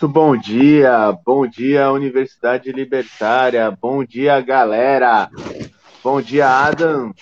[0.00, 5.28] Muito bom dia, bom dia Universidade Libertária, bom dia galera,
[6.04, 7.12] bom dia Adam.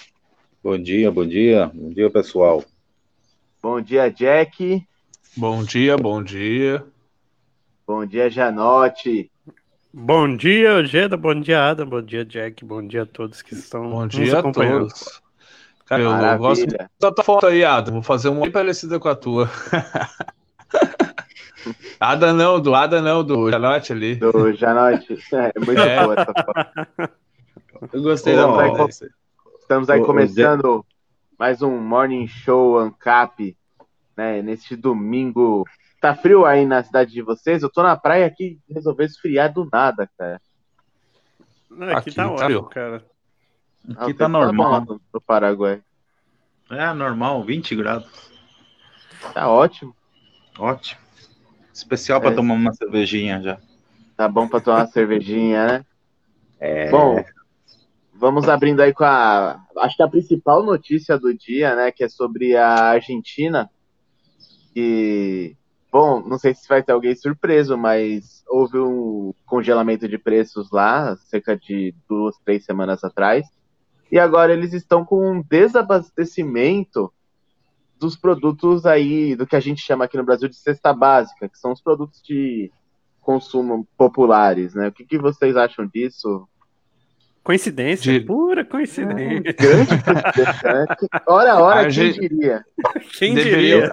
[0.63, 2.63] Bom dia, bom dia, bom dia pessoal.
[3.63, 4.87] Bom dia Jack.
[5.35, 6.85] Bom dia, bom dia.
[7.87, 9.31] Bom dia Janote.
[9.91, 13.89] Bom dia Ojeda, bom dia Adam, bom dia Jack, bom dia a todos que estão
[13.89, 15.23] Bom dia a todos.
[15.87, 16.37] Cara, eu Maravilha.
[16.37, 16.67] gosto
[17.01, 17.95] da tua foto aí, Adam.
[17.95, 19.49] Vou fazer uma bem parecida com a tua.
[22.01, 24.15] Ada não, do Ada não, do Janote ali.
[24.17, 25.19] Do Janote.
[25.33, 26.03] É muito É.
[26.03, 27.11] boa essa foto.
[27.93, 28.77] Eu gostei da foto.
[28.77, 29.11] com- desse.
[29.61, 30.85] Estamos aí ô, começando
[31.39, 33.57] mais um Morning Show Ancap,
[34.17, 34.41] né?
[34.43, 35.65] Neste domingo.
[36.01, 37.63] Tá frio aí na cidade de vocês?
[37.63, 40.41] Eu tô na praia aqui resolveu esfriar do nada, cara.
[41.71, 42.63] Não, aqui, Aqui tá tá ótimo, frio.
[42.65, 43.05] cara.
[43.97, 44.81] Ah, Aqui o tá tempo normal.
[44.83, 45.83] bom no Paraguai.
[46.71, 48.07] É normal, 20 graus.
[49.35, 49.95] Tá ótimo.
[50.59, 51.01] Ótimo.
[51.77, 52.35] Especial para É.
[52.35, 53.59] tomar uma cervejinha já.
[54.17, 55.85] Tá bom pra tomar uma cervejinha, né?
[56.59, 56.91] É.
[56.91, 57.23] Bom,
[58.15, 59.63] vamos abrindo aí com a.
[59.79, 61.93] Acho que a principal notícia do dia, né?
[61.93, 63.71] Que é sobre a Argentina.
[64.73, 65.55] Que.
[65.93, 71.17] Bom, não sei se vai ter alguém surpreso, mas houve um congelamento de preços lá,
[71.17, 73.47] cerca de duas, três semanas atrás.
[74.11, 77.13] E agora eles estão com um desabastecimento
[77.99, 81.59] dos produtos aí, do que a gente chama aqui no Brasil de cesta básica, que
[81.59, 82.71] são os produtos de
[83.21, 84.89] consumo populares, né?
[84.89, 86.47] O que, que vocês acham disso?
[87.43, 89.53] Coincidência, De- pura coincidência.
[89.53, 90.87] Grande coincidência, né?
[91.27, 92.65] Hora a hora, A quem gente- diria?
[93.19, 93.93] Quem diria?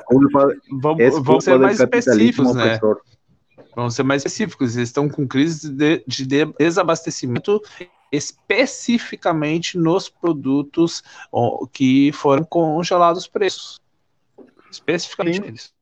[0.82, 2.64] Vamos, é vamos ser mais específicos, né?
[2.76, 3.02] opressor.
[3.76, 4.76] Vamos ser mais específicos.
[4.76, 6.26] Eles estão com crise de, de
[6.60, 7.62] desabastecimento
[8.12, 11.04] especificamente nos produtos
[11.72, 13.80] que foram congelados os preços.
[14.74, 15.42] Especificamente Sim.
[15.42, 15.74] neles.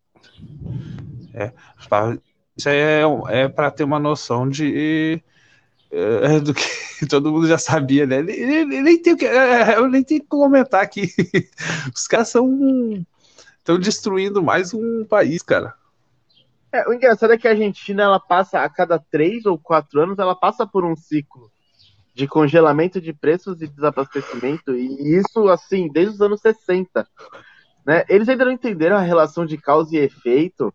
[1.33, 1.53] É,
[1.87, 2.17] pra-
[2.55, 5.23] isso aí é, é para ter uma noção de
[5.89, 6.61] é, do que
[7.09, 8.21] todo mundo já sabia, né?
[8.21, 11.07] Nem- nem- nem tem o que- é, eu nem tenho que comentar aqui.
[11.95, 13.05] Os caras são
[13.57, 15.73] estão destruindo mais um país, cara.
[16.73, 20.17] É, o engraçado é que a Argentina, ela passa a cada três ou quatro anos,
[20.19, 21.51] ela passa por um ciclo
[22.13, 27.07] de congelamento de preços e desabastecimento, e isso, assim, desde os anos 60.
[27.85, 28.03] Né?
[28.09, 30.73] Eles ainda não entenderam a relação de causa e efeito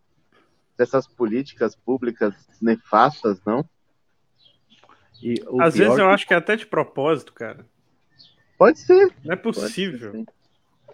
[0.76, 3.64] dessas políticas públicas nefastas, não?
[5.22, 7.64] E o Às vezes eu que- acho que é até de propósito, cara.
[8.58, 9.12] Pode ser.
[9.24, 10.26] Não é ser, possível.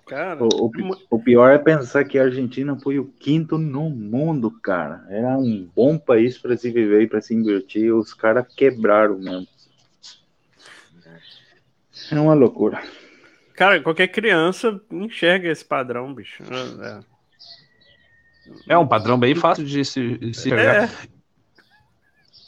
[0.07, 4.51] Cara, O, o- o pior é pensar que a Argentina foi o quinto no mundo,
[4.51, 5.05] cara.
[5.09, 7.93] Era um bom país para se viver e para se invertir.
[7.95, 9.47] Os caras quebraram mesmo.
[12.11, 12.83] É uma loucura.
[13.63, 16.43] Cara, qualquer criança enxerga esse padrão, bicho.
[16.83, 17.01] É.
[18.71, 20.85] É um padrão bem fácil de se, de se enxergar.
[20.85, 20.91] É,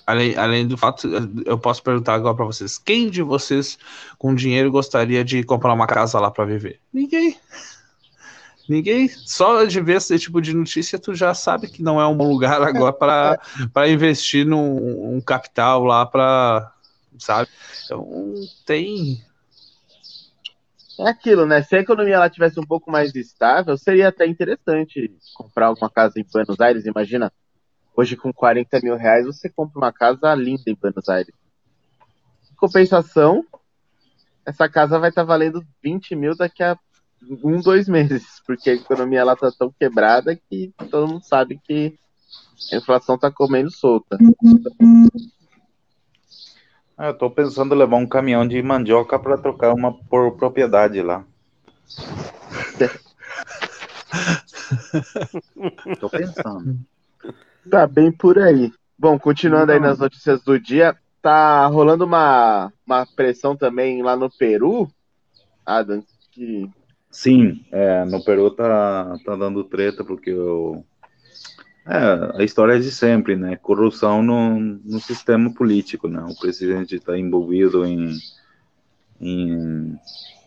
[0.06, 1.08] Além, além do fato,
[1.47, 3.78] eu posso perguntar agora pra vocês: quem de vocês
[4.19, 6.80] com dinheiro gostaria de comprar uma casa lá pra viver?
[6.92, 7.38] Ninguém.
[8.69, 9.08] Ninguém.
[9.08, 12.28] Só de ver esse tipo de notícia, tu já sabe que não é um bom
[12.28, 13.38] lugar agora pra
[13.72, 16.70] para investir num um capital lá pra.
[17.19, 17.48] Sabe?
[17.84, 18.34] Então,
[18.66, 19.24] tem.
[21.00, 21.62] É aquilo, né?
[21.62, 26.21] Se a economia ela tivesse um pouco mais estável, seria até interessante comprar uma casa
[26.21, 26.87] em Buenos Aires.
[26.87, 27.32] Imagina,
[27.97, 31.34] hoje com 40 mil reais você compra uma casa linda em Buenos Aires.
[32.53, 33.44] Em compensação,
[34.47, 36.78] essa casa vai estar valendo 20 mil daqui a
[37.42, 41.98] um, dois meses, porque a economia ela tá tão quebrada que todo mundo sabe que
[42.72, 44.18] a inflação tá comendo solta.
[46.96, 51.02] Ah, eu tô pensando em levar um caminhão de mandioca para trocar uma por propriedade
[51.02, 51.24] lá.
[56.00, 56.78] tô pensando.
[57.68, 58.72] Tá bem por aí.
[58.98, 64.30] Bom, continuando aí nas notícias do dia, tá rolando uma, uma pressão também lá no
[64.30, 64.88] Peru,
[65.66, 66.70] Adam, que
[67.14, 70.84] Sim, é, no Peru tá, tá dando treta porque o,
[71.86, 73.57] é, a história é de sempre, né?
[73.57, 76.25] Corrupção no, no sistema político, né?
[76.28, 78.16] O presidente está envolvido em,
[79.21, 79.98] em,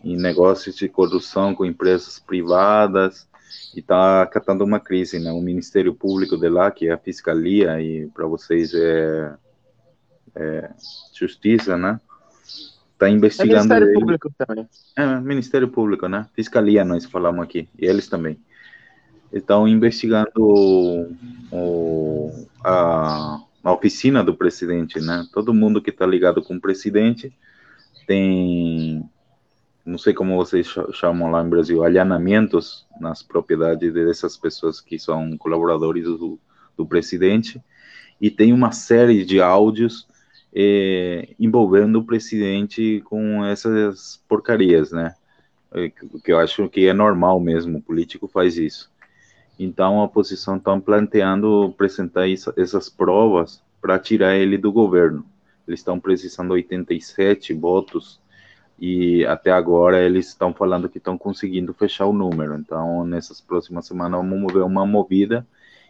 [0.02, 3.28] em negócios de corrupção com empresas privadas
[3.74, 5.30] e está catando uma crise, né?
[5.30, 9.34] O Ministério Público de lá, que é a Fiscalia, e para vocês é,
[10.34, 10.70] é
[11.14, 12.00] Justiça, né?
[12.94, 14.00] Está é investigando Ministério ele.
[14.00, 14.68] Público também.
[14.96, 16.26] É, Ministério Público, né?
[16.34, 18.40] Fiscalia, nós falamos aqui, e eles também.
[19.32, 20.30] Estão investigando
[21.52, 25.26] o, a, a oficina do presidente, né?
[25.32, 27.32] Todo mundo que está ligado com o presidente
[28.06, 29.04] tem,
[29.84, 34.98] não sei como vocês cha- chamam lá no Brasil, alhanamentos nas propriedades dessas pessoas que
[34.98, 36.40] são colaboradores do,
[36.76, 37.60] do presidente,
[38.20, 40.08] e tem uma série de áudios
[40.54, 45.14] é, envolvendo o presidente com essas porcarias, né?
[45.70, 48.90] É, que eu acho que é normal mesmo, o político faz isso.
[49.58, 55.24] Então a oposição está planteando apresentar isso, essas provas para tirar ele do governo.
[55.66, 58.20] Eles estão precisando 87 votos
[58.78, 62.54] e até agora eles estão falando que estão conseguindo fechar o número.
[62.54, 65.46] Então nessas próximas semanas vamos ver uma movida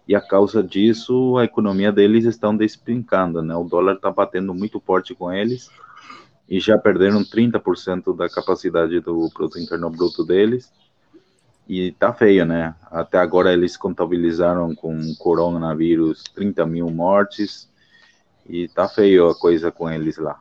[0.06, 3.54] e a causa disso a economia deles estão despencando, né?
[3.54, 5.70] O dólar está batendo muito forte com eles
[6.48, 10.72] e já perderam 30% da capacidade do produto interno bruto deles.
[11.68, 12.74] E tá feio, né?
[12.90, 17.68] Até agora eles contabilizaram com coronavírus 30 mil mortes
[18.48, 20.40] e tá feio a coisa com eles lá.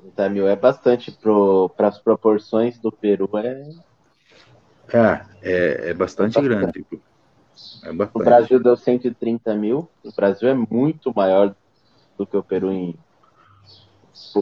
[0.00, 3.68] 30 mil é bastante para as proporções do Peru, é...
[4.90, 6.86] É, é, é bastante grande.
[7.82, 8.22] É bastante.
[8.22, 9.88] O Brasil deu 130 mil.
[10.04, 11.54] O Brasil é muito maior
[12.16, 12.94] do que o Peru em.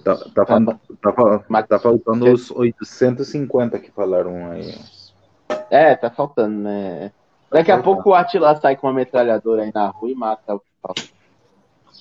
[0.04, 4.74] Tá, tá, tá, tá faltando os 850 que falaram aí.
[5.70, 7.12] É, tá faltando, né?
[7.50, 10.60] Daqui a pouco o Atila sai com uma metralhadora aí na rua e mata o
[10.60, 11.02] que falta.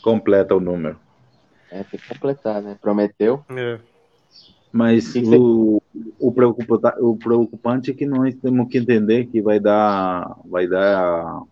[0.01, 0.99] Completa o número.
[1.71, 2.77] É, tem que completar, né?
[2.81, 3.43] Prometeu.
[3.49, 3.79] É.
[4.71, 5.81] Mas o,
[6.19, 11.43] o, preocupante, o preocupante é que nós temos que entender que vai dar, vai dar,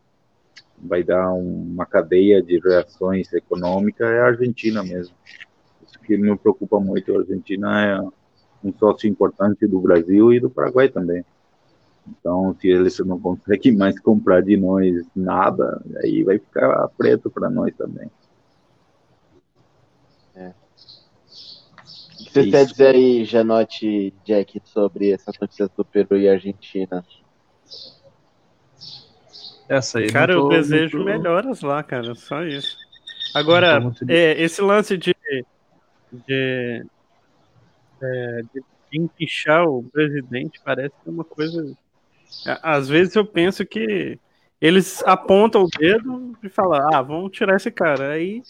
[0.77, 5.15] vai dar uma cadeia de reações econômicas é a Argentina mesmo.
[5.87, 7.15] Isso que me preocupa muito.
[7.15, 11.23] A Argentina é um sócio importante do Brasil e do Paraguai também.
[12.07, 17.49] Então, se eles não conseguem mais comprar de nós nada, aí vai ficar preto para
[17.49, 18.09] nós também.
[22.33, 22.51] você Isso.
[22.51, 27.05] quer dizer aí, Janote Jack, sobre essas notícias do Peru e Argentina?
[29.69, 31.11] Essa aí cara, eu desejo muito...
[31.11, 32.75] melhoras lá, cara, só isso.
[33.35, 35.15] Agora, é, esse lance de,
[36.11, 36.85] de,
[38.01, 41.75] é, de empichar o presidente parece que é uma coisa.
[42.61, 44.19] Às vezes eu penso que
[44.59, 48.11] eles apontam o dedo e falam, ah, vamos tirar esse cara.
[48.11, 48.41] Aí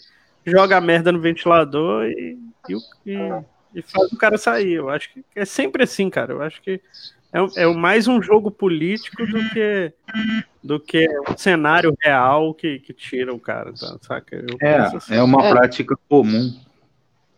[0.44, 2.38] joga a merda no ventilador e,
[2.68, 2.76] e,
[3.06, 3.44] e
[3.74, 4.74] e faz o cara sair.
[4.74, 6.32] Eu acho que é sempre assim, cara.
[6.32, 6.80] Eu acho que
[7.32, 9.92] é, é mais um jogo político do que
[10.62, 13.98] do que um cenário real que, que tira o cara, tá?
[14.00, 14.36] saca?
[14.36, 15.14] Eu é, assim.
[15.14, 15.50] é uma é.
[15.50, 16.54] prática comum.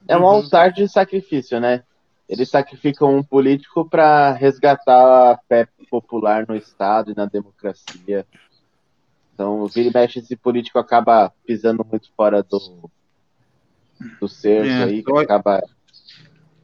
[0.07, 0.27] É um uhum.
[0.27, 1.83] altar de sacrifício, né?
[2.29, 8.27] Eles sacrificam um político para resgatar a fé popular no Estado e na democracia.
[9.33, 12.91] Então, vira e mexe, esse político acaba pisando muito fora do,
[14.21, 15.63] do cerco é, aí, que acaba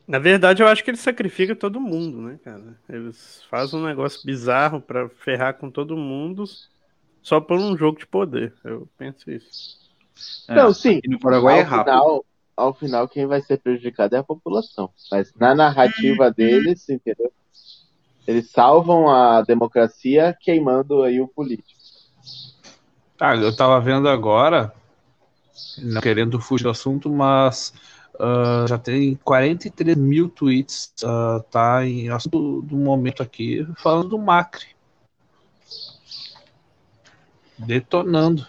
[0.07, 2.77] na verdade, eu acho que ele sacrifica todo mundo, né, cara?
[2.89, 6.45] Eles fazem um negócio bizarro para ferrar com todo mundo
[7.23, 8.53] só por um jogo de poder.
[8.65, 9.79] Eu penso isso.
[10.49, 11.01] É, Não, sim.
[11.07, 11.95] No Paraguai é rápido.
[11.95, 12.25] Final,
[12.57, 14.91] ao final, quem vai ser prejudicado é a população.
[15.11, 17.33] Mas na narrativa deles, entendeu?
[18.27, 21.81] Eles salvam a democracia queimando aí o político.
[23.19, 24.73] Ah, eu tava vendo agora,
[25.79, 27.73] não querendo fugir do assunto, mas
[28.15, 34.19] Uh, já tem 43 mil tweets, uh, tá em do, do momento aqui, falando do
[34.19, 34.69] Macri.
[37.59, 38.47] Detonando.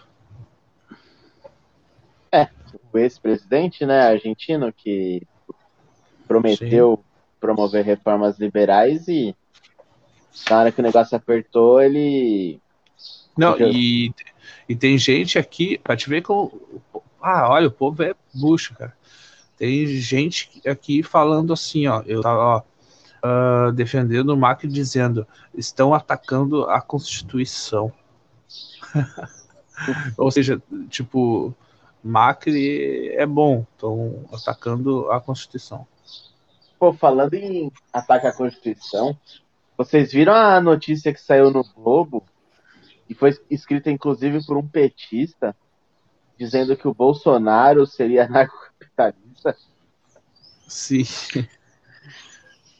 [2.92, 5.22] O ex-presidente, né, argentino, que
[6.26, 7.04] prometeu Sim.
[7.40, 9.34] promover reformas liberais e
[10.50, 12.60] na hora que o negócio apertou, ele.
[13.36, 14.12] Não, e,
[14.68, 16.52] e tem gente aqui, pra te ver como.
[17.20, 18.92] Ah, olha, o povo é bucho, cara.
[19.56, 22.64] Tem gente aqui falando assim, ó, eu tava
[23.24, 27.92] uh, defendendo o Macri dizendo, estão atacando a Constituição.
[30.18, 31.54] Ou seja, tipo,
[32.04, 35.86] Macri é bom, estão atacando a Constituição.
[36.78, 39.18] Pô, falando em ataque à Constituição,
[39.76, 42.24] vocês viram a notícia que saiu no Globo
[43.08, 45.56] e foi escrita inclusive por um petista
[46.38, 49.56] dizendo que o Bolsonaro seria narcocapitalista
[50.68, 51.04] Sim.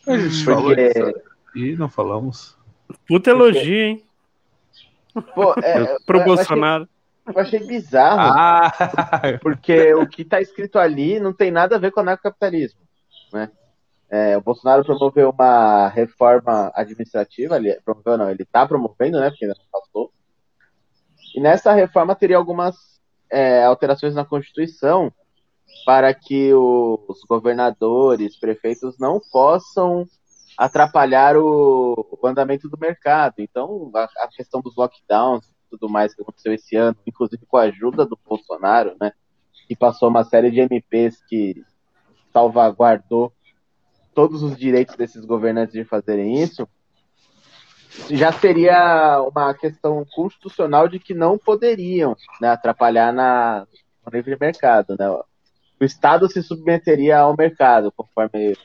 [0.07, 1.23] A gente falou isso.
[1.54, 2.59] E não falamos.
[3.07, 4.04] Puta elogio, hein?
[5.35, 6.88] Pô, é, Pro Bolsonaro.
[7.26, 8.21] Eu achei, bizarro.
[8.21, 8.73] Ah.
[9.40, 12.81] Porque o que está escrito ali não tem nada a ver com o anarcocapitalismo.
[13.33, 13.50] Né?
[14.11, 19.31] É, o Bolsonaro promoveu uma reforma administrativa, ele promoveu não, ele está promovendo, né?
[19.31, 20.12] Porque ainda não passou.
[21.35, 22.76] E nessa reforma teria algumas
[23.31, 25.12] é, alterações na Constituição
[25.85, 30.07] para que os governadores, prefeitos não possam
[30.57, 33.35] atrapalhar o, o andamento do mercado.
[33.38, 35.45] Então, a, a, questão dos lockdowns
[35.76, 39.12] tudo mais que aconteceu esse ano, inclusive com a ajuda do Bolsonaro, né?
[39.66, 41.62] Que passou uma série de MPs que
[42.33, 43.33] salvaguardou
[44.14, 46.69] todos os direitos desses governantes de fazerem isso,
[48.11, 53.66] já seria uma questão constitucional de que não poderiam né, atrapalhar na,
[54.04, 54.97] no livre mercado.
[54.99, 55.09] Né?
[55.09, 58.57] O Estado se submeteria ao mercado, conforme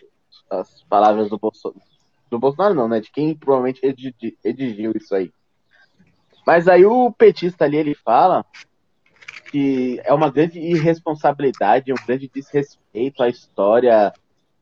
[0.49, 1.81] as palavras do Bolsonaro.
[2.29, 2.99] Do Bolsonaro não, né?
[2.99, 3.81] De quem provavelmente
[4.43, 5.31] redigiu isso aí.
[6.49, 8.43] Mas aí o petista ali, ele fala
[9.51, 14.11] que é uma grande irresponsabilidade, um grande desrespeito à história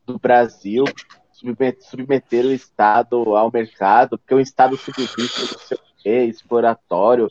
[0.04, 0.84] do Brasil
[1.32, 7.26] submeter o Estado ao mercado, porque o Estado submite não sei quê, exploratório.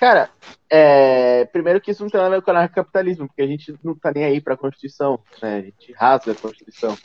[0.00, 0.28] Cara,
[0.68, 3.78] é, primeiro que isso não tem nada a ver com o capitalismo, porque a gente
[3.80, 5.58] não tá nem aí pra Constituição, né?
[5.58, 6.98] A gente rasga a Constituição.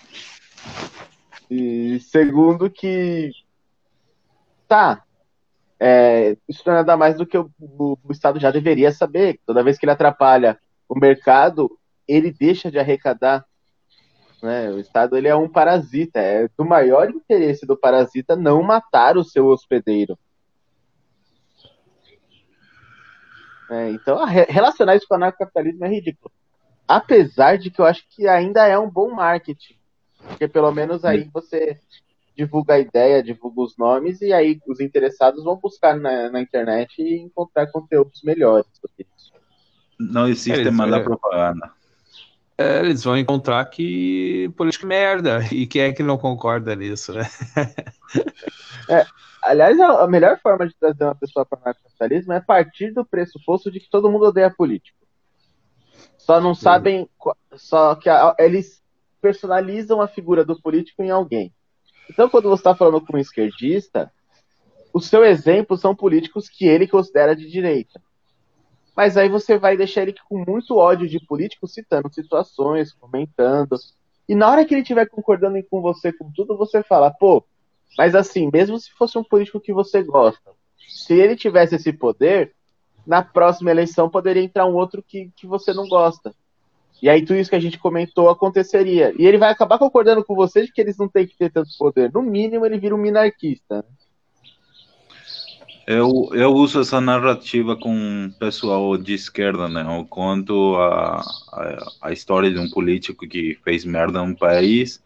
[1.51, 3.29] E segundo que
[4.67, 5.03] tá,
[5.81, 9.39] é, isso não é nada mais do que o, o, o Estado já deveria saber.
[9.45, 11.71] Toda vez que ele atrapalha o mercado,
[12.07, 13.45] ele deixa de arrecadar
[14.41, 14.71] né?
[14.71, 19.23] O Estado ele é um parasita, é do maior interesse do parasita não matar o
[19.23, 20.17] seu hospedeiro.
[23.69, 26.31] É, então, relacionar isso com o anarcocapitalismo é ridículo.
[26.87, 29.75] Apesar de que eu acho que ainda é um bom marketing.
[30.27, 31.79] Porque pelo menos aí você
[32.35, 37.01] divulga a ideia, divulga os nomes, e aí os interessados vão buscar na, na internet
[37.01, 39.31] e encontrar conteúdos melhores sobre isso.
[39.99, 40.99] Não existe é, mais é...
[40.99, 41.71] propaganda.
[42.57, 45.39] É, eles vão encontrar que política é merda.
[45.51, 47.23] E quem é que não concorda nisso, né?
[48.89, 49.05] é,
[49.43, 53.71] aliás, a melhor forma de trazer uma pessoa para o capitalismo é partir do pressuposto
[53.71, 54.97] de que todo mundo odeia político.
[56.17, 57.09] Só não sabem.
[57.55, 58.81] Só que a, eles
[59.19, 61.53] personalizam a figura do político em alguém.
[62.11, 64.11] Então, quando você está falando com um esquerdista,
[64.93, 68.01] o seu exemplo são políticos que ele considera de direita
[68.95, 73.75] mas aí você vai deixar ele com muito ódio de político, citando situações, comentando.
[74.27, 77.43] E na hora que ele estiver concordando com você com tudo, você fala, pô,
[77.97, 80.51] mas assim, mesmo se fosse um político que você gosta,
[80.87, 82.53] se ele tivesse esse poder,
[83.05, 86.33] na próxima eleição poderia entrar um outro que, que você não gosta.
[87.01, 89.13] E aí tudo isso que a gente comentou aconteceria.
[89.17, 91.69] E ele vai acabar concordando com você de que eles não têm que ter tanto
[91.77, 92.11] poder.
[92.13, 93.77] No mínimo, ele vira um minarquista.
[93.77, 93.83] Né?
[95.87, 99.81] Eu, eu uso essa narrativa com o pessoal de esquerda, né?
[99.81, 105.01] Eu conto a, a, a história de um político que fez merda no país,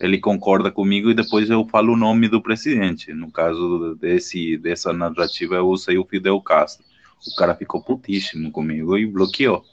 [0.00, 3.12] ele concorda comigo e depois eu falo o nome do presidente.
[3.12, 6.84] No caso desse, dessa narrativa, eu usei o Fidel Castro.
[7.30, 9.64] O cara ficou putíssimo comigo e bloqueou.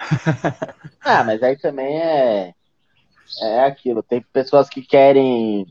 [1.00, 2.54] ah, mas aí também é,
[3.42, 4.02] é aquilo.
[4.02, 5.66] Tem pessoas que querem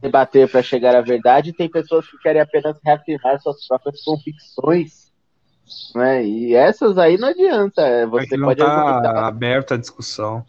[0.00, 5.06] debater para chegar à verdade, tem pessoas que querem apenas reafirmar suas próprias convicções.
[5.94, 6.24] Né?
[6.24, 7.82] E essas aí não adianta.
[7.82, 10.44] É, você é não pode tá aberta a discussão.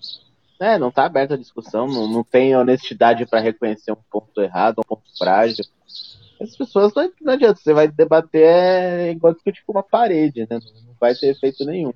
[0.60, 4.80] É, não está aberta a discussão, não, não tem honestidade para reconhecer um ponto errado,
[4.80, 5.64] um ponto frágil.
[6.42, 10.60] As pessoas não, não adianta, você vai debater é, igual que tipo uma parede, né?
[10.60, 11.94] Não vai ter efeito nenhum.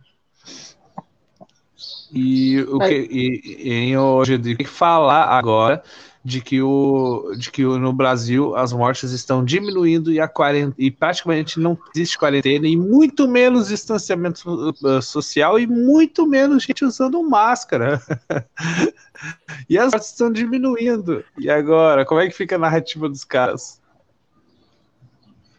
[2.13, 5.81] E o que e, e, hoje de que falar agora
[6.23, 10.29] de que, o, de que o, no Brasil as mortes estão diminuindo e, a
[10.77, 14.43] e praticamente não existe quarentena e muito menos distanciamento
[14.83, 17.99] uh, social e muito menos gente usando máscara.
[19.67, 21.23] e as mortes estão diminuindo.
[21.39, 23.81] E agora, como é que fica a narrativa dos caras?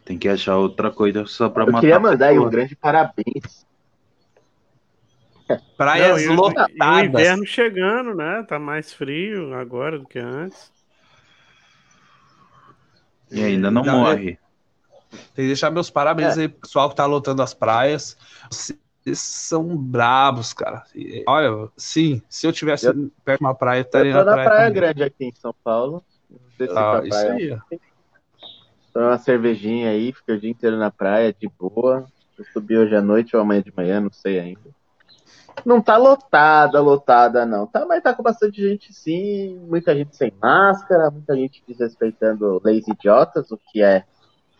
[0.05, 1.77] Tem que achar outra coisa só para matar.
[1.77, 3.65] Eu queria mandar aí um grande parabéns
[5.77, 6.71] Praias Não, lotadas.
[6.73, 8.43] E o inverno chegando, né?
[8.47, 10.71] Tá mais frio agora do que antes.
[13.31, 14.37] E ainda não, morre.
[15.11, 16.41] Tem que deixar meus parabéns é.
[16.41, 18.17] aí, pessoal que tá lotando as praias.
[18.49, 20.83] Vocês são brabos, cara.
[21.27, 24.49] olha, sim, se eu tivesse eu, perto de uma praia, estaria eu tô na praia,
[24.49, 26.03] praia grande aqui em São Paulo.
[26.75, 27.57] Ah, isso aí.
[28.93, 32.05] Tô uma cervejinha aí, fiquei o dia inteiro na praia, de boa.
[32.37, 34.82] Eu subi hoje à noite ou amanhã de manhã, não sei ainda.
[35.65, 37.65] Não tá lotada, lotada, não.
[37.65, 42.87] Tá, mas tá com bastante gente sim, muita gente sem máscara, muita gente desrespeitando leis
[42.87, 44.03] idiotas, o que é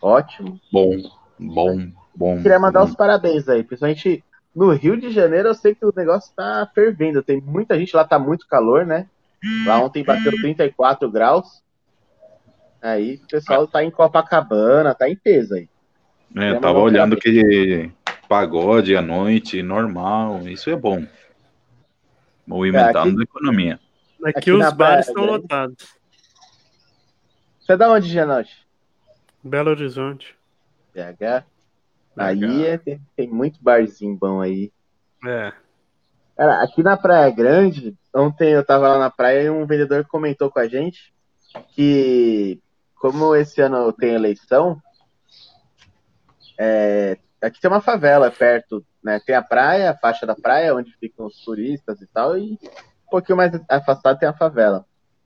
[0.00, 0.60] ótimo.
[0.72, 0.96] Bom,
[1.38, 2.42] bom, bom.
[2.42, 2.86] Queria mandar bom.
[2.86, 4.24] os parabéns aí, principalmente
[4.54, 7.22] no Rio de Janeiro, eu sei que o negócio tá fervendo.
[7.22, 9.06] Tem muita gente lá, tá muito calor, né?
[9.66, 11.62] Lá ontem bateu 34 graus.
[12.80, 15.68] Aí o pessoal tá em Copacabana, tá em peso aí.
[16.36, 17.90] É, tava olhando que
[18.28, 21.06] pagode à noite, normal, isso é bom.
[22.46, 23.80] Movimentando é, aqui, a economia.
[24.24, 25.94] Aqui, aqui os bares estão lotados.
[27.60, 28.66] Você é da onde, Genote?
[29.42, 30.36] Belo Horizonte.
[30.94, 31.44] BH?
[32.16, 34.70] Aí é, tem, tem muito barzinho bom aí.
[35.26, 35.52] É.
[36.36, 40.50] Cara, aqui na Praia Grande, ontem eu tava lá na praia e um vendedor comentou
[40.50, 41.12] com a gente
[41.74, 42.60] que,
[42.96, 44.80] como esse ano tem eleição,
[46.58, 49.20] é, aqui tem uma favela perto, né?
[49.24, 53.10] Tem a praia, a faixa da praia, onde ficam os turistas e tal, e um
[53.10, 54.84] pouquinho mais afastado tem a favela.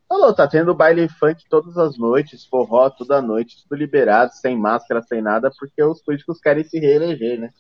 [0.08, 5.02] Falou, tá tendo baile funk todas as noites, forró toda noite, tudo liberado, sem máscara,
[5.02, 7.50] sem nada, porque os políticos querem se reeleger, né?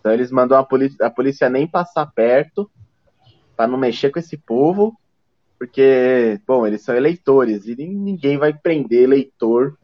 [0.00, 2.70] Então eles mandam a polícia, a polícia nem passar perto
[3.56, 4.98] para não mexer com esse povo,
[5.56, 9.78] porque, bom, eles são eleitores e ninguém vai prender eleitor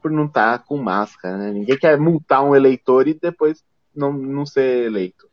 [0.00, 1.50] por não estar tá com máscara, né?
[1.52, 3.64] Ninguém quer multar um eleitor e depois
[3.94, 5.28] não, não ser eleito.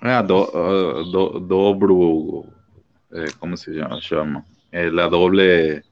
[0.00, 2.46] É, do, do, dobro,
[3.10, 4.44] é, como se chama?
[4.70, 5.82] eh, la doble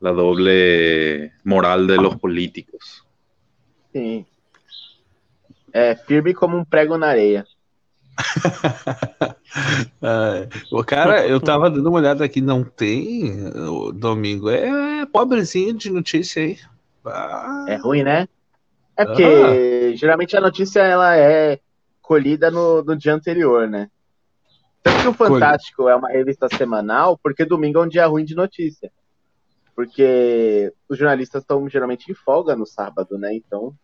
[0.00, 3.06] la doble moral de los políticos.
[3.92, 4.26] Sim.
[5.72, 7.46] É firme como um prego na areia.
[10.70, 13.48] o cara, eu tava dando uma olhada aqui, não tem.
[13.68, 16.58] O domingo é pobrezinho de notícia aí.
[17.04, 17.66] Ah.
[17.68, 18.28] É ruim, né?
[18.96, 19.96] É porque ah.
[19.96, 21.58] geralmente a notícia ela é
[22.00, 23.88] colhida no, no dia anterior, né?
[24.82, 28.34] Tanto que o Fantástico é uma revista semanal, porque domingo é um dia ruim de
[28.34, 28.90] notícia.
[29.74, 33.34] Porque os jornalistas estão geralmente em folga no sábado, né?
[33.34, 33.74] Então.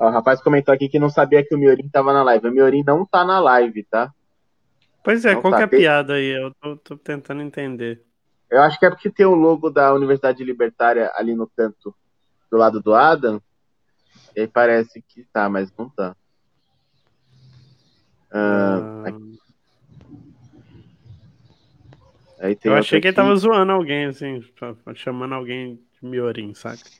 [0.00, 2.48] Ó, o rapaz comentou aqui que não sabia que o Miorim tava na live.
[2.48, 4.10] O Miorim não tá na live, tá?
[5.04, 5.58] Pois é, não qual tá.
[5.58, 6.30] que é a piada aí?
[6.30, 8.02] Eu tô, tô, tentando entender.
[8.50, 11.94] Eu acho que é porque tem o logo da Universidade Libertária ali no canto
[12.50, 13.42] do lado do Adam.
[14.34, 16.16] E aí parece que tá, mas não tá.
[18.32, 19.36] Uh,
[22.40, 24.42] aí eu achei que ele tava zoando alguém, assim,
[24.94, 26.99] chamando alguém de Miorim, saca?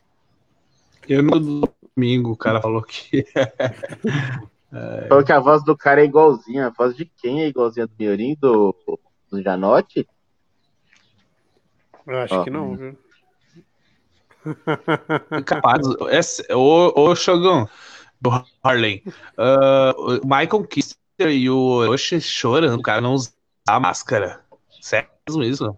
[1.09, 3.25] Eu no domingo o cara falou que.
[4.73, 5.09] é...
[5.09, 6.67] Falou que a voz do cara é igualzinha.
[6.67, 8.37] A voz de quem é igualzinha do Miorim?
[8.41, 8.75] Do,
[9.31, 10.07] do Janote?
[12.07, 12.45] Eu acho oh.
[12.45, 12.99] que não, viu?
[15.45, 15.83] Capaz.
[16.11, 17.67] Esse, o, o Shogun
[18.21, 18.31] do
[18.63, 19.03] Harlem.
[19.39, 24.41] Uh, Michael Kister e o Orochi chorando, o cara não usar máscara.
[24.81, 25.77] Sério mesmo isso?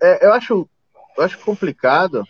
[0.00, 0.68] É, eu acho,
[1.16, 2.26] eu acho complicado.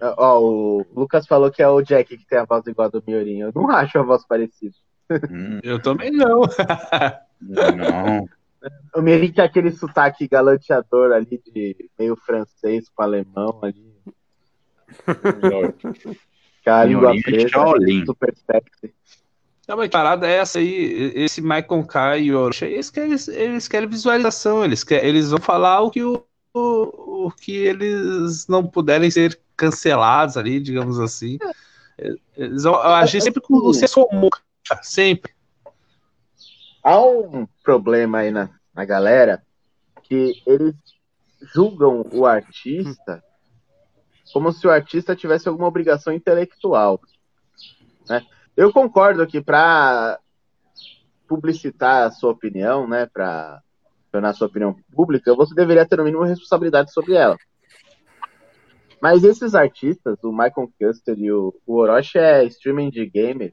[0.00, 3.02] Ó, o Lucas falou que é o Jack que tem a voz igual a do
[3.06, 3.46] Miorinho.
[3.46, 4.74] Eu não acho a voz parecida.
[5.30, 6.42] Hum, eu também não.
[7.40, 8.28] não.
[8.94, 13.94] O Miorinho tem aquele sotaque galanteador ali de meio francês com alemão ali.
[16.64, 17.60] Cara, língua preta,
[18.04, 18.94] super sexy.
[19.68, 23.16] Não, mas a parada é essa aí, esse Michael Kai e o Orochi, eles querem,
[23.28, 28.46] eles querem visualização, eles, querem, eles vão falar o que, o, o, o, que eles
[28.46, 31.38] não puderem ser cancelados ali, digamos assim.
[32.36, 34.28] Eles vão agir sempre com o senso comum,
[34.82, 35.32] sempre.
[36.82, 39.42] Há um problema aí na, na galera
[40.02, 40.74] que eles
[41.52, 43.22] julgam o artista
[44.32, 47.00] como se o artista tivesse alguma obrigação intelectual.
[48.08, 48.22] Né?
[48.56, 50.18] Eu concordo que para
[51.26, 53.62] publicitar a sua opinião, né, para
[54.12, 57.36] tornar a sua opinião pública, você deveria ter no mínimo responsabilidade sobre ela.
[59.00, 63.52] Mas esses artistas, o Michael Custer e o, o Orochi é streaming de gamer.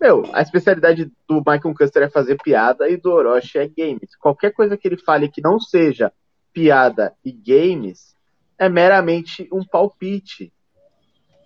[0.00, 4.14] Meu, a especialidade do Michael Custer é fazer piada e do Orochi é games.
[4.16, 6.12] Qualquer coisa que ele fale que não seja
[6.52, 8.16] piada e games
[8.58, 10.52] é meramente um palpite,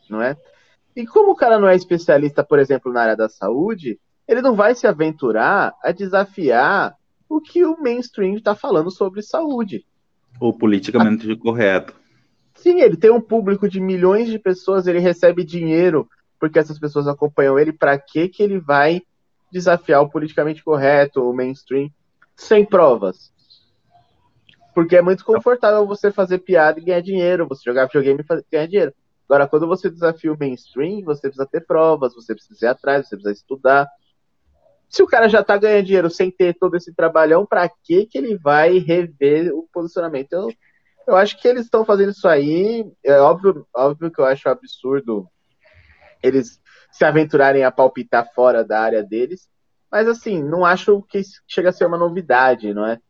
[0.09, 0.37] não é?
[0.95, 4.55] E como o cara não é especialista, por exemplo, na área da saúde, ele não
[4.55, 6.95] vai se aventurar a desafiar
[7.29, 9.87] o que o mainstream está falando sobre saúde.
[10.39, 11.37] O politicamente a...
[11.37, 12.02] correto.
[12.55, 17.07] Sim, ele tem um público de milhões de pessoas, ele recebe dinheiro porque essas pessoas
[17.07, 17.73] acompanham ele.
[17.73, 19.03] Para que que ele vai
[19.51, 21.88] desafiar o politicamente correto, o mainstream,
[22.35, 23.33] sem provas?
[24.75, 28.67] Porque é muito confortável você fazer piada e ganhar dinheiro, você jogar videogame e ganhar
[28.67, 28.95] dinheiro.
[29.29, 33.17] Agora, quando você desafia o mainstream, você precisa ter provas, você precisa ir atrás, você
[33.17, 33.88] precisa estudar.
[34.88, 38.19] Se o cara já tá ganhando dinheiro sem ter todo esse trabalhão, para que que
[38.19, 40.33] ele vai rever o posicionamento?
[40.33, 40.53] Eu,
[41.07, 42.85] eu acho que eles estão fazendo isso aí.
[43.05, 45.29] É óbvio, óbvio que eu acho absurdo
[46.23, 46.61] eles
[46.91, 49.49] se aventurarem a palpitar fora da área deles,
[49.91, 53.01] mas assim, não acho que chega a ser uma novidade, não é?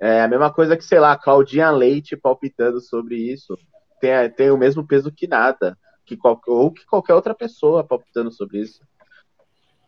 [0.00, 3.56] É a mesma coisa que, sei lá, Claudinha Leite palpitando sobre isso
[4.00, 8.30] tem, tem o mesmo peso que nada, que qual, ou que qualquer outra pessoa palpitando
[8.32, 8.80] sobre isso.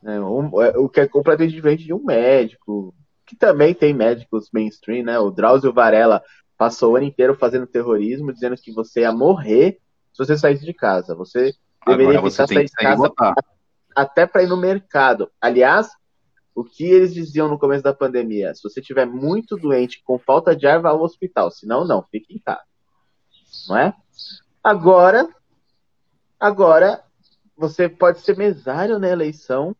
[0.05, 2.95] É, um, é, o que é completamente diferente de um médico,
[3.27, 5.19] que também tem médicos mainstream, né?
[5.19, 6.23] O Drauzio Varela
[6.61, 9.81] passou o ano inteiro fazendo terrorismo, dizendo que você ia morrer
[10.12, 11.14] se você saísse de casa.
[11.14, 11.55] Você
[11.87, 13.11] deveria Agora evitar sair de casa
[13.96, 15.31] até para ir no mercado.
[15.40, 15.88] Aliás,
[16.55, 18.55] o que eles diziam no começo da pandemia?
[18.55, 21.51] Se você tiver muito doente, com falta de ar, vá ao hospital.
[21.51, 22.61] Se não, não, fique em casa.
[23.66, 23.94] Não é?
[24.62, 25.35] Agora,
[26.38, 27.03] agora,
[27.57, 29.75] você pode ser mesário na eleição.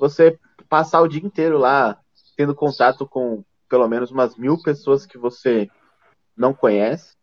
[0.00, 0.36] Você
[0.68, 2.00] passar o dia inteiro lá
[2.36, 5.68] tendo contato com pelo menos umas mil pessoas que você
[6.36, 7.16] não conhece.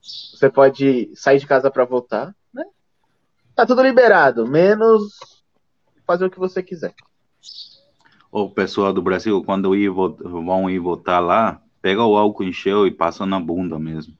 [0.00, 2.64] Você pode sair de casa para votar, né?
[3.54, 5.42] Tá tudo liberado, menos
[6.06, 6.94] fazer o que você quiser.
[8.30, 12.86] O pessoal do Brasil, quando ir, vão ir votar lá, pega o álcool em gel
[12.86, 14.16] e passa na bunda mesmo.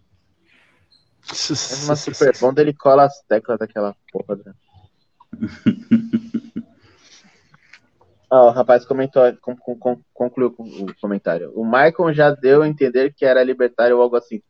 [1.31, 4.55] É uma super bunda, ele cola as teclas daquela porra.
[8.35, 9.25] Oh, o rapaz comentou,
[10.15, 11.53] concluiu o comentário.
[11.55, 14.41] O Michael já deu a entender que era libertário ou algo assim.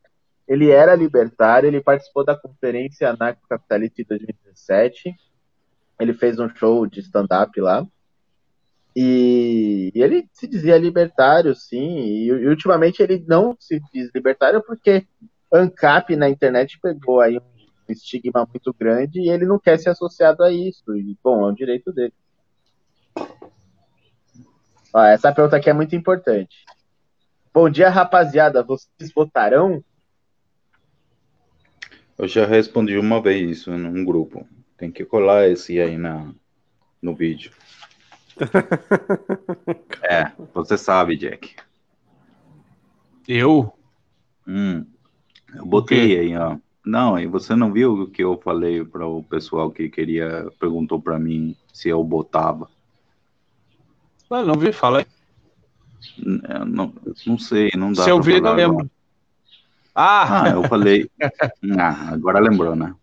[0.46, 5.16] Ele era libertário, ele participou da conferência anarcocapitalista de 2017.
[5.98, 7.84] Ele fez um show de stand-up lá.
[8.94, 11.98] E, e, ele se dizia libertário, sim.
[11.98, 15.08] E, e, ultimamente ele não se diz libertário porque
[15.52, 17.42] ANCAP na internet pegou aí um
[17.88, 20.96] estigma muito grande e ele não quer ser associado a isso.
[20.96, 22.14] E, bom, é um direito dele.
[24.92, 26.64] Ó, essa pergunta aqui é muito importante.
[27.52, 28.62] Bom dia, rapaziada.
[28.62, 29.82] Vocês votarão?
[32.18, 34.46] Eu já respondi uma vez isso num grupo.
[34.76, 36.32] Tem que colar esse aí na,
[37.00, 37.52] no vídeo.
[40.02, 41.56] é, você sabe, Jack.
[43.26, 43.72] Eu?
[44.46, 44.84] Hum,
[45.54, 46.58] eu botei aí, ó.
[46.84, 51.00] Não, e você não viu o que eu falei para o pessoal que queria, perguntou
[51.00, 52.68] para mim se eu botava.
[54.32, 55.06] Não, não vi, fala aí.
[56.48, 56.94] É, não,
[57.26, 58.90] não sei, não dá Se eu vi, não lembro.
[59.94, 60.44] Ah!
[60.44, 61.10] ah, eu falei.
[61.78, 62.94] ah, agora lembrou, né?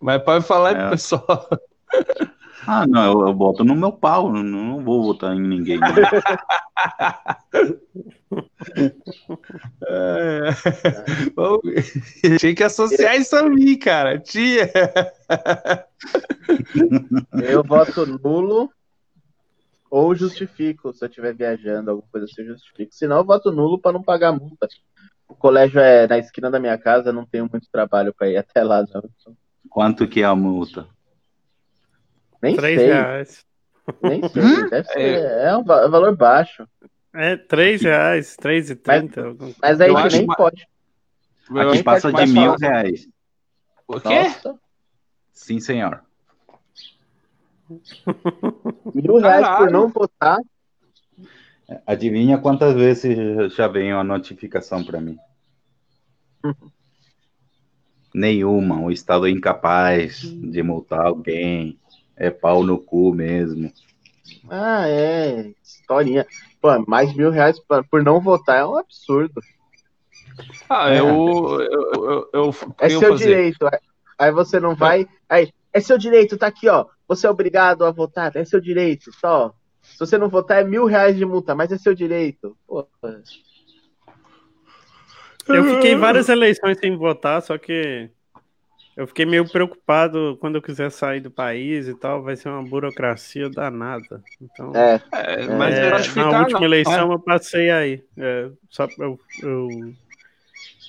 [0.00, 0.90] Mas pode falar aí é.
[0.90, 1.48] pessoal.
[2.70, 5.78] Ah, não, eu, eu boto no meu pau, não, não vou votar em ninguém.
[5.78, 5.88] Né?
[9.88, 10.50] é.
[12.36, 14.18] Tinha que associar isso a mim, cara.
[14.18, 14.70] Tia.
[17.32, 18.70] Eu voto nulo
[19.90, 22.94] ou justifico, se eu estiver viajando, alguma coisa assim, eu justifico.
[22.94, 24.68] Senão eu voto nulo para não pagar multa.
[25.28, 28.62] O colégio é na esquina da minha casa, não tenho muito trabalho para ir até
[28.62, 28.84] lá.
[28.92, 29.36] Não.
[29.68, 30.86] Quanto que é a multa?
[32.42, 32.86] Nem Três sei.
[32.86, 33.46] reais.
[34.02, 36.66] Nem sei, deve ser, é, é um valor baixo.
[37.14, 39.34] É, três reais, três e trinta.
[39.38, 40.36] Mas, mas aí nem mais...
[40.36, 40.68] pode.
[41.56, 43.08] Aqui passa de mil reais.
[43.86, 44.22] O quê?
[44.22, 44.58] Nossa.
[45.32, 46.02] Sim, senhor.
[48.94, 49.58] Mil reais Caralho.
[49.64, 50.38] por não votar.
[51.86, 55.18] Adivinha quantas vezes já veio a notificação para mim?
[58.14, 58.80] Nenhuma.
[58.80, 61.78] O Estado é incapaz de multar alguém.
[62.16, 63.70] É pau no cu mesmo.
[64.48, 65.52] Ah, é.
[65.62, 66.26] Historinha.
[66.60, 69.40] Pô, mais mil reais por não votar é um absurdo.
[70.68, 71.00] Ah, é.
[71.00, 73.26] eu, eu, eu, eu, É seu fazer.
[73.26, 73.68] direito.
[74.18, 75.06] Aí você não vai.
[75.28, 76.86] Aí, é seu direito, tá aqui, ó.
[77.08, 79.54] Você é obrigado a votar, é seu direito, só.
[79.80, 82.56] Se você não votar, é mil reais de multa, mas é seu direito.
[82.66, 82.86] Pô.
[85.48, 88.10] Eu fiquei várias eleições sem votar, só que
[88.94, 92.62] eu fiquei meio preocupado quando eu quiser sair do país e tal, vai ser uma
[92.62, 94.22] burocracia danada.
[94.40, 97.14] Então, é, é mas é, na última não, eleição é.
[97.14, 98.04] eu passei aí.
[98.16, 99.68] É, só eu, eu,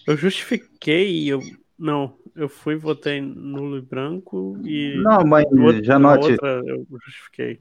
[0.07, 1.39] eu justifiquei, eu
[1.79, 5.01] não, eu fui, votei nulo e branco e.
[5.01, 6.31] Não, mas outra, já note.
[6.31, 7.57] Outra eu justifiquei.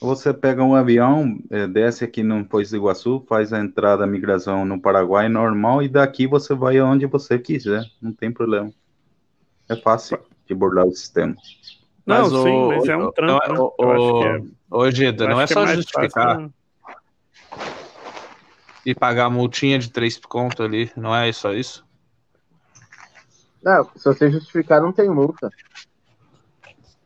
[0.00, 4.06] Você pega um avião, é, desce aqui no Foz do Iguaçu, faz a entrada, a
[4.06, 8.70] migração no Paraguai normal e daqui você vai aonde você quiser, não tem problema.
[9.68, 11.34] É fácil de bordar o sistema.
[12.04, 13.42] Não, mas sim, o, mas é um trampo.
[13.48, 14.38] Não, é,
[14.70, 16.36] o, o, Geda, não é só é justificar.
[16.36, 16.52] Fácil,
[18.84, 21.85] e pagar a multinha de três conto ali, não é só isso?
[23.66, 25.50] Não, se você justificar, não tem multa.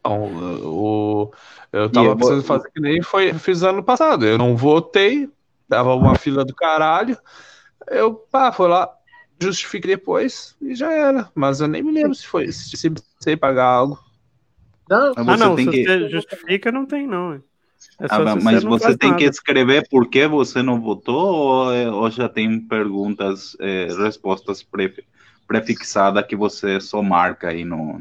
[0.04, 1.32] Não, o,
[1.72, 4.26] eu tava precisando fazer que nem foi, fiz ano passado.
[4.26, 5.26] Eu não votei,
[5.66, 7.16] tava uma fila do caralho.
[7.88, 8.90] Eu, pá, foi lá,
[9.40, 11.30] justifiquei depois e já era.
[11.34, 13.98] Mas eu nem me lembro se foi se, se precisei pagar algo.
[14.86, 15.82] Não, ah, não, se que...
[15.82, 17.32] você justifica, não tem, não.
[17.32, 17.40] É
[18.10, 19.22] ah, mas você, você tem nada.
[19.22, 24.62] que escrever por que você não votou ou, é, ou já tem perguntas, eh, respostas
[24.62, 24.92] pre,
[25.50, 28.00] prefixada que você só marca aí no.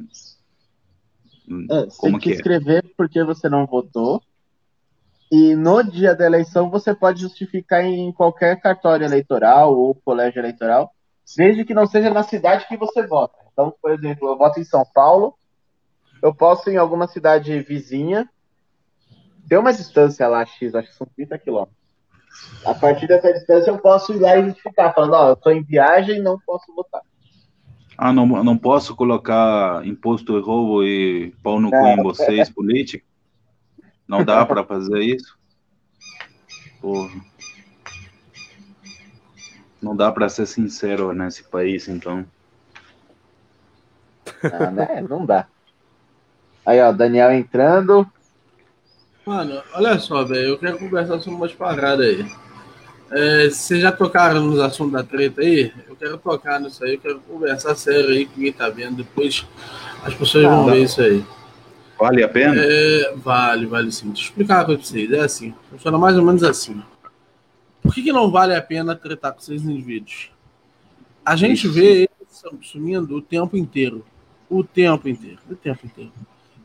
[1.72, 2.90] É, Como tem que, que escrever é?
[2.96, 4.22] porque você não votou.
[5.32, 10.92] E no dia da eleição você pode justificar em qualquer cartório eleitoral ou colégio eleitoral
[11.36, 13.36] desde que não seja na cidade que você vota.
[13.52, 15.34] Então, por exemplo, eu voto em São Paulo,
[16.22, 18.30] eu posso ir em alguma cidade vizinha,
[19.48, 21.78] tem uma distância lá, X, acho que são 30 quilômetros.
[22.66, 25.64] A partir dessa distância eu posso ir lá e identificar, falando, ó, eu estou em
[25.64, 27.02] viagem e não posso votar.
[28.02, 33.06] Ah, não, não posso colocar imposto de roubo e pau no cu em vocês, políticos?
[34.08, 35.38] Não dá para fazer isso?
[36.80, 37.20] Porra.
[39.82, 42.26] Não dá para ser sincero nesse país, então.
[44.44, 45.02] Ah, né?
[45.02, 45.46] Não dá.
[46.66, 48.10] Aí, ó, Daniel entrando.
[49.26, 50.52] Mano, olha só, velho.
[50.52, 52.49] Eu quero conversar sobre umas paradas aí.
[53.12, 55.74] É, vocês já tocaram nos assuntos da treta aí?
[55.88, 58.98] Eu quero tocar nisso aí, eu quero conversar sério aí com quem tá vendo.
[58.98, 59.46] Depois
[60.04, 61.24] as pessoas vão ver isso aí.
[62.00, 62.56] Vale a pena?
[62.58, 64.08] É, vale, vale sim.
[64.08, 65.12] Deixa eu explicar uma coisa pra vocês.
[65.12, 66.82] É assim, funciona mais ou menos assim.
[67.82, 70.32] Por que, que não vale a pena tretar com esses indivíduos?
[71.26, 71.74] A gente isso.
[71.74, 74.06] vê eles sumindo o tempo inteiro.
[74.50, 75.40] O tempo inteiro.
[75.50, 76.12] O tempo inteiro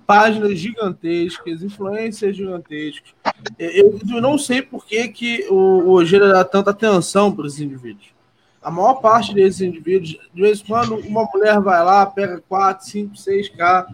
[0.06, 3.14] páginas gigantescas, influências gigantescas.
[3.58, 8.14] Eu, eu não sei por que, que o, o dá tanta atenção para esses indivíduos.
[8.62, 12.86] A maior parte desses indivíduos, de vez em quando, uma mulher vai lá, pega 4,
[12.86, 13.86] 5, 6K,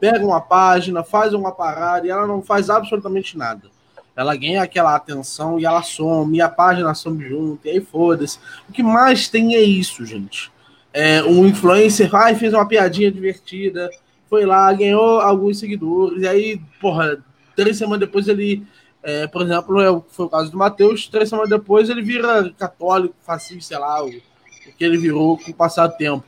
[0.00, 3.68] pega uma página, faz uma parada e ela não faz absolutamente nada.
[4.16, 8.38] Ela ganha aquela atenção e ela some, e a página some junto, e aí foda-se.
[8.68, 10.50] O que mais tem é isso, gente.
[10.92, 13.90] É, um influencer vai fez uma piadinha divertida,
[14.28, 17.18] foi lá, ganhou alguns seguidores, e aí, porra,
[17.54, 18.62] três semanas depois ele,
[19.02, 23.14] é, por exemplo, é, foi o caso do Matheus, três semanas depois ele vira católico,
[23.24, 26.24] fascista, sei lá, o, o, que ele virou com o passar do tempo.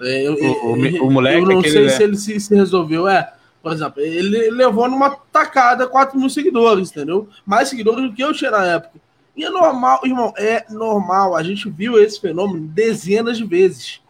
[0.00, 1.42] É, eu, o, o, o, moleque.
[1.42, 2.04] Eu não sei ele se é.
[2.04, 3.08] ele se, se, resolveu.
[3.08, 7.28] É, por exemplo, ele levou numa tacada 4 mil seguidores, entendeu?
[7.44, 9.00] Mais seguidores do que eu tinha na época.
[9.36, 11.36] E é normal, irmão, é normal.
[11.36, 14.00] A gente viu esse fenômeno dezenas de vezes.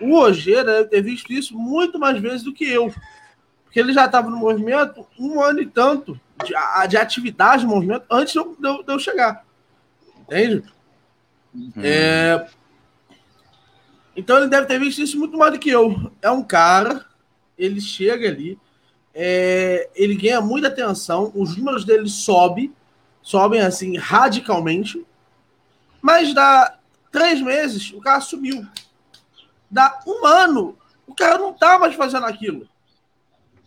[0.00, 2.92] O Ojeda deve ter visto isso muito mais vezes do que eu.
[3.64, 6.54] Porque ele já estava no movimento um ano e tanto de,
[6.88, 9.44] de atividade no movimento antes de eu, de eu chegar.
[10.20, 10.64] Entende?
[11.54, 11.72] Hum.
[11.78, 12.46] É...
[14.16, 16.12] Então ele deve ter visto isso muito mais do que eu.
[16.22, 17.04] É um cara,
[17.58, 18.58] ele chega ali,
[19.12, 19.88] é...
[19.94, 22.72] ele ganha muita atenção, os números dele sobem,
[23.22, 25.04] sobem assim radicalmente,
[26.00, 26.78] mas dá
[27.10, 28.66] três meses o cara sumiu
[29.70, 32.66] dá um ano, o cara não tá mais fazendo aquilo.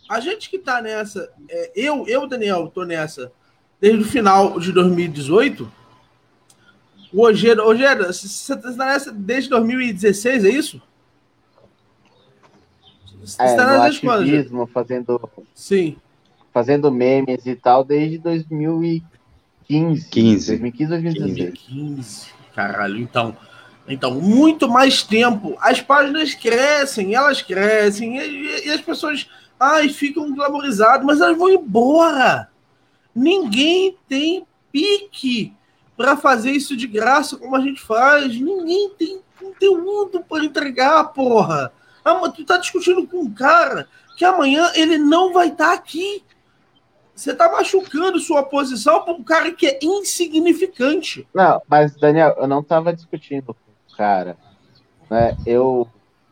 [0.08, 3.30] A gente que tá nessa, é, eu, eu, Daniel, tô nessa
[3.80, 5.70] desde o final de 2018.
[7.12, 10.82] O Ojeda, Ojeda, você tá nessa desde 2016, é isso?
[13.20, 15.96] Você é, tá no ativismo, fazendo, Sim.
[16.52, 20.08] fazendo memes e tal, desde 2015.
[20.08, 20.46] 15.
[20.46, 21.36] 2015, 2016.
[21.36, 22.28] 2015.
[22.54, 23.36] Caralho, então,
[23.88, 25.56] então, muito mais tempo.
[25.60, 31.48] As páginas crescem, elas crescem, e, e as pessoas ai, ficam glamorizadas, mas elas vão
[31.48, 32.48] embora.
[33.14, 35.52] Ninguém tem pique
[35.96, 38.38] para fazer isso de graça como a gente faz.
[38.38, 41.72] Ninguém tem conteúdo para entregar, porra.
[42.04, 46.22] Ah, tu tá discutindo com um cara que amanhã ele não vai estar tá aqui.
[47.14, 51.26] Você tá machucando sua posição para um cara que é insignificante.
[51.34, 53.56] Não, mas Daniel, eu não tava discutindo
[53.98, 54.36] cara,
[55.10, 55.88] né, eu,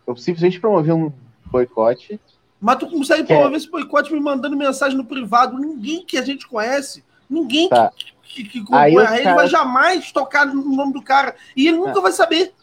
[0.07, 1.13] eu simplesmente promovi um
[1.47, 2.21] boicote.
[2.61, 3.57] Mas tu consegue promover é...
[3.57, 5.59] esse boicote me mandando mensagem no privado.
[5.59, 7.93] Ninguém que a gente conhece, ninguém tá.
[7.97, 11.35] que, que, que compõe a rede vai jamais tocar no nome do cara.
[11.57, 12.03] E ele nunca é.
[12.03, 12.55] vai saber.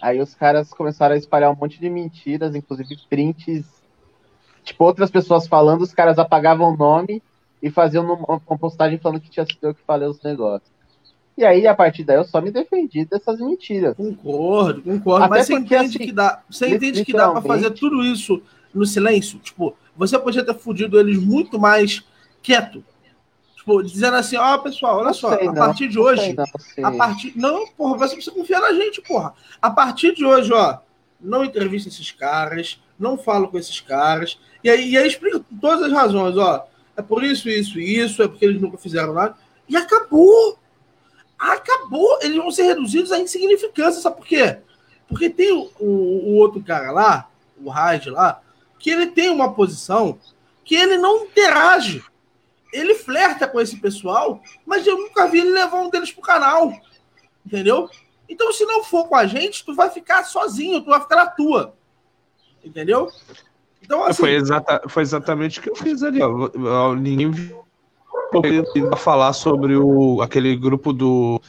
[0.00, 3.66] Aí os caras começaram a espalhar um monte de mentiras, inclusive prints.
[4.62, 7.22] Tipo, outras pessoas falando, os caras apagavam o nome
[7.60, 10.75] e faziam uma postagem falando que tinha sido eu que falei os negócios.
[11.36, 13.94] E aí, a partir daí, eu só me defendi dessas mentiras.
[13.94, 15.24] Concordo, concordo.
[15.24, 18.02] Até mas você porque, entende, assim, que dá, você entende que dá para fazer tudo
[18.02, 19.38] isso no silêncio?
[19.40, 22.02] Tipo, você podia ter fudido eles muito mais
[22.42, 22.82] quieto.
[23.54, 26.36] Tipo, dizendo assim, ó, oh, pessoal, olha só, sei, a partir não, de hoje.
[26.78, 27.32] Não, a partir.
[27.36, 29.34] Não, porra, você precisa confiar na gente, porra.
[29.60, 30.78] A partir de hoje, ó,
[31.20, 34.38] não entrevista esses caras, não falo com esses caras.
[34.64, 36.66] E aí, e aí explica todas as razões, ó.
[36.96, 39.36] É por isso, isso, isso, é porque eles nunca fizeram nada.
[39.68, 40.58] E acabou
[41.38, 42.18] acabou.
[42.22, 44.00] Eles vão ser reduzidos à insignificância.
[44.00, 44.58] Sabe por quê?
[45.08, 47.30] Porque tem o, o, o outro cara lá,
[47.62, 48.40] o Raj lá,
[48.78, 50.18] que ele tem uma posição
[50.64, 52.04] que ele não interage.
[52.72, 56.72] Ele flerta com esse pessoal, mas eu nunca vi ele levar um deles pro canal.
[57.44, 57.88] Entendeu?
[58.28, 61.26] Então, se não for com a gente, tu vai ficar sozinho, tu vai ficar na
[61.26, 61.74] tua.
[62.64, 63.08] Entendeu?
[63.80, 66.20] Então, assim, foi, exata, foi exatamente o que eu fiz ali.
[66.20, 66.94] Ó.
[66.96, 67.65] Ninguém viu
[68.92, 71.40] a falar sobre o, aquele grupo do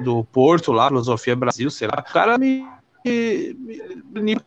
[0.00, 2.66] do Porto lá, Filosofia Brasil, sei lá, o cara me,
[3.04, 3.56] me,
[4.10, 4.40] me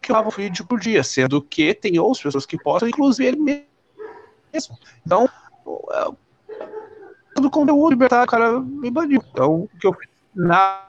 [0.00, 3.38] que lava um vídeo por dia, sendo que tem outras pessoas que postam, inclusive ele
[3.38, 4.78] mesmo.
[5.04, 5.28] Então,
[7.34, 9.22] todo conteúdo libertário, o cara me baniu.
[9.30, 10.08] Então, o que eu fiz?
[10.34, 10.84] Nada,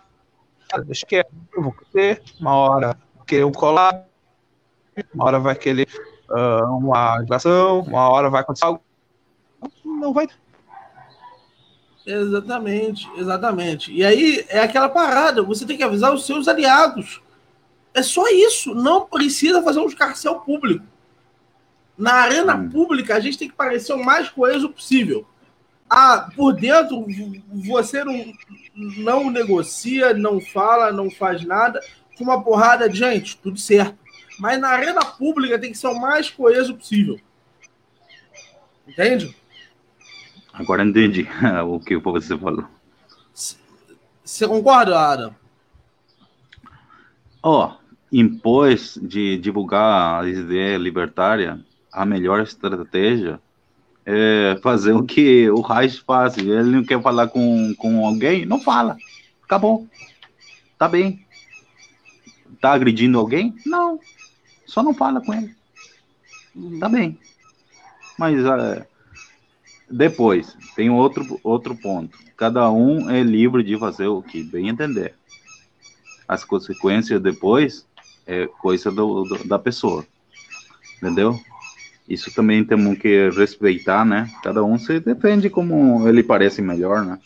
[0.85, 4.05] deixa que eu vou ter, uma hora querer um colar,
[5.13, 5.87] uma hora vai querer
[6.29, 8.81] uh, uma ligação, uma hora vai acontecer algo.
[9.95, 10.27] Não vai.
[12.05, 13.91] Exatamente, exatamente.
[13.91, 17.21] E aí é aquela parada, você tem que avisar os seus aliados.
[17.93, 20.85] É só isso, não precisa fazer um escarcel público.
[21.97, 22.69] Na arena hum.
[22.69, 25.25] pública, a gente tem que parecer o mais coeso possível.
[25.89, 27.05] Ah, por dentro,
[27.65, 28.33] você não,
[28.97, 31.79] não negocia, não fala, não faz nada,
[32.17, 33.97] com uma porrada de gente, tudo certo.
[34.37, 37.19] Mas na arena pública tem que ser o mais coeso possível.
[38.87, 39.35] Entende?
[40.65, 41.27] Agora entendi
[41.67, 42.65] o que você falou.
[44.23, 45.35] Você concorda, Adam?
[47.43, 53.39] Ó, oh, impôs de divulgar a ideia libertária, a melhor estratégia
[54.03, 56.35] é fazer o que o Reich faz.
[56.35, 58.43] Ele não quer falar com, com alguém?
[58.43, 58.97] Não fala.
[59.43, 59.87] Acabou.
[60.79, 61.23] Tá bem.
[62.59, 63.55] Tá agredindo alguém?
[63.67, 63.99] Não.
[64.65, 65.55] Só não fala com ele.
[66.79, 67.19] Tá bem.
[68.17, 68.87] Mas é,
[69.89, 72.17] depois, tem outro, outro ponto.
[72.35, 75.13] Cada um é livre de fazer o que bem entender.
[76.27, 77.85] As consequências depois
[78.25, 80.05] é coisa do, do, da pessoa.
[80.97, 81.39] Entendeu?
[82.07, 84.29] Isso também temos que respeitar, né?
[84.43, 87.19] Cada um se defende como ele parece melhor, né?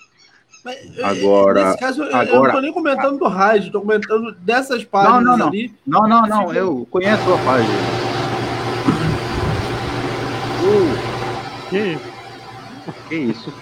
[0.63, 3.82] Mas, é, agora, nesse caso, eu, agora, eu não tô nem comentando do rádio, estou
[3.82, 5.48] comentando dessas páginas não, não, não.
[5.48, 5.74] ali.
[5.88, 7.74] Não, não, não, eu conheço a página.
[10.62, 12.09] Uh, que?
[13.10, 13.54] Que isso?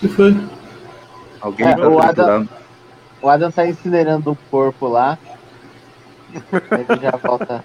[0.00, 0.34] que foi?
[1.40, 2.48] Alguém é, tá o, Adam,
[3.20, 5.18] o Adam tá incinerando o corpo lá.
[6.32, 7.64] Ele já volta.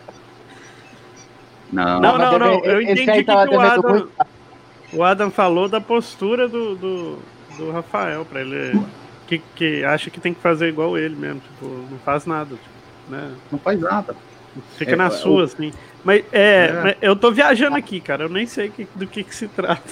[1.72, 2.66] Não, não, não, não.
[2.66, 4.12] Eu entendi que, que o, Adam, muito...
[4.94, 7.20] o Adam falou da postura do, do,
[7.58, 8.80] do Rafael, pra ele.
[9.28, 12.56] Que, que acha que tem que fazer igual ele mesmo, tipo, não faz nada.
[12.56, 12.70] Tipo,
[13.10, 13.32] né?
[13.52, 14.16] Não faz nada.
[14.78, 15.72] Fica é, na sua, assim.
[16.04, 18.24] Mas é, é, eu tô viajando aqui, cara.
[18.24, 19.84] Eu nem sei que, do que, que se trata.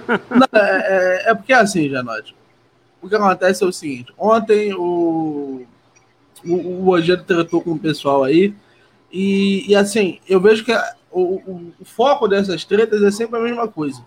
[0.30, 2.34] Não, é, é, é, porque assim, Janote.
[3.02, 5.66] O que acontece é o seguinte: ontem o,
[6.44, 8.54] o, o Rogério tratou com o pessoal aí.
[9.12, 10.72] E, e assim, eu vejo que
[11.10, 14.02] o, o, o, foco dessas tretas é sempre a mesma coisa.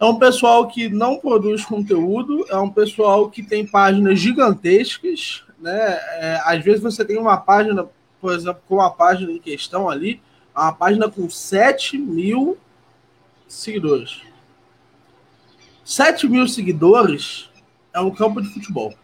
[0.00, 5.98] É um pessoal que não produz conteúdo, é um pessoal que tem páginas gigantescas, né?
[6.20, 7.86] É, às vezes você tem uma página,
[8.20, 10.20] por exemplo, com a página em questão ali,
[10.54, 12.58] uma página com 7 mil
[13.46, 14.22] seguidores.
[15.84, 17.48] 7 mil seguidores
[17.94, 18.94] é um campo de futebol.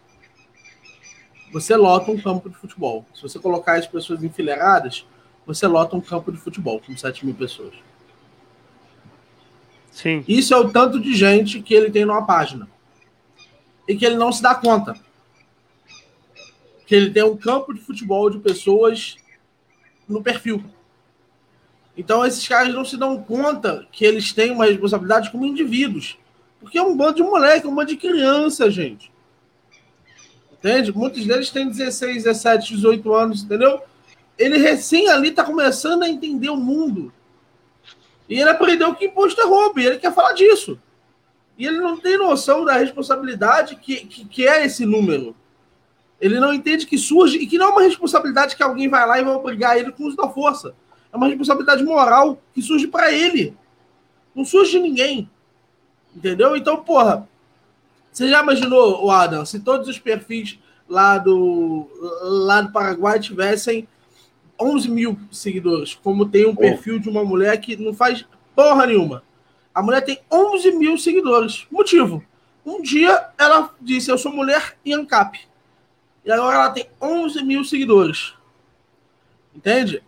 [1.51, 3.05] Você lota um campo de futebol.
[3.13, 5.05] Se você colocar as pessoas enfileiradas,
[5.45, 7.73] você lota um campo de futebol com 7 mil pessoas.
[9.91, 10.25] Sim.
[10.27, 12.67] Isso é o tanto de gente que ele tem numa página.
[13.87, 14.93] E que ele não se dá conta.
[16.85, 19.15] Que ele tem um campo de futebol de pessoas
[20.07, 20.63] no perfil.
[21.97, 26.17] Então esses caras não se dão conta que eles têm uma responsabilidade como indivíduos.
[26.59, 29.11] Porque é um bando de moleque, é um bando de criança, gente.
[30.53, 30.91] Entende?
[30.91, 33.81] Muitos deles têm 16, 17, 18 anos, entendeu?
[34.37, 37.11] ele recém ali está começando a entender o mundo.
[38.27, 40.79] E ele aprendeu que imposto é roubo, e ele quer falar disso.
[41.57, 45.35] E ele não tem noção da responsabilidade que, que, que, é esse número.
[46.19, 49.19] Ele não entende que surge, e que não é uma responsabilidade que alguém vai lá
[49.19, 50.73] e vai obrigar ele com o uso da força.
[51.11, 53.55] É uma responsabilidade moral que surge para ele.
[54.33, 55.29] Não surge de ninguém.
[56.15, 56.55] Entendeu?
[56.55, 57.27] Então, porra,
[58.11, 60.57] você já imaginou, Adam, se todos os perfis
[60.87, 61.87] lá do,
[62.21, 63.87] lá do Paraguai tivessem
[64.59, 69.23] 11 mil seguidores, como tem um perfil de uma mulher que não faz porra nenhuma.
[69.73, 71.67] A mulher tem 11 mil seguidores.
[71.69, 72.23] Motivo.
[72.65, 75.39] Um dia ela disse: Eu sou mulher e ANCAP.
[76.25, 78.33] E agora ela tem 11 mil seguidores.
[79.55, 80.01] Entende?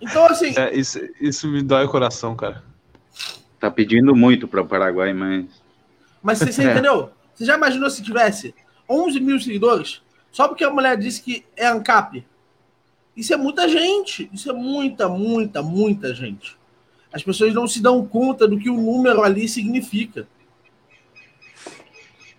[0.00, 0.56] Então, assim.
[0.56, 2.62] É, isso, isso me dói o coração, cara.
[3.58, 5.46] Tá pedindo muito para o Paraguai, mas.
[6.22, 6.72] Mas você, você é.
[6.72, 7.10] entendeu?
[7.34, 8.54] Você já imaginou se tivesse
[8.88, 10.00] 11 mil seguidores?
[10.30, 12.24] Só porque a mulher disse que é ANCAP?
[13.16, 14.30] Isso é muita gente.
[14.32, 16.56] Isso é muita, muita, muita gente.
[17.12, 20.28] As pessoas não se dão conta do que o número ali significa.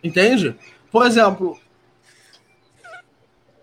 [0.01, 0.55] Entende?
[0.91, 1.59] Por exemplo,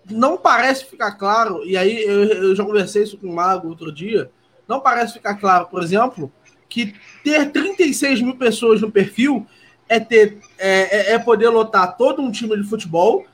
[0.09, 3.91] não parece ficar claro, e aí eu, eu já conversei isso com o Mago outro
[3.91, 4.31] dia,
[4.67, 6.31] não parece ficar claro, por exemplo,
[6.69, 6.93] que
[7.23, 9.47] ter 36 mil pessoas no perfil
[9.87, 13.25] é ter é, é, é poder lotar todo um time de futebol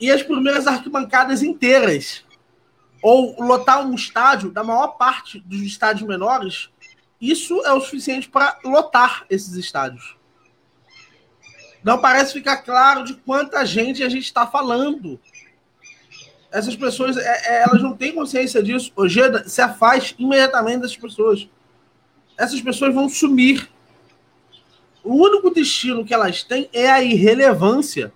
[0.00, 2.24] e as primeiras arquibancadas inteiras.
[3.00, 6.68] Ou lotar um estádio da maior parte dos estádios menores,
[7.20, 10.16] isso é o suficiente para lotar esses estádios.
[11.84, 15.20] Não parece ficar claro de quanta gente a gente está falando.
[16.50, 18.90] Essas pessoas, é, é, elas não têm consciência disso.
[18.96, 21.48] Ojeda se afasta imediatamente dessas pessoas.
[22.36, 23.68] Essas pessoas vão sumir.
[25.04, 28.12] O único destino que elas têm é a irrelevância.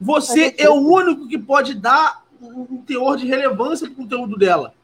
[0.00, 4.74] Você é o único que pode dar um teor de relevância para o conteúdo dela.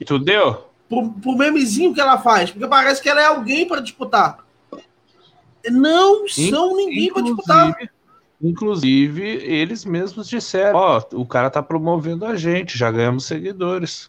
[0.00, 0.66] E tu deu?
[0.88, 4.44] Pro, pro memezinho que ela faz, porque parece que ela é alguém para disputar.
[5.70, 7.76] Não são ninguém para disputar.
[8.42, 14.08] Inclusive, eles mesmos disseram: Ó, oh, o cara tá promovendo a gente, já ganhamos seguidores.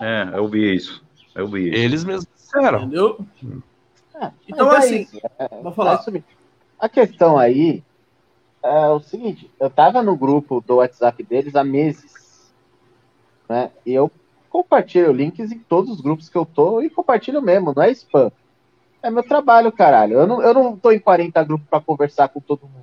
[0.00, 1.04] É, eu vi isso.
[1.34, 1.78] Eu vi isso.
[1.78, 2.80] Eles mesmos disseram.
[2.80, 3.24] Entendeu?
[4.14, 5.06] É, então, é assim,
[5.38, 6.02] é, vou falar.
[6.14, 6.22] É
[6.78, 7.82] a questão aí
[8.62, 12.50] é o seguinte: eu tava no grupo do WhatsApp deles há meses,
[13.48, 13.70] né?
[13.84, 14.10] E eu
[14.48, 18.30] compartilho links em todos os grupos que eu tô e compartilho mesmo, não é spam.
[19.02, 20.14] É meu trabalho, caralho.
[20.14, 22.81] Eu não, eu não tô em 40 grupos para conversar com todo mundo.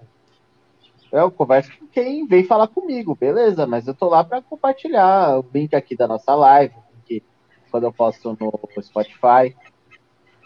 [1.11, 5.45] Eu converso com quem vem falar comigo, beleza, mas eu tô lá para compartilhar o
[5.53, 7.23] link aqui da nossa live, que
[7.71, 9.55] quando eu posto no Spotify.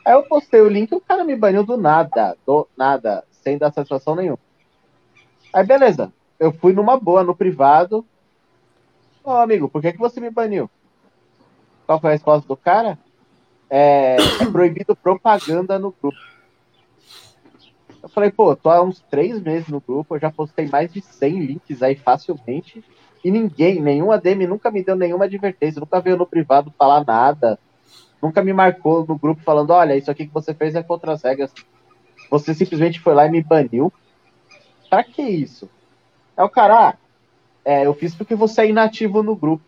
[0.05, 3.57] Aí eu postei o link e o cara me baniu do nada, do nada, sem
[3.57, 4.39] dar satisfação nenhuma.
[5.51, 8.05] Aí beleza, eu fui numa boa, no privado.
[9.23, 10.69] Ô amigo, por que, que você me baniu?
[11.85, 12.97] Qual foi a resposta do cara?
[13.69, 16.32] É, é proibido propaganda no grupo.
[18.03, 21.01] Eu falei, pô, tô há uns três meses no grupo, eu já postei mais de
[21.01, 22.83] 100 links aí facilmente,
[23.23, 27.57] e ninguém, nenhum ADM nunca me deu nenhuma advertência, nunca veio no privado falar nada,
[28.21, 31.23] nunca me marcou no grupo falando, olha, isso aqui que você fez é contra as
[31.23, 31.53] regras.
[32.29, 33.91] Você simplesmente foi lá e me baniu.
[34.89, 35.69] Pra que isso?
[36.35, 36.97] É o cara, ah,
[37.63, 39.63] é, eu fiz porque você é inativo no grupo.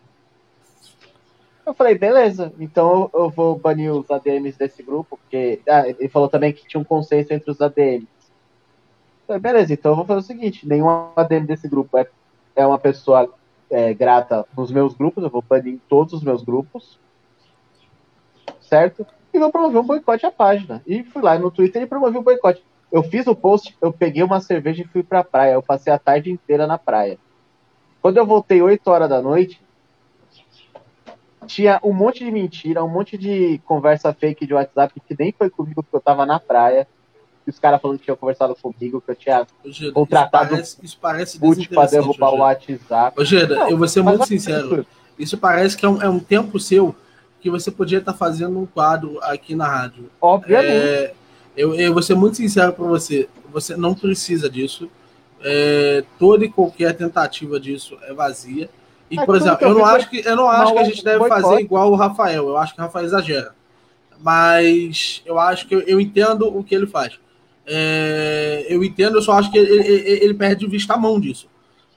[1.66, 6.28] Eu falei, beleza, então eu vou banir os ADMs desse grupo, porque ah, ele falou
[6.28, 8.15] também que tinha um consenso entre os ADMs.
[9.28, 12.08] Falei, beleza, então eu vou fazer o seguinte: nenhum ADM desse grupo é,
[12.56, 13.34] é uma pessoa
[13.70, 17.00] é, grata nos meus grupos, eu vou banir em todos os meus grupos,
[18.62, 19.06] certo?
[19.34, 20.82] E vou promover um boicote à página.
[20.86, 22.64] E fui lá no Twitter e promovi o um boicote.
[22.92, 25.54] Eu fiz o post, eu peguei uma cerveja e fui pra praia.
[25.54, 27.18] Eu passei a tarde inteira na praia.
[28.02, 29.60] Quando eu voltei 8 horas da noite,
[31.46, 35.50] tinha um monte de mentira, um monte de conversa fake de WhatsApp que nem foi
[35.50, 36.88] comigo porque eu tava na praia
[37.50, 39.46] os caras falando que tinham conversado comigo, que eu tinha
[39.94, 43.20] contratado isso parece, isso pra derrubar o WhatsApp.
[43.20, 44.86] Ô, Geda, não, eu vou ser muito sincero.
[45.18, 46.96] Isso parece que é um, é um, tempo seu
[47.40, 50.10] que você podia estar tá fazendo um quadro aqui na rádio.
[50.20, 50.72] Obviamente.
[50.72, 51.14] É,
[51.56, 53.30] eu, eu vou ser muito sincero para você.
[53.52, 54.90] Você não precisa disso.
[55.42, 58.70] É, toda e qualquer tentativa disso é vazia.
[59.10, 61.60] E, por exemplo, eu não acho que eu não acho que a gente deve fazer
[61.60, 62.50] igual o Rafael.
[62.50, 63.56] Eu acho que o Rafael exagera.
[64.20, 67.20] Mas eu acho que eu, eu entendo o que ele faz.
[67.68, 71.20] É, eu entendo, eu só acho que ele, ele, ele, perde de vista a mão
[71.20, 71.50] disso.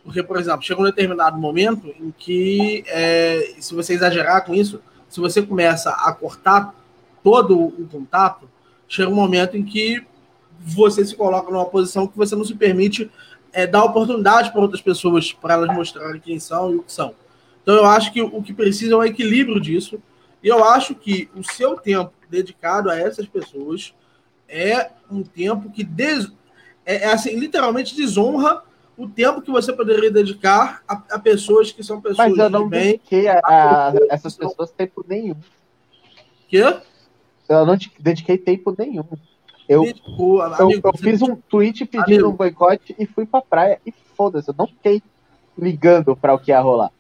[0.03, 4.81] Porque, por exemplo, chega um determinado momento em que, é, se você exagerar com isso,
[5.09, 6.75] se você começa a cortar
[7.23, 8.49] todo o contato,
[8.89, 10.03] chega um momento em que
[10.59, 13.11] você se coloca numa posição que você não se permite
[13.53, 17.15] é, dar oportunidade para outras pessoas, para elas mostrarem quem são e o que são.
[17.63, 20.01] Então, eu acho que o que precisa é um equilíbrio disso.
[20.43, 23.93] E eu acho que o seu tempo dedicado a essas pessoas
[24.49, 26.31] é um tempo que des...
[26.85, 28.63] é, é, assim, literalmente desonra
[28.97, 32.69] o tempo que você poderia dedicar a, a pessoas que são pessoas Mas eu não
[32.69, 35.37] bem, dediquei a, a, essas pessoas tempo nenhum.
[36.49, 36.65] Quê?
[37.49, 39.05] Eu não dediquei tempo nenhum.
[39.69, 42.29] Eu, Dedicou, amigo, eu, eu fiz um tweet pedindo amigo.
[42.31, 45.03] um boicote e fui pra praia e foda-se, eu não fiquei
[45.57, 46.91] ligando para o que ia rolar.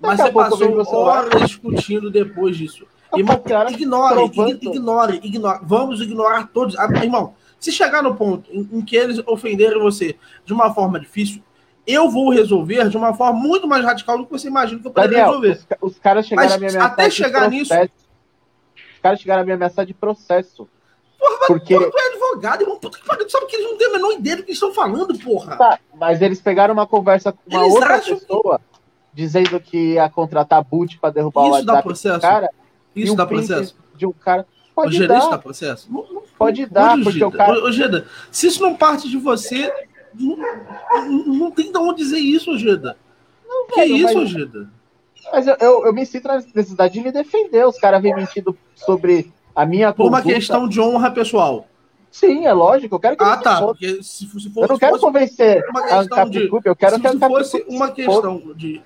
[0.00, 2.86] Mas você passou horas discutindo depois disso.
[3.16, 3.40] Irmão,
[3.70, 5.60] ignore, ignore, ignore.
[5.62, 6.76] Vamos ignorar todos.
[6.78, 11.00] Ah, irmão, se chegar no ponto em, em, que eles ofenderem você de uma forma
[11.00, 11.42] difícil,
[11.86, 14.90] eu vou resolver de uma forma muito mais radical do que você imagina que eu
[14.90, 15.66] poderia Daniel, resolver.
[15.80, 17.74] Os, os, caras chegaram Mas, a me ameaçar até chegar nisso.
[17.74, 20.68] Os caras chegaram a me ameaçar de processo.
[21.18, 21.74] Porra, porque...
[21.74, 22.78] tu é advogado, irmão.
[22.78, 25.18] Puta que pariu, sabe que eles não têm a menor ideia do que estão falando,
[25.18, 25.56] porra.
[25.56, 28.80] Tá, mas eles pegaram uma conversa com uma eles outra pessoa que...
[29.14, 32.20] dizendo que ia contratar boot para derrubar Isso o WhatsApp dá processo.
[32.20, 32.50] cara.
[32.94, 33.76] Isso dá processo?
[33.94, 34.46] De um cara.
[34.74, 35.30] Pode o dar.
[35.30, 35.88] dá processo?
[35.90, 37.64] Não, não, pode dar, porque Gida, o cara.
[37.64, 39.72] Ô, Gida, se isso não parte de você,
[40.14, 40.36] não,
[41.26, 42.96] não tem de onde dizer isso, Gida.
[43.46, 44.28] Não, que velho, isso, mas...
[44.28, 44.68] Gida?
[45.32, 47.66] Mas eu, eu, eu, me sinto na necessidade de me defender.
[47.66, 50.16] Os caras vêm mentindo sobre a minha Por conduta.
[50.16, 51.66] uma questão de honra pessoal.
[52.10, 52.94] Sim, é lógico.
[52.94, 53.60] Eu quero que Ah, tá.
[53.60, 55.62] Porque se, se for, eu não quero convencer
[56.30, 58.82] de, eu quero se, que se fosse uma questão de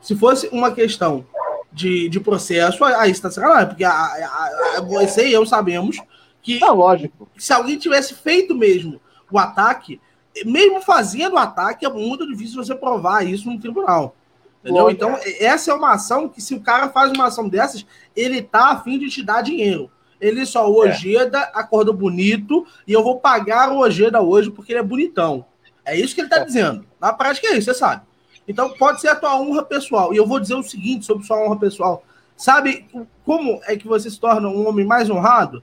[0.00, 1.26] se fosse uma questão
[1.72, 5.98] de, de processo, aí está sacanagem, porque a, a, a, você e eu sabemos
[6.42, 7.28] que não, lógico.
[7.36, 9.00] se alguém tivesse feito mesmo
[9.30, 10.00] o ataque,
[10.44, 14.16] mesmo fazendo o ataque, é muito difícil você provar isso no tribunal.
[14.60, 14.84] Entendeu?
[14.84, 15.04] Lógico.
[15.04, 18.70] Então, essa é uma ação que, se o cara faz uma ação dessas, ele tá
[18.70, 19.90] a fim de te dar dinheiro.
[20.20, 20.90] Ele só, o é.
[20.90, 21.50] Ojeda é.
[21.54, 25.46] acordou bonito e eu vou pagar o Ojeda hoje porque ele é bonitão.
[25.84, 26.44] É isso que ele está é.
[26.44, 26.84] dizendo.
[27.00, 28.02] Na prática é isso, você sabe.
[28.50, 30.12] Então pode ser a tua honra pessoal.
[30.12, 32.02] E eu vou dizer o seguinte sobre sua honra pessoal.
[32.36, 32.84] Sabe
[33.24, 35.62] como é que você se torna um homem mais honrado?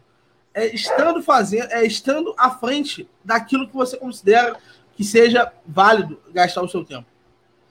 [0.54, 4.56] É estando fazendo, é estando à frente daquilo que você considera
[4.96, 7.06] que seja válido gastar o seu tempo.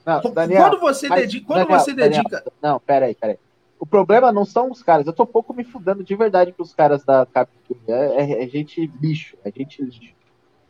[0.05, 3.39] Não, Daniel, quando você dedica, quando Daniel, você dedica, Daniel, não, peraí, peraí.
[3.79, 5.07] O problema não são os caras.
[5.07, 7.75] Eu tô pouco me fudando de verdade pros caras da Capcom.
[7.87, 9.35] É, é, é, gente lixo.
[9.43, 10.13] É gente lixo.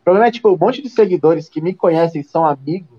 [0.00, 2.97] O problema é, tipo, um monte de seguidores que me conhecem são amigos,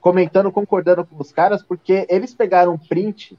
[0.00, 3.36] comentando, concordando com os caras, porque eles pegaram um print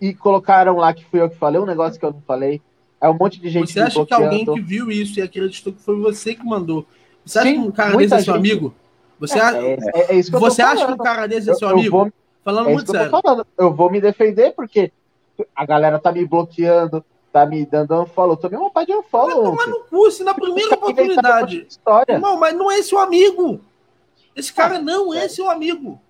[0.00, 2.60] e colocaram lá que fui eu que falei, um negócio que eu não falei.
[3.00, 4.28] É um monte de gente Você acha bloqueando.
[4.28, 6.86] que alguém que viu isso e acreditou que foi você que mandou?
[7.24, 8.52] Você acha Sim, que um cara desse é seu gente...
[8.52, 8.74] amigo?
[9.18, 9.42] Você, é.
[9.42, 11.96] É, é, é você acha que um cara desse é seu eu, amigo?
[11.96, 12.12] Eu vou...
[12.44, 13.10] Falando é muito sério.
[13.24, 14.92] Eu, eu vou me defender porque
[15.54, 18.32] a galera tá me bloqueando, tá me dando unfollow.
[18.32, 19.54] Eu tomei uma pá de unfollow.
[19.54, 21.66] Vai tomar no cu, se na primeira oportunidade.
[21.68, 22.18] História.
[22.18, 23.60] Não, mas não é seu amigo.
[24.34, 26.00] Esse cara não é, é seu amigo.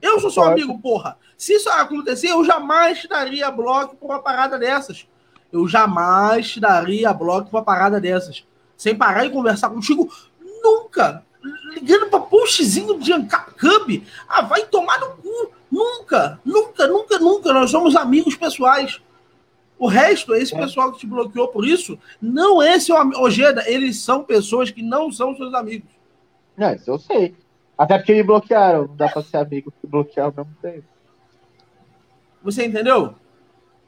[0.00, 1.18] Eu sou seu amigo, porra.
[1.36, 5.06] Se isso acontecer, eu jamais te daria bloco por uma parada dessas.
[5.52, 8.44] Eu jamais te daria bloco por uma parada dessas.
[8.76, 10.10] Sem parar e conversar contigo,
[10.62, 11.24] nunca.
[11.74, 14.06] Ligando pra postzinho de Cub.
[14.28, 15.52] Ah, vai tomar no cu.
[15.70, 17.52] Nunca, nunca, nunca, nunca.
[17.52, 19.00] Nós somos amigos pessoais.
[19.78, 20.58] O resto, esse é.
[20.58, 23.20] pessoal que te bloqueou por isso, não é seu amigo.
[23.20, 25.88] Ojeda, eles são pessoas que não são seus amigos.
[26.56, 27.34] Não, isso eu sei.
[27.76, 28.86] Até porque me bloquearam.
[28.86, 30.84] Não dá pra ser amigo que bloquear ao mesmo tempo.
[32.42, 33.14] Você entendeu?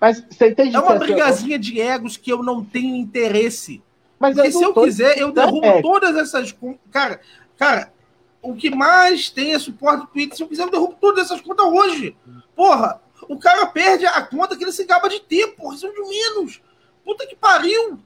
[0.01, 3.83] Mas você entende É uma brigazinha de egos que eu não tenho interesse.
[4.19, 5.83] Mas Porque eu se eu quiser, eu derrubo é.
[5.83, 6.55] todas essas.
[6.91, 7.21] Cara,
[7.59, 7.93] cara,
[8.41, 10.37] o que mais tem é suporte do Twitter.
[10.37, 12.17] Se eu quiser, eu derrubo todas essas contas hoje.
[12.55, 15.91] Porra, o cara perde a conta que ele se acaba de ter, porra, isso é
[15.91, 16.62] de menos.
[17.05, 17.99] Puta que pariu.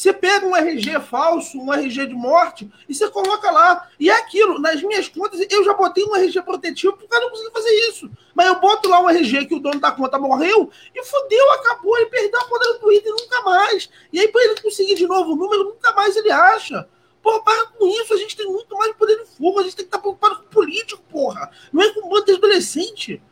[0.00, 3.86] Você pega um RG falso, um RG de morte, e você coloca lá.
[4.00, 7.28] E é aquilo, nas minhas contas, eu já botei um RG protetivo porque eu não
[7.28, 8.10] consegui fazer isso.
[8.34, 11.98] Mas eu boto lá um RG que o dono da conta morreu e fodeu, acabou,
[11.98, 13.90] ele perdeu a conta do Twitter nunca mais.
[14.10, 16.88] E aí, para ele conseguir de novo o número, nunca mais ele acha.
[17.22, 19.84] Pô, para com isso, a gente tem muito mais poder de fogo, a gente tem
[19.84, 21.50] que estar preocupado com político, porra.
[21.70, 23.22] Não é com bando de adolescente.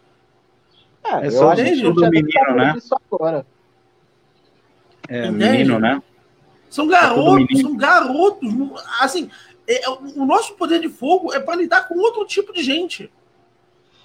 [1.03, 2.75] É, é só gente do menino, né?
[3.11, 3.47] agora.
[5.09, 5.33] É, Entende?
[5.33, 6.03] menino, né?
[6.71, 8.49] São garotos, são garotos.
[9.01, 9.31] Assim,
[9.67, 13.11] é, o nosso poder de fogo é para lidar com outro tipo de gente.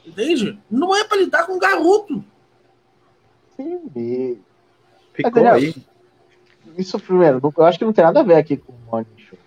[0.05, 0.59] Entende?
[0.69, 2.23] Não é para lidar com garoto.
[3.55, 4.39] Sim.
[5.13, 5.75] Ficou Daniel, aí.
[6.77, 9.37] Isso primeiro, eu acho que não tem nada a ver aqui com o Morning Show.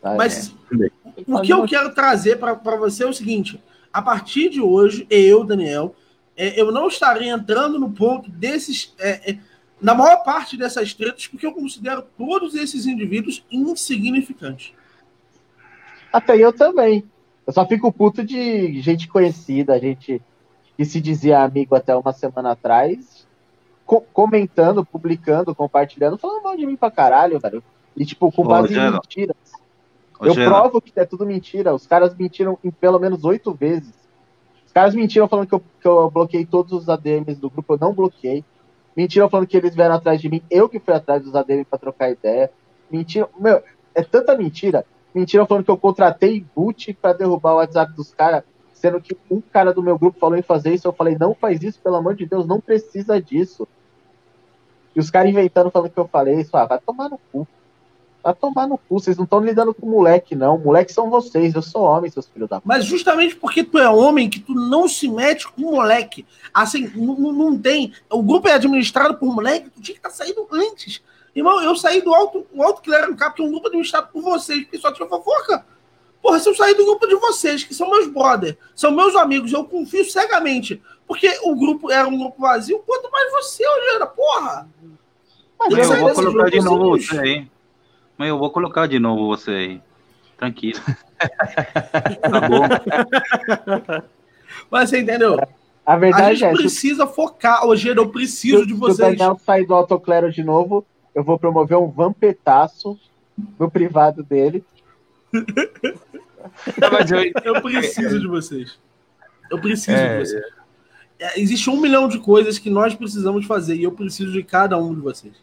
[0.00, 0.14] Tá?
[0.14, 0.90] Mas é.
[1.26, 3.62] o que eu quero trazer para você é o seguinte:
[3.92, 5.94] a partir de hoje, eu, Daniel,
[6.36, 8.94] é, eu não estarei entrando no ponto desses.
[8.98, 9.38] É, é,
[9.80, 14.72] na maior parte dessas tretas, porque eu considero todos esses indivíduos insignificantes.
[16.12, 17.04] Até eu também.
[17.46, 20.20] Eu só fico puto de gente conhecida, gente
[20.76, 23.26] que se dizia amigo até uma semana atrás,
[23.84, 27.62] co comentando, publicando, compartilhando, falando mal de mim pra caralho, velho.
[27.96, 29.36] E, tipo, com base Ô, em mentiras.
[30.18, 31.74] Ô, eu provo que é tudo mentira.
[31.74, 33.94] Os caras mentiram em pelo menos oito vezes.
[34.66, 37.78] Os caras mentiram falando que eu, que eu bloqueei todos os ADMs do grupo, eu
[37.78, 38.44] não bloqueei.
[38.96, 41.78] Mentiram falando que eles vieram atrás de mim, eu que fui atrás dos ADM para
[41.78, 42.50] trocar ideia.
[42.90, 43.62] Mentira, meu,
[43.94, 44.86] é tanta mentira.
[45.14, 48.42] Mentiram falando que eu contratei boot para derrubar o WhatsApp dos caras,
[48.72, 50.88] sendo que um cara do meu grupo falou em fazer isso.
[50.88, 53.68] Eu falei, não faz isso, pelo amor de Deus, não precisa disso.
[54.94, 57.46] E os caras inventando falando que eu falei isso, ah, vai tomar no cu.
[58.26, 60.58] Vai tomar no cu, vocês não estão lidando com moleque, não.
[60.58, 64.28] Moleque são vocês, eu sou homem, seus filhos da Mas justamente porque tu é homem
[64.28, 66.26] que tu não se mete com moleque.
[66.52, 67.92] Assim, não tem.
[68.10, 71.00] O grupo é administrado por moleque, tu tinha que estar tá saindo antes.
[71.36, 73.68] Irmão, eu saí do alto, o alto que era um cap, que é um grupo
[73.68, 75.64] administrado por vocês, que só tinha fofoca.
[76.20, 79.52] Porra, se eu sair do grupo de vocês, que são meus brothers, são meus amigos,
[79.52, 80.82] eu confio cegamente.
[81.06, 84.68] Porque o grupo era um grupo vazio, quanto mais você, Eugênia, porra.
[85.56, 87.55] Mas eu vou colocar de novo você aí.
[88.16, 89.82] Mas eu vou colocar de novo você aí.
[90.36, 90.80] Tranquilo.
[92.22, 92.62] tá bom.
[94.70, 95.38] Mas você entendeu?
[95.84, 97.14] A verdade a gente é, precisa se...
[97.14, 97.64] focar.
[97.64, 98.96] Hoje eu preciso se, de vocês.
[98.96, 102.98] Se o Daniel sair do autoclero de novo, eu vou promover um vampetaço
[103.58, 104.64] no privado dele.
[105.32, 107.54] eu...
[107.54, 108.78] eu preciso de vocês.
[109.50, 110.44] Eu preciso é, de vocês.
[111.18, 114.76] É, existe um milhão de coisas que nós precisamos fazer e eu preciso de cada
[114.76, 115.34] um de vocês.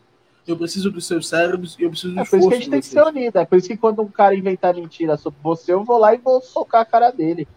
[0.46, 2.70] Eu preciso dos seus cérebros e eu preciso do é por isso que a gente
[2.70, 3.38] tem que ser unido.
[3.38, 6.18] É por isso que quando um cara inventar mentira sobre você, eu vou lá e
[6.18, 7.48] vou socar a cara dele.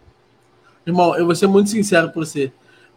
[0.85, 2.51] Irmão, eu vou ser muito sincero com você.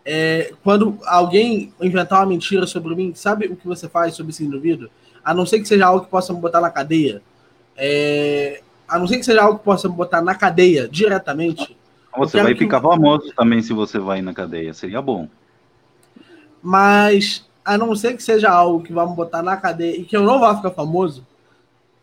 [0.04, 4.44] É, quando alguém inventar uma mentira sobre mim, sabe o que você faz sobre esse
[4.44, 4.88] indivíduo?
[5.24, 7.20] A não ser que seja algo que possa me botar na cadeia.
[7.76, 11.76] É, a não ser que seja algo que possa me botar na cadeia diretamente.
[12.16, 12.86] Você vai ficar que...
[12.86, 15.28] famoso também se você vai na cadeia, seria bom.
[16.62, 20.22] Mas a não ser que seja algo que me botar na cadeia e que eu
[20.22, 21.26] não vá ficar famoso,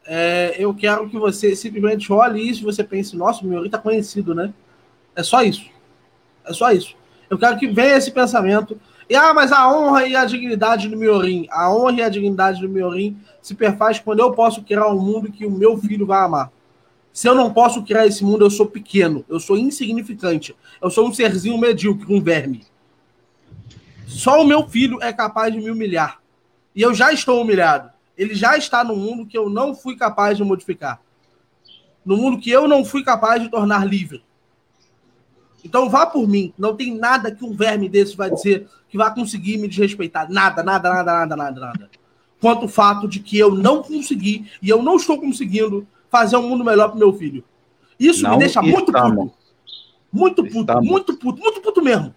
[0.06, 3.78] é, eu quero que você simplesmente olhe isso e você pense, nossa, o Miori tá
[3.78, 4.54] conhecido, né?
[5.16, 5.66] É só isso.
[6.46, 6.96] É só isso.
[7.30, 8.80] Eu quero que venha esse pensamento.
[9.10, 11.48] E, ah, mas a honra e a dignidade do Miorim.
[11.50, 15.32] A honra e a dignidade do Miorim se perfaz quando eu posso criar um mundo
[15.32, 16.52] que o meu filho vai amar.
[17.12, 21.08] Se eu não posso criar esse mundo, eu sou pequeno, eu sou insignificante, eu sou
[21.08, 22.64] um serzinho medíocre, um verme.
[24.08, 26.20] Só o meu filho é capaz de me humilhar.
[26.74, 27.92] E eu já estou humilhado.
[28.18, 31.00] Ele já está no mundo que eu não fui capaz de modificar.
[32.06, 34.24] No mundo que eu não fui capaz de tornar livre.
[35.64, 36.54] Então vá por mim.
[36.58, 40.32] Não tem nada que um verme desse vai dizer que vai conseguir me desrespeitar.
[40.32, 41.90] Nada, nada, nada, nada, nada, nada.
[42.40, 46.48] Quanto o fato de que eu não consegui e eu não estou conseguindo fazer um
[46.48, 47.44] mundo melhor para meu filho.
[48.00, 49.34] Isso não me deixa muito puto.
[50.12, 50.88] Muito puto, estamos.
[50.88, 52.16] muito puto, muito puto mesmo.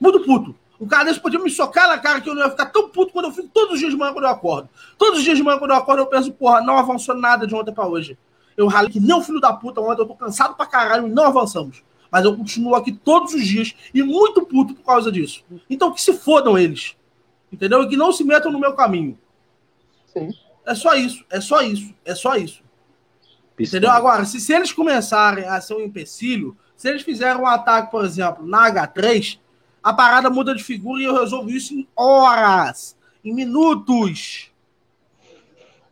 [0.00, 0.54] Muito puto.
[0.78, 3.12] O cara desse podia me socar na cara que eu não ia ficar tão puto
[3.12, 4.68] quando eu fico todos os dias de manhã quando eu acordo.
[4.98, 7.54] Todos os dias de manhã quando eu acordo eu penso, porra, não avançou nada de
[7.54, 8.18] ontem para hoje.
[8.56, 11.10] Eu ralei que nem o filho da puta ontem, eu tô cansado pra caralho e
[11.10, 11.82] não avançamos.
[12.10, 15.44] Mas eu continuo aqui todos os dias e muito puto por causa disso.
[15.68, 16.96] Então que se fodam eles.
[17.52, 17.82] Entendeu?
[17.82, 19.18] E que não se metam no meu caminho.
[20.12, 20.30] Sim.
[20.66, 22.62] É só isso, é só isso, é só isso.
[23.58, 23.90] Entendeu?
[23.90, 28.04] Agora, se, se eles começarem a ser um empecilho, se eles fizerem um ataque, por
[28.04, 29.38] exemplo, na H3,
[29.84, 34.50] a parada muda de figura e eu resolvo isso em horas, em minutos.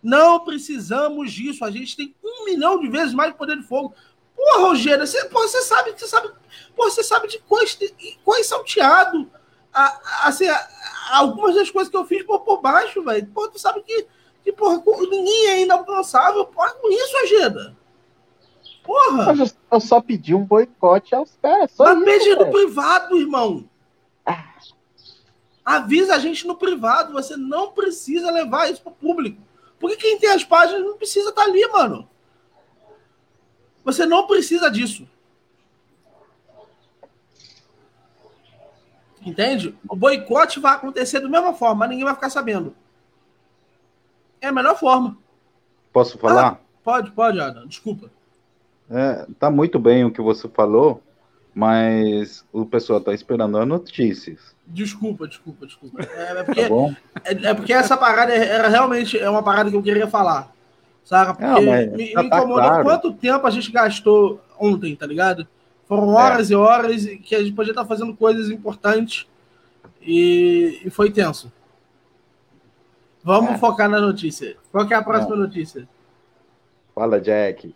[0.02, 1.62] Não precisamos disso.
[1.62, 3.94] A gente tem um milhão de vezes mais poder de fogo.
[4.34, 6.30] Pô, Rogério, você, pô, você sabe, você sabe,
[6.74, 7.78] pô, você sabe de quais,
[8.24, 9.30] quais salteado.
[10.22, 10.46] assim,
[11.10, 13.26] algumas das coisas que eu fiz por, por baixo, velho.
[13.26, 14.06] Pô, tu sabe que,
[14.42, 16.46] que porra, ninguém é inalcançável.
[16.46, 17.76] Porra, com isso, Agenda.
[18.82, 19.34] Porra!
[19.70, 21.72] Eu só pedi um boicote aos pés.
[21.78, 23.70] Mas pedi no privado, irmão.
[25.64, 29.40] Avisa a gente no privado, você não precisa levar isso para o público.
[29.78, 32.08] Porque quem tem as páginas não precisa estar tá ali, mano.
[33.84, 35.08] Você não precisa disso.
[39.24, 39.76] Entende?
[39.88, 42.74] O boicote vai acontecer da mesma forma, mas ninguém vai ficar sabendo.
[44.40, 45.16] É a melhor forma.
[45.92, 46.46] Posso falar?
[46.46, 47.66] Ah, pode, pode, Adam.
[47.66, 48.10] Desculpa.
[48.90, 51.02] É, tá muito bem o que você falou,
[51.54, 54.54] mas o pessoal tá esperando as notícias.
[54.66, 56.02] Desculpa, desculpa, desculpa.
[56.02, 56.74] É, é porque, tá
[57.24, 60.52] é, é, porque essa parada era realmente é uma parada que eu queria falar.
[61.04, 61.34] Saca?
[61.34, 62.84] Porque Não, me, me tá incomodou claro.
[62.84, 65.46] quanto tempo a gente gastou ontem, tá ligado?
[65.86, 66.54] Foram horas é.
[66.54, 69.26] e horas que a gente podia estar fazendo coisas importantes
[70.00, 71.52] e, e foi tenso.
[73.22, 73.58] Vamos é.
[73.58, 74.56] focar na notícia.
[74.70, 75.42] Qual é a próxima Não.
[75.42, 75.88] notícia?
[76.94, 77.74] Fala, Jack.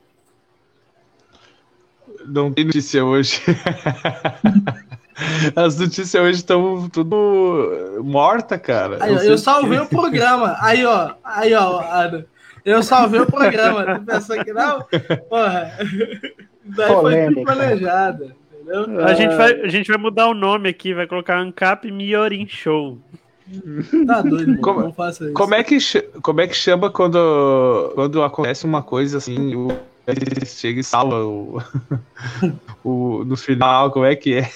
[2.29, 3.41] Não tem notícia hoje.
[5.57, 8.99] As notícias hoje estão tudo morta, cara.
[9.01, 10.57] Aí, eu, eu salvei o programa.
[10.61, 11.14] Aí, ó.
[11.24, 12.27] Aí, ó, Ana.
[12.64, 13.99] Eu salvei o programa.
[13.99, 14.81] Tu pensou que não?
[15.29, 15.72] Porra.
[16.64, 18.33] Daí foi tudo planejado.
[18.53, 19.05] Entendeu?
[19.05, 22.99] A, gente vai, a gente vai mudar o nome aqui, vai colocar Ancap Miorin Show.
[24.07, 25.35] Tá doido, como, não faça isso.
[25.35, 25.79] Como é que,
[26.20, 29.68] como é que chama quando, quando acontece uma coisa assim, o,
[30.47, 31.61] chega e salva o,
[32.85, 34.51] o, no final, como é que é?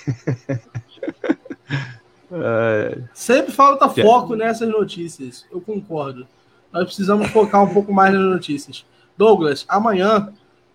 [2.33, 2.99] é...
[3.13, 6.27] Sempre falta foco nessas notícias, eu concordo.
[6.73, 8.85] Nós precisamos focar um pouco mais nas notícias.
[9.17, 10.33] Douglas, amanhã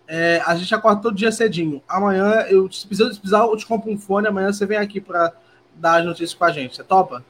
[0.08, 1.82] é, a gente acorda todo dia cedinho.
[1.88, 4.28] Amanhã, eu, se precisar, se precisar, eu te compro um fone.
[4.28, 5.32] Amanhã você vem aqui para
[5.74, 6.76] dar as notícias com a gente.
[6.76, 7.24] Você topa?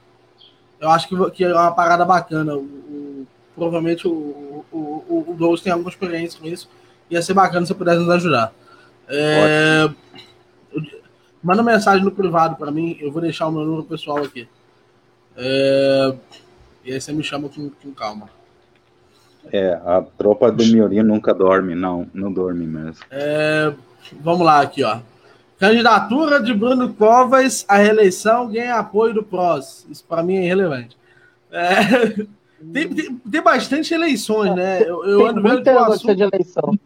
[0.79, 2.55] Eu acho que, que é uma parada bacana.
[2.55, 6.69] O, o, provavelmente o, o, o Douglas tem alguma experiência com isso.
[7.09, 8.53] Ia ser bacana se você pudesse nos ajudar.
[9.07, 9.89] É,
[11.41, 12.97] manda mensagem no privado para mim.
[12.99, 14.47] Eu vou deixar o meu número pessoal aqui.
[15.35, 16.13] É,
[16.83, 18.29] e aí você me chama com, com calma.
[19.51, 23.05] É, a tropa do Miorinho nunca dorme, não, não dorme mesmo.
[23.09, 23.73] É,
[24.19, 24.99] vamos lá aqui, ó.
[25.57, 29.87] Candidatura de Bruno Covas à reeleição ganha apoio do PROS.
[29.89, 30.97] Isso para mim é irrelevante.
[31.49, 32.27] É,
[32.73, 34.81] Tem, tem, tem bastante eleições, né?
[34.81, 36.79] Eu, eu tem ando muita notícia de eleição.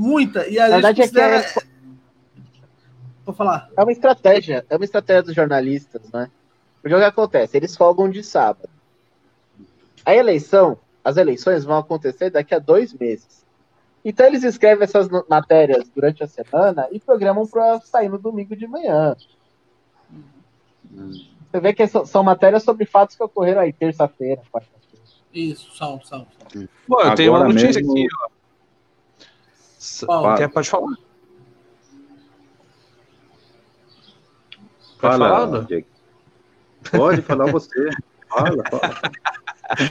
[0.00, 0.48] Muita.
[0.48, 1.36] E a verdade considera...
[1.36, 1.62] é que é...
[3.26, 3.68] Vou falar.
[3.76, 4.64] É uma estratégia.
[4.70, 6.30] É uma estratégia dos jornalistas, né?
[6.80, 7.58] Porque o que acontece?
[7.58, 8.70] Eles folgam de sábado.
[10.06, 13.44] A eleição, as eleições vão acontecer daqui a dois meses.
[14.02, 18.66] Então eles escrevem essas matérias durante a semana e programam para sair no domingo de
[18.66, 19.14] manhã.
[20.90, 24.80] Você vê que são matérias sobre fatos que ocorreram aí terça-feira, quarta-feira.
[25.30, 26.26] Isso, são, são.
[26.50, 26.68] são.
[26.88, 27.92] Bom, eu tenho uma notícia mesmo...
[27.92, 28.29] aqui, ó.
[30.36, 30.94] Quer, pode falar?
[34.98, 35.66] Fala, falar,
[36.90, 37.90] Pode falar você.
[38.28, 39.00] Fala, fala.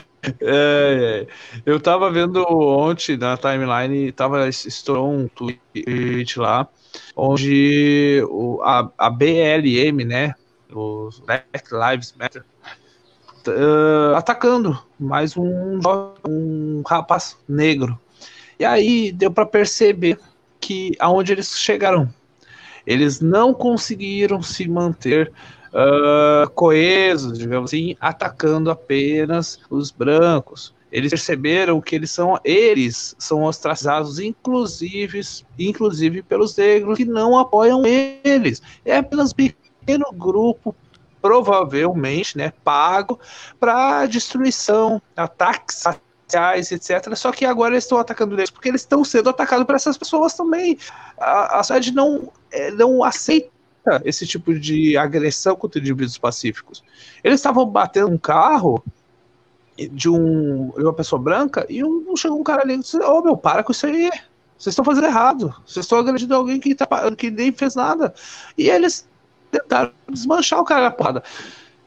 [0.38, 1.26] É, é.
[1.64, 6.68] Eu tava vendo ontem na timeline, tava, estourou um tweet lá,
[7.16, 10.34] onde o, a, a BLM, né,
[10.70, 12.44] os Black Lives Matter,
[13.48, 15.80] uh, atacando mais um,
[16.28, 17.98] um rapaz negro.
[18.60, 20.18] E aí deu para perceber
[20.60, 22.12] que aonde eles chegaram,
[22.86, 25.32] eles não conseguiram se manter
[25.72, 30.74] uh, coesos, digamos assim, atacando apenas os brancos.
[30.92, 35.22] Eles perceberam que eles são eles são ostracizados, inclusive,
[35.58, 38.60] inclusive pelos negros que não apoiam eles.
[38.84, 40.76] É apenas um pequeno grupo
[41.22, 43.18] provavelmente, né, pago
[43.58, 45.86] para destruição, ataques
[46.30, 47.14] sociais, etc.
[47.14, 50.34] Só que agora eles estão atacando eles porque eles estão sendo atacados por essas pessoas
[50.34, 50.78] também.
[51.18, 53.50] A, a sociedade não, é, não aceita
[54.04, 56.82] esse tipo de agressão contra indivíduos pacíficos.
[57.24, 58.82] Eles estavam batendo um carro
[59.76, 63.18] de, um, de uma pessoa branca e um, chegou um cara ali e disse: Ô
[63.18, 64.10] oh, meu, para com isso aí.
[64.56, 65.54] Vocês estão fazendo errado.
[65.66, 68.12] Vocês estão agredindo alguém que, tá, que nem fez nada.
[68.58, 69.08] E eles
[69.50, 71.22] tentaram desmanchar o cara na porrada.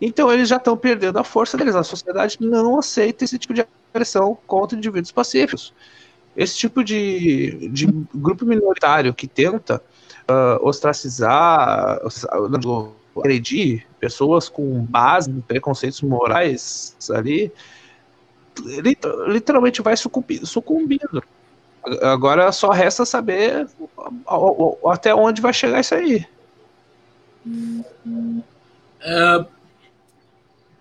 [0.06, 1.76] Então eles já estão perdendo a força deles.
[1.76, 5.74] A sociedade não aceita esse tipo de agressão contra indivíduos pacíficos.
[6.36, 9.82] Esse tipo de, de grupo minoritário que tenta
[10.30, 12.02] uh, ostracizar,
[13.16, 17.50] agredir pessoas com base em preconceitos morais ali,
[19.28, 21.24] literalmente vai sucumbindo.
[22.02, 23.70] Agora só resta saber
[24.86, 26.28] até onde vai chegar isso aí.
[29.00, 29.46] É,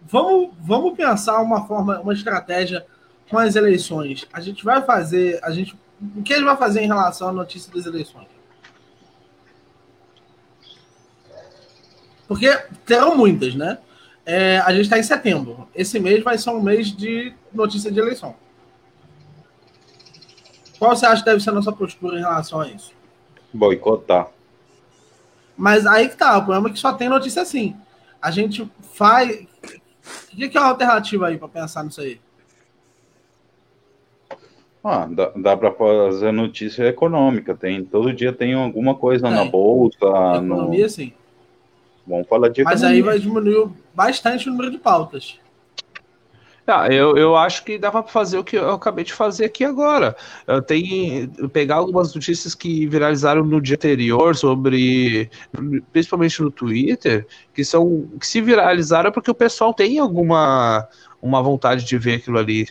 [0.08, 2.86] vamos, vamos pensar uma forma, uma estratégia
[3.28, 4.26] com as eleições.
[4.32, 5.76] A gente vai fazer, a gente,
[6.16, 8.26] o que a gente vai fazer em relação à notícia das eleições?
[12.26, 12.48] Porque
[12.86, 13.78] terão muitas, né?
[14.24, 15.68] É, a gente está em setembro.
[15.74, 18.34] Esse mês vai ser um mês de notícia de eleição.
[20.78, 22.92] Qual você acha que deve ser a nossa postura em relação a isso?
[23.52, 24.30] Boicotar.
[25.56, 27.76] Mas aí que tá, o problema é que só tem notícia assim.
[28.20, 29.46] A gente faz.
[30.32, 32.20] O que, é a alternativa aí para pensar nisso aí?
[34.84, 37.54] Ah, dá, dá para fazer notícia econômica.
[37.54, 39.30] Tem, todo dia tem alguma coisa é.
[39.30, 39.96] na bolsa.
[40.36, 40.90] Economia, no...
[40.90, 41.12] sim.
[42.06, 45.38] Vamos falar de Mas aí vai diminuir bastante o número de pautas.
[46.66, 49.64] Ah, eu, eu acho que dava para fazer o que eu acabei de fazer aqui
[49.64, 50.14] agora.
[50.46, 55.28] Eu tenho pegar algumas notícias que viralizaram no dia anterior sobre,
[55.92, 60.88] principalmente no Twitter, que são que se viralizaram porque o pessoal tem alguma
[61.20, 62.68] uma vontade de ver aquilo ali.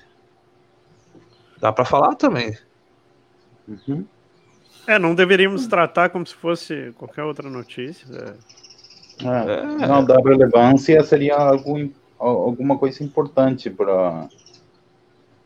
[1.60, 2.58] Dá para falar também.
[3.68, 4.06] Uhum.
[4.88, 8.08] É, não deveríamos tratar como se fosse qualquer outra notícia.
[8.14, 8.52] É.
[9.24, 11.92] É, não, da relevância seria algo,
[12.28, 14.28] alguma coisa importante para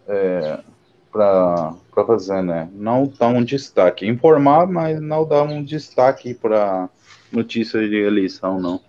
[0.07, 0.59] é,
[1.11, 1.73] para
[2.05, 2.69] fazer, né?
[2.73, 4.05] Não dar um destaque.
[4.05, 6.89] Informar, mas não dar um destaque para
[7.32, 8.82] notícia de eleição, não.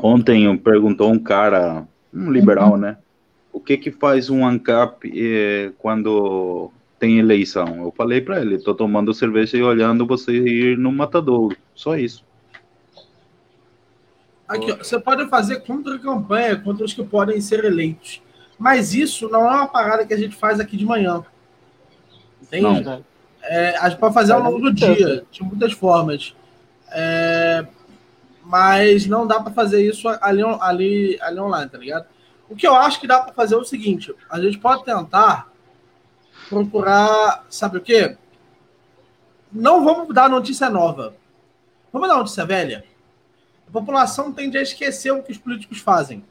[0.00, 2.96] Ontem perguntou um cara, um liberal, né?
[3.52, 7.84] O que que faz um ANCAP eh, quando tem eleição.
[7.84, 11.56] Eu falei para ele, tô tomando cerveja e olhando você ir no matadouro.
[11.74, 12.24] Só isso.
[14.46, 18.22] Aqui, ó, você pode fazer contra-campanha contra os que podem ser eleitos.
[18.58, 21.24] Mas isso não é uma parada que a gente faz aqui de manhã.
[22.42, 22.84] Entende?
[22.84, 23.04] Não.
[23.42, 26.34] É, a gente pode fazer ao longo do dia, de muitas formas.
[26.90, 27.66] É,
[28.44, 32.06] mas não dá para fazer isso ali, ali, ali online, tá ligado?
[32.48, 35.50] O que eu acho que dá para fazer é o seguinte: a gente pode tentar
[36.48, 38.16] procurar, sabe o quê?
[39.52, 41.14] Não vamos dar notícia nova.
[41.92, 42.84] Vamos dar notícia velha.
[43.68, 46.24] A população tende a esquecer o que os políticos fazem.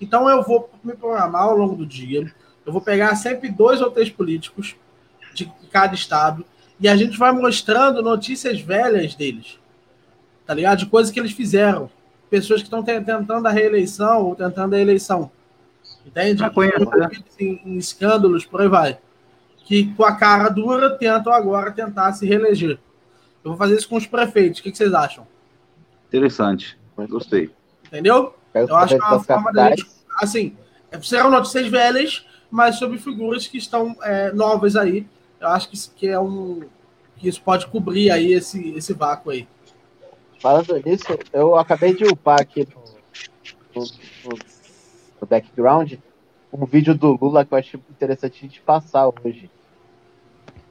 [0.00, 2.32] Então eu vou me programar ao longo do dia.
[2.66, 4.76] Eu vou pegar sempre dois ou três políticos
[5.34, 6.44] de cada estado
[6.80, 9.58] e a gente vai mostrando notícias velhas deles.
[10.44, 10.80] Tá ligado?
[10.80, 11.88] De coisas que eles fizeram.
[12.28, 15.30] pessoas que estão tentando a reeleição ou tentando a eleição.
[16.04, 16.42] Entende?
[16.42, 17.10] né?
[17.38, 18.98] Em, em escândalos, por aí vai.
[19.64, 22.78] Que com a cara dura tentam agora tentar se reeleger.
[23.44, 24.58] Eu vou fazer isso com os prefeitos.
[24.58, 25.26] O que, que vocês acham?
[26.12, 26.78] Interessante.
[27.08, 27.50] Gostei.
[27.86, 28.34] Entendeu?
[28.52, 29.86] Eu acho que é uma forma da gente.
[30.20, 30.54] Assim,
[31.02, 35.06] serão notícias velhas, mas sobre figuras que estão é, novas aí.
[35.40, 36.60] Eu acho que isso, que é um.
[37.16, 39.48] que isso pode cobrir aí esse, esse vácuo aí.
[40.38, 42.68] Falando nisso, eu acabei de upar aqui
[43.74, 44.38] no, no,
[45.20, 45.94] no background
[46.52, 49.50] um vídeo do Lula que eu achei interessante a gente passar hoje.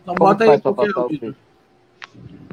[0.03, 1.35] Então Como bota aí pra passar o vídeo?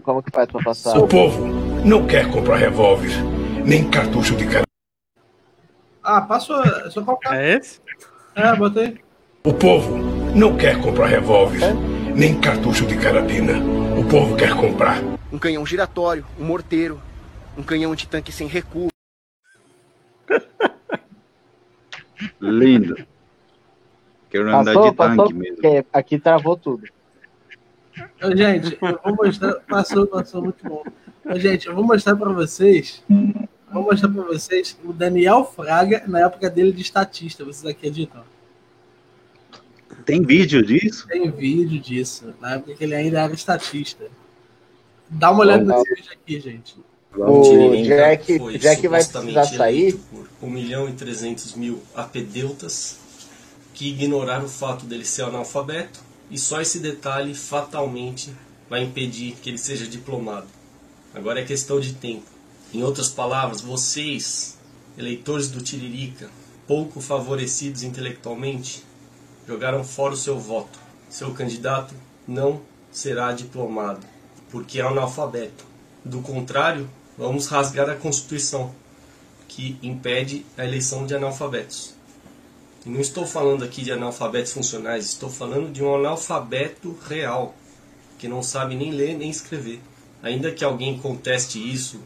[0.02, 0.96] Como que faz pra passar?
[0.96, 3.10] O povo não quer comprar revólver,
[3.64, 4.64] nem cartucho de cara.
[6.02, 6.62] Ah, passou.
[6.62, 7.36] É só colocar.
[7.36, 7.80] É esse?
[8.34, 8.98] É, bota aí.
[9.44, 9.96] O povo
[10.34, 11.72] não quer comprar revólver, é?
[12.14, 13.54] nem cartucho de carabina.
[13.98, 15.02] O povo quer comprar.
[15.32, 17.00] Um canhão giratório, um morteiro,
[17.56, 18.88] um canhão antitanque sem recuo.
[22.40, 22.96] Lindo.
[24.30, 25.86] Quero andar passou, de tanque mesmo.
[25.92, 26.86] Aqui travou tudo.
[28.34, 29.54] Gente, eu vou mostrar.
[29.68, 30.84] Passou, passou muito bom.
[31.36, 33.02] Gente, eu vou mostrar para vocês.
[33.70, 37.44] Vou mostrar para vocês o Daniel Fraga na época dele de estatista.
[37.44, 38.22] Vocês acreditam?
[40.06, 41.06] Tem vídeo disso?
[41.06, 42.34] Tem vídeo disso.
[42.40, 44.06] Na época que ele ainda era estatista.
[45.08, 46.76] Dá uma olhada nesse vídeo aqui, gente.
[47.14, 49.98] O Jack, Jack vai precisar sair.
[50.10, 52.98] Por 1 milhão e 300 mil apedeutas
[53.74, 56.00] que ignoraram o fato dele ser analfabeto
[56.30, 58.32] e só esse detalhe fatalmente
[58.68, 60.57] vai impedir que ele seja diplomado.
[61.14, 62.26] Agora é questão de tempo.
[62.72, 64.58] Em outras palavras, vocês,
[64.96, 66.30] eleitores do Tiririca,
[66.66, 68.84] pouco favorecidos intelectualmente,
[69.46, 70.78] jogaram fora o seu voto.
[71.08, 71.94] Seu candidato
[72.26, 72.60] não
[72.92, 74.06] será diplomado,
[74.50, 75.64] porque é analfabeto.
[76.04, 78.74] Do contrário, vamos rasgar a Constituição,
[79.48, 81.94] que impede a eleição de analfabetos.
[82.84, 87.54] E não estou falando aqui de analfabetos funcionais, estou falando de um analfabeto real,
[88.18, 89.80] que não sabe nem ler nem escrever.
[90.22, 92.00] Ainda que alguém conteste isso,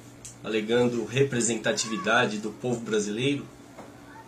[0.45, 3.47] alegando representatividade do povo brasileiro,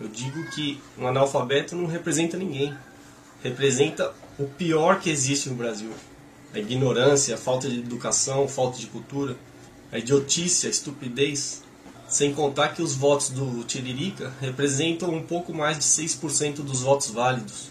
[0.01, 2.74] eu digo que um analfabeto não representa ninguém.
[3.43, 5.91] Representa o pior que existe no Brasil:
[6.53, 9.37] a ignorância, a falta de educação, falta de cultura,
[9.93, 11.62] a idiotice, a estupidez.
[12.07, 17.11] Sem contar que os votos do Tiririca representam um pouco mais de 6% dos votos
[17.11, 17.70] válidos.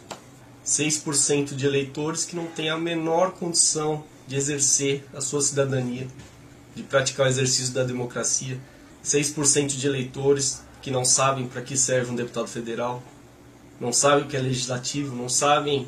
[0.65, 4.03] 6% de eleitores que não têm a menor condição
[4.33, 6.07] de exercer a sua cidadania,
[6.75, 8.59] de praticar o exercício da democracia.
[9.05, 13.03] 6% de eleitores que não sabem para que serve um deputado federal,
[13.79, 15.87] não sabem o que é legislativo, não sabem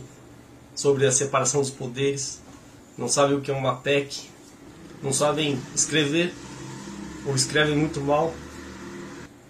[0.75, 2.39] sobre a separação dos poderes,
[2.95, 4.29] não sabem o que é uma PEC,
[5.01, 6.31] não sabem escrever
[7.25, 8.31] ou escrevem muito mal.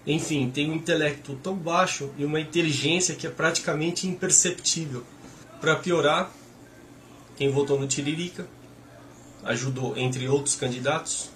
[0.06, 5.04] Enfim, tem um intelecto tão baixo e uma inteligência que é praticamente imperceptível.
[5.60, 6.32] Para piorar,
[7.36, 8.48] quem votou no Tiririca
[9.46, 11.30] ajudou, entre outros candidatos,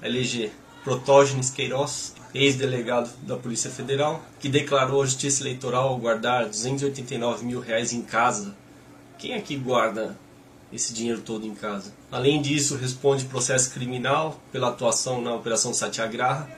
[0.00, 7.44] a eleger Protógenes Queiroz, ex-delegado da Polícia Federal, que declarou a Justiça Eleitoral guardar 289
[7.44, 8.54] mil reais em casa.
[9.18, 10.16] Quem aqui guarda
[10.72, 11.92] esse dinheiro todo em casa?
[12.10, 16.48] Além disso, responde processo criminal pela atuação na Operação Satyagraha,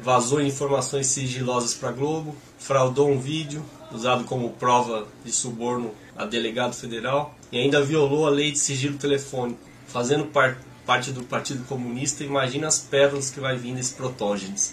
[0.00, 6.74] vazou informações sigilosas para Globo, fraudou um vídeo usado como prova de suborno a delegado
[6.74, 12.22] federal e ainda violou a lei de sigilo telefônico, fazendo par parte do Partido Comunista.
[12.22, 14.72] Imagina as pérolas que vai vir desse Protógenes.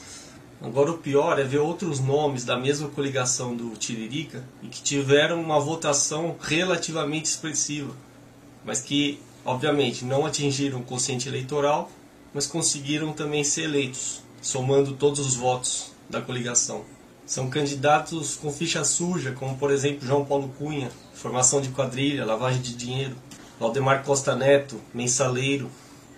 [0.62, 5.42] Agora o pior é ver outros nomes da mesma coligação do Tiririca e que tiveram
[5.42, 7.94] uma votação relativamente expressiva,
[8.64, 11.92] mas que obviamente não atingiram o quociente eleitoral,
[12.34, 16.86] mas conseguiram também ser eleitos, somando todos os votos da coligação.
[17.26, 22.62] São candidatos com ficha suja, como por exemplo João Paulo Cunha, formação de quadrilha, lavagem
[22.62, 23.16] de dinheiro,
[23.64, 25.72] Valdemar Costa Neto, mensaleiro,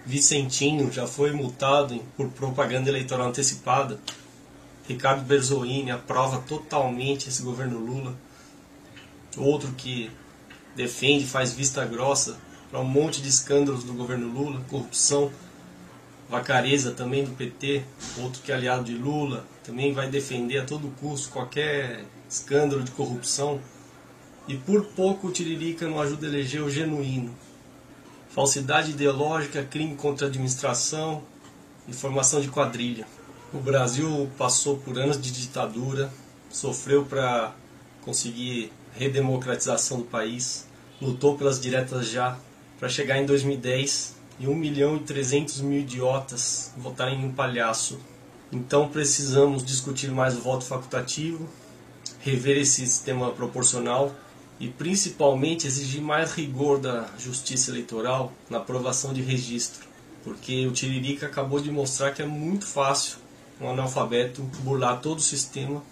[0.04, 4.00] Vicentinho já foi multado por propaganda eleitoral antecipada.
[4.88, 8.16] Ricardo Berzoini aprova totalmente esse governo Lula.
[9.38, 10.10] Outro que
[10.76, 12.36] defende, faz vista grossa
[12.72, 15.32] para um monte de escândalos do governo Lula, corrupção.
[16.28, 17.84] Vacareza também do PT,
[18.24, 22.90] outro que é aliado de Lula, também vai defender a todo custo qualquer escândalo de
[22.90, 23.62] corrupção.
[24.48, 27.36] E por pouco o Tiririca não ajuda a eleger o genuíno.
[28.30, 31.24] Falsidade ideológica, crime contra a administração
[31.88, 33.08] e formação de quadrilha.
[33.54, 36.12] O Brasil passou por anos de ditadura,
[36.50, 37.56] sofreu para
[38.04, 40.68] conseguir redemocratização do país,
[41.02, 42.38] lutou pelas diretas já
[42.80, 48.00] para chegar em 2010 e 1 milhão e 300 mil idiotas votarem em um palhaço
[48.52, 51.50] Então precisamos discutir mais o voto facultativo,
[52.20, 54.14] rever esse sistema proporcional
[54.60, 59.86] e principalmente exigir mais rigor da justiça eleitoral na aprovação de registro,
[60.24, 63.18] porque o Tiririca acabou de mostrar que é muito fácil
[63.60, 65.84] um analfabeto burlar todo o sistema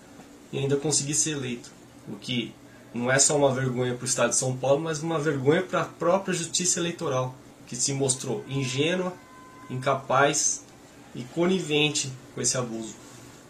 [0.52, 1.72] e ainda conseguir ser eleito,
[2.08, 2.54] o que
[2.94, 5.82] não é só uma vergonha para o Estado de São Paulo, mas uma vergonha para
[5.82, 7.36] a própria justiça eleitoral,
[7.66, 9.14] que se mostrou ingênua,
[9.70, 10.64] incapaz
[11.16, 12.94] e conivente com esse abuso.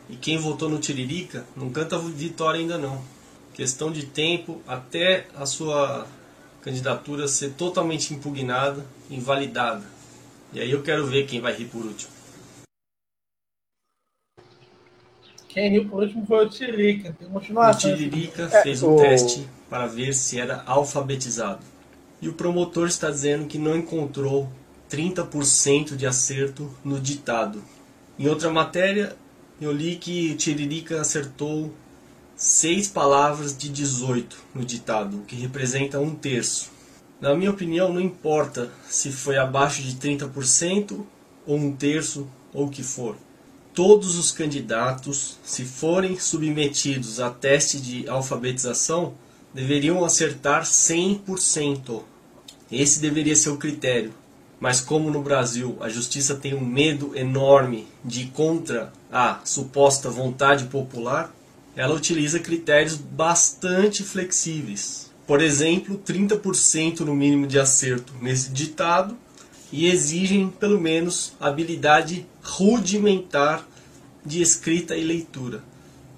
[0.10, 3.02] E quem votou no Tiririca não canta vitória ainda não.
[3.54, 6.08] Questão de tempo até a sua
[6.62, 9.84] candidatura ser totalmente impugnada, invalidada.
[10.52, 12.12] E aí eu quero ver quem vai rir por último.
[15.50, 17.16] Quem riu por último foi o Tiririca.
[17.20, 17.92] Tem continuação.
[17.92, 18.98] O Tiririca fez um o...
[18.98, 21.64] teste para ver se era alfabetizado.
[22.20, 24.50] E o promotor está dizendo que não encontrou
[24.90, 27.64] 30% de acerto no ditado.
[28.18, 29.16] Em outra matéria,
[29.62, 31.72] eu li que Tiririca acertou
[32.44, 36.72] 6 palavras de 18 no ditado, o que representa um terço.
[37.22, 41.06] Na minha opinião, não importa se foi abaixo de 30%
[41.46, 43.16] ou um terço ou o que for
[43.74, 49.16] todos os candidatos, se forem submetidos a teste de alfabetização,
[49.54, 52.02] deveriam acertar 100%.
[52.72, 54.14] Esse deveria ser o critério.
[54.60, 60.10] Mas como no Brasil a justiça tem um medo enorme de ir contra a suposta
[60.10, 61.34] vontade popular,
[61.76, 65.12] ela utiliza critérios bastante flexíveis.
[65.26, 69.18] Por exemplo, 30% no mínimo de acerto nesse ditado
[69.72, 73.68] e exigem pelo menos habilidade rudimentar
[74.26, 75.64] de escrita e leitura.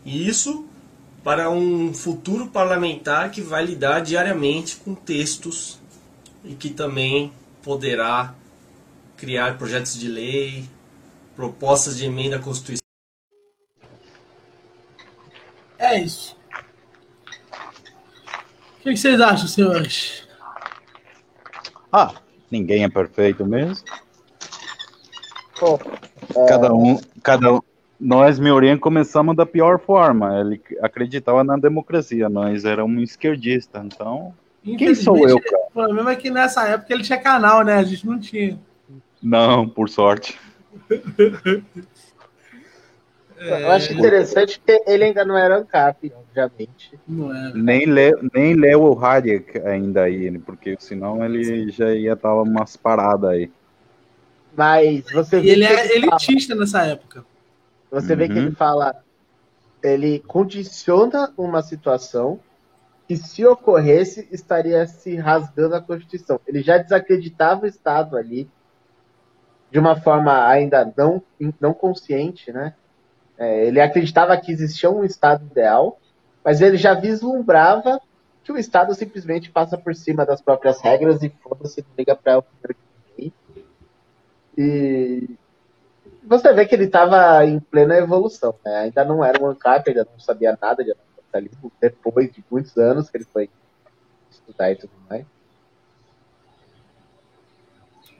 [0.04, 0.66] E isso
[1.24, 5.80] para um futuro parlamentar que vai lidar diariamente com textos
[6.44, 7.32] e que também
[7.64, 8.36] poderá
[9.18, 10.66] criar projetos de lei,
[11.36, 12.85] propostas de emenda à Constituição.
[15.78, 16.36] É isso.
[18.80, 20.28] O que vocês acham, senhores?
[21.92, 22.14] Ah,
[22.52, 23.84] ninguém é perfeito mesmo.
[26.48, 27.62] cada um, cada um,
[28.00, 30.40] nós, Meurinha, começamos da pior forma.
[30.40, 34.34] Ele acreditava na democracia, nós éramos esquerdistas, então.
[34.78, 35.64] Quem sou eu, cara?
[35.70, 37.76] O problema é que nessa época ele tinha canal, né?
[37.76, 38.60] A gente não tinha.
[39.22, 40.40] Não, por sorte.
[43.46, 43.64] É...
[43.64, 47.00] Eu acho interessante que ele ainda não era ANCAP, obviamente.
[47.54, 52.76] Nem, le, nem leu o Hayek ainda aí, porque senão ele já ia estar umas
[52.76, 53.52] paradas aí.
[54.56, 57.26] Mas você e ele é elitista fala, nessa época.
[57.92, 58.18] Você uhum.
[58.18, 58.56] vê que ele uhum.
[58.56, 58.96] fala,
[59.84, 62.40] ele condiciona uma situação
[63.08, 66.40] que se ocorresse estaria se rasgando a Constituição.
[66.48, 68.50] Ele já desacreditava o Estado ali
[69.70, 71.22] de uma forma ainda não,
[71.60, 72.74] não consciente, né?
[73.38, 76.00] É, ele acreditava que existia um Estado ideal,
[76.44, 78.00] mas ele já vislumbrava
[78.44, 82.44] que o Estado simplesmente passa por cima das próprias regras e foda-se, liga para o
[82.44, 82.78] primeiro
[83.16, 83.34] que
[84.58, 85.30] E
[86.24, 88.78] você vê que ele estava em plena evolução, né?
[88.78, 90.96] Ainda não era um ANCAP, ainda não sabia nada de
[91.82, 93.50] depois de muitos anos que ele foi
[94.32, 95.26] estudar e tudo mais.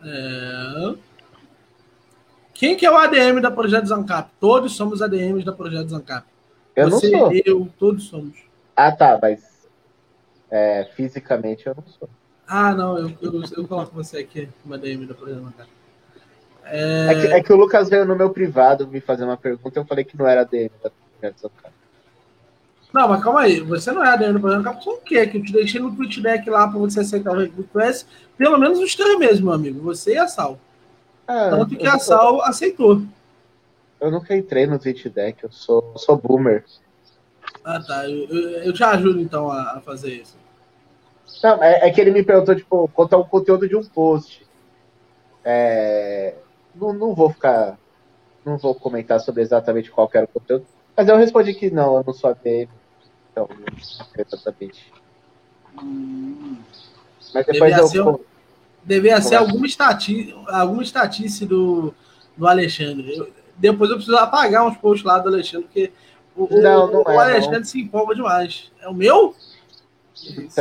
[0.04, 1.15] É...
[2.56, 4.30] Quem que é o ADM da Projeto Zancap?
[4.40, 6.26] Todos somos ADMs da Projeto Zancap.
[6.74, 7.42] Eu Você, não sou.
[7.46, 8.34] eu, todos somos.
[8.74, 9.68] Ah, tá, mas
[10.50, 12.10] é, fisicamente eu não sou.
[12.48, 15.70] Ah, não, eu, eu, eu coloco você aqui, uma ADM da Projeto Zancap.
[16.64, 17.08] É...
[17.10, 17.44] É, que, é...
[17.44, 20.18] que, o Lucas veio no meu privado me fazer uma pergunta e eu falei que
[20.18, 20.90] não era ADM da
[21.20, 21.76] Projeto Zancap.
[22.94, 25.28] Não, mas calma aí, você não é ADM do Projeto Zancap, o quê?
[25.28, 28.80] Que eu te deixei no tweet deck lá para você aceitar o request, pelo menos
[28.80, 30.58] os três meses, meu amigo, você e a Sal.
[31.28, 33.02] É, Tanto que a Sal aceitou.
[34.00, 36.64] Eu nunca entrei no Twitch Deck, eu sou, sou boomer.
[37.64, 38.08] Ah, tá.
[38.10, 40.38] Eu, eu, eu te ajudo então a, a fazer isso.
[41.44, 44.46] Não, é, é, que ele me perguntou, tipo, quanto ao conteúdo de um post.
[45.44, 46.36] É,
[46.76, 47.78] não, não vou ficar.
[48.44, 50.66] Não vou comentar sobre exatamente qual era o conteúdo.
[50.96, 52.70] Mas eu respondi que não, eu não sou ADM.
[53.32, 54.94] Então, não sei exatamente.
[55.82, 56.58] Hum.
[57.34, 57.88] Mas depois eu.
[57.88, 58.20] Ser...
[58.86, 61.94] Deveria ser alguma estatística, alguma estatística do,
[62.38, 63.18] do Alexandre.
[63.18, 65.92] Eu, depois eu preciso apagar uns posts lá do Alexandre, porque
[66.36, 67.66] o, não, não o, é, Alexandre não.
[67.66, 68.72] se empolga demais.
[68.80, 69.36] É o meu?
[70.14, 70.60] Isso.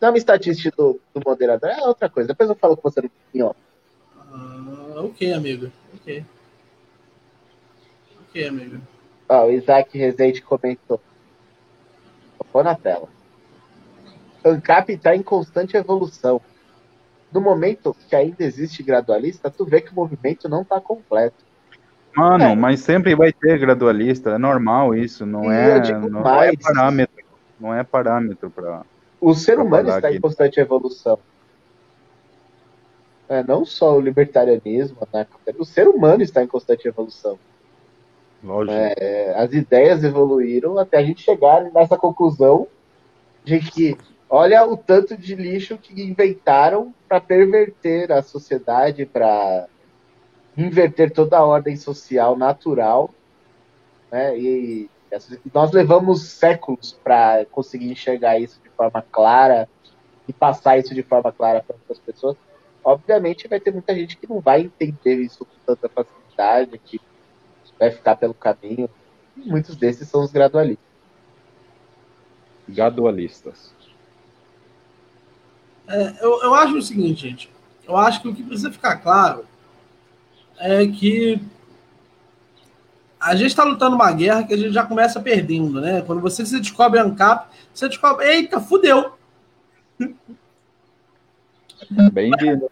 [0.00, 2.28] Não é uma estatística do, do moderador, é outra coisa.
[2.28, 3.54] Depois eu falo com você no ó.
[4.32, 5.70] Ah, ok, amigo.
[5.94, 6.24] Ok.
[8.22, 8.80] Ok, amigo.
[9.28, 11.00] Ó, o Isaac Rezende comentou.
[12.38, 13.08] Tocou na tela.
[14.42, 16.40] ANCAP está em constante evolução
[17.34, 21.44] no momento que ainda existe gradualista, tu vê que o movimento não está completo.
[22.16, 22.54] Mano, é.
[22.54, 27.24] mas sempre vai ter gradualista, é normal isso, não, é, não é mais, é parâmetro,
[27.58, 28.82] não é parâmetro para.
[29.20, 30.18] O ser humano está aqui.
[30.18, 31.18] em constante evolução.
[33.28, 35.26] É, não só o libertarianismo, né?
[35.58, 37.36] o ser humano está em constante evolução.
[38.44, 38.76] Lógico.
[38.76, 42.68] É, as ideias evoluíram até a gente chegar nessa conclusão
[43.42, 43.96] de que
[44.34, 49.68] olha o tanto de lixo que inventaram para perverter a sociedade, para
[50.56, 53.14] inverter toda a ordem social natural,
[54.10, 54.36] né?
[54.36, 54.90] E
[55.52, 59.68] nós levamos séculos para conseguir enxergar isso de forma clara
[60.26, 62.36] e passar isso de forma clara para outras pessoas.
[62.82, 67.00] Obviamente, vai ter muita gente que não vai entender isso com tanta facilidade, que
[67.78, 68.90] vai ficar pelo caminho.
[69.36, 70.84] E muitos desses são os gradualistas.
[72.68, 73.83] Gradualistas.
[75.86, 77.50] É, eu, eu acho o seguinte, gente.
[77.86, 79.46] Eu acho que o que precisa ficar claro
[80.58, 81.40] é que
[83.20, 86.02] a gente está lutando uma guerra que a gente já começa perdendo, né?
[86.02, 89.14] Quando você se descobre ANCAP, você descobre, eita, fudeu.
[92.12, 92.70] Bem-vindo.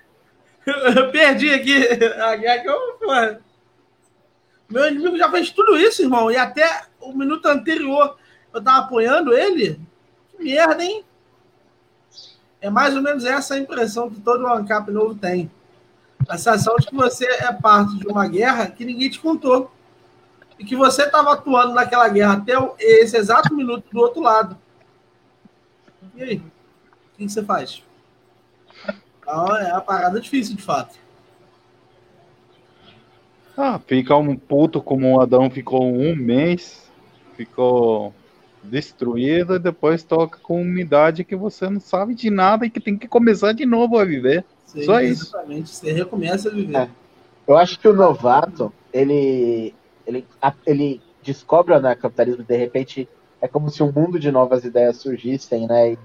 [0.66, 1.74] Eu perdi aqui
[2.20, 2.92] a guerra que eu.
[3.00, 3.40] Porra.
[4.68, 6.30] Meu inimigo já fez tudo isso, irmão.
[6.30, 8.16] E até o minuto anterior
[8.54, 9.78] eu tava apoiando ele.
[10.30, 11.04] Que merda, hein?
[12.62, 15.50] É mais ou menos essa a impressão que todo ANCAP novo tem.
[16.28, 19.68] A sensação de que você é parte de uma guerra que ninguém te contou.
[20.56, 24.56] E que você estava atuando naquela guerra até esse exato minuto do outro lado.
[26.14, 26.36] E aí?
[26.36, 27.82] O que você faz?
[29.18, 30.96] Então é uma parada difícil, de fato.
[33.56, 36.88] Ah, fica um puto como o Adão ficou um mês,
[37.36, 38.14] ficou
[38.62, 42.96] destruído e depois toca com umidade que você não sabe de nada e que tem
[42.96, 44.44] que começar de novo a viver.
[44.66, 45.24] Sim, Só isso.
[45.24, 46.76] Exatamente, você recomeça a viver.
[46.76, 46.88] É.
[47.46, 49.74] Eu acho que o novato, ele,
[50.06, 50.24] ele,
[50.64, 53.08] ele descobre o anarcapitalismo de repente
[53.40, 55.92] é como se um mundo de novas ideias surgissem, né?
[55.92, 55.98] E,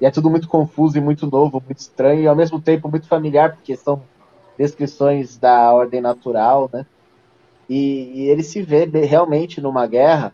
[0.00, 3.08] e é tudo muito confuso e muito novo, muito estranho e ao mesmo tempo muito
[3.08, 4.00] familiar, porque são
[4.56, 6.86] descrições da ordem natural, né?
[7.68, 10.32] E, e ele se vê realmente numa guerra,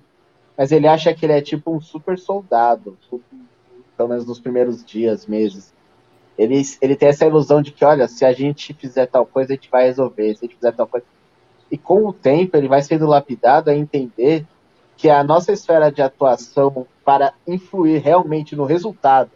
[0.57, 2.96] mas ele acha que ele é tipo um super soldado,
[3.96, 5.74] pelo menos nos primeiros dias, meses
[6.38, 9.57] ele, ele tem essa ilusão de que, olha, se a gente fizer tal coisa, a
[9.57, 11.07] gente vai resolver, se a gente fizer tal coisa.
[11.70, 14.46] E com o tempo, ele vai sendo lapidado a entender
[14.96, 19.30] que a nossa esfera de atuação para influir realmente no resultado,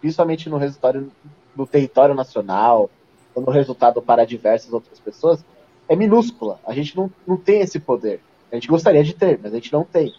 [0.00, 1.10] principalmente no resultado
[1.54, 2.90] no território nacional,
[3.34, 5.44] ou no resultado para diversas outras pessoas,
[5.88, 6.58] é minúscula.
[6.66, 8.20] A gente não, não tem esse poder.
[8.50, 10.12] A gente gostaria de ter, mas a gente não tem.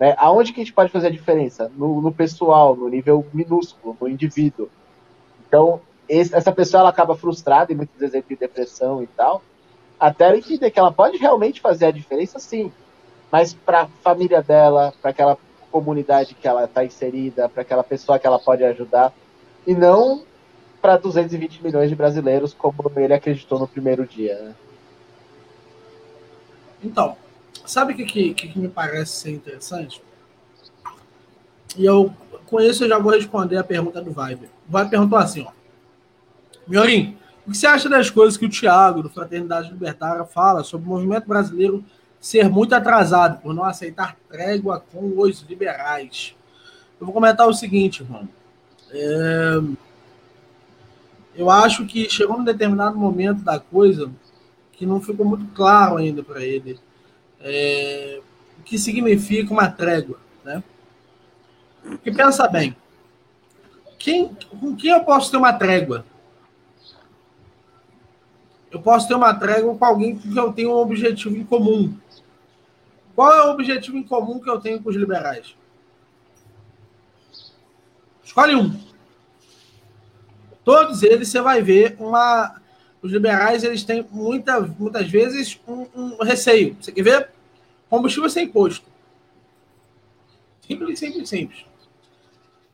[0.00, 0.14] Né?
[0.16, 1.70] Aonde que a gente pode fazer a diferença?
[1.76, 4.70] No, no pessoal, no nível minúsculo, no indivíduo.
[5.46, 9.42] Então, esse, essa pessoa ela acaba frustrada e muitas vezes entra em depressão e tal,
[9.98, 12.72] até ela entender que ela pode realmente fazer a diferença, sim,
[13.30, 15.38] mas para a família dela, para aquela
[15.70, 19.12] comunidade que ela está inserida, para aquela pessoa que ela pode ajudar,
[19.66, 20.22] e não
[20.80, 24.36] para 220 milhões de brasileiros, como ele acreditou no primeiro dia.
[24.36, 24.54] Né?
[26.82, 27.16] Então,
[27.66, 30.02] sabe o que, que, que, me parece ser interessante?
[31.76, 32.12] E eu,
[32.46, 35.50] com isso, eu já vou responder a pergunta do Viber vai perguntar assim, ó.
[36.66, 40.86] Miorim, o que você acha das coisas que o Thiago, do Fraternidade Libertária, fala sobre
[40.86, 41.84] o movimento brasileiro
[42.20, 46.36] ser muito atrasado por não aceitar trégua com os liberais?
[47.00, 48.28] Eu vou comentar o seguinte, irmão.
[48.92, 49.60] É...
[51.34, 54.10] Eu acho que chegou num determinado momento da coisa
[54.72, 56.78] que não ficou muito claro ainda para ele
[57.40, 58.20] é...
[58.58, 60.62] o que significa uma trégua, né?
[61.82, 62.76] Porque pensa bem,
[63.98, 66.04] quem, com quem eu posso ter uma trégua?
[68.70, 71.96] Eu posso ter uma trégua com alguém que eu tenho um objetivo em comum.
[73.14, 75.54] Qual é o objetivo em comum que eu tenho com os liberais?
[78.24, 78.80] Escolhe um.
[80.64, 82.60] Todos eles você vai ver uma.
[83.02, 86.76] Os liberais eles têm muita, muitas vezes um, um receio.
[86.80, 87.30] Você quer ver?
[87.88, 88.86] Combustível sem imposto.
[90.60, 91.64] Simples, simples, simples.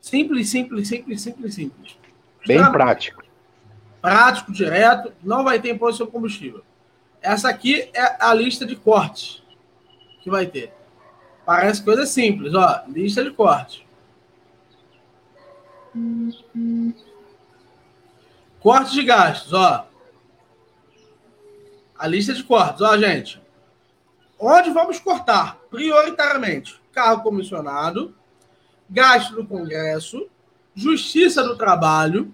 [0.01, 1.97] Simples, simples, simples, simples, simples.
[2.45, 3.23] Bem Está prático.
[4.01, 6.63] Prático, direto, não vai ter imposto sobre combustível.
[7.21, 9.41] Essa aqui é a lista de cortes
[10.21, 10.71] que vai ter.
[11.45, 12.83] Parece coisa simples, ó.
[12.87, 13.81] Lista de cortes.
[18.59, 19.86] Cortes de gastos, ó.
[21.97, 23.41] A lista de cortes, ó, gente.
[24.39, 25.57] Onde vamos cortar?
[25.69, 28.13] Prioritariamente, carro comissionado,
[28.89, 30.27] gasto do Congresso,
[30.75, 32.31] Justiça do Trabalho,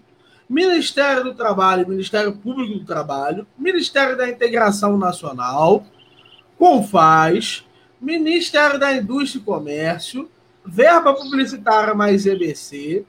[0.49, 5.85] Ministério do Trabalho, Ministério Público do Trabalho, Ministério da Integração Nacional,
[6.57, 7.65] Confaz,
[8.01, 10.29] Ministério da Indústria e Comércio,
[10.65, 13.05] verba publicitária mais EBC,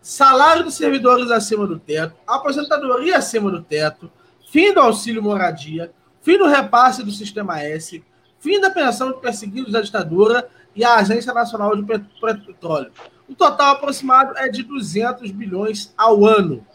[0.00, 4.10] salário dos servidores acima do teto, aposentadoria acima do teto,
[4.50, 8.04] fim do auxílio moradia, fim do repasse do Sistema S,
[8.40, 12.90] fim da pensão de perseguidos da ditadura e a Agência Nacional de Petróleo.
[13.28, 16.66] O total aproximado é de 200 bilhões ao ano.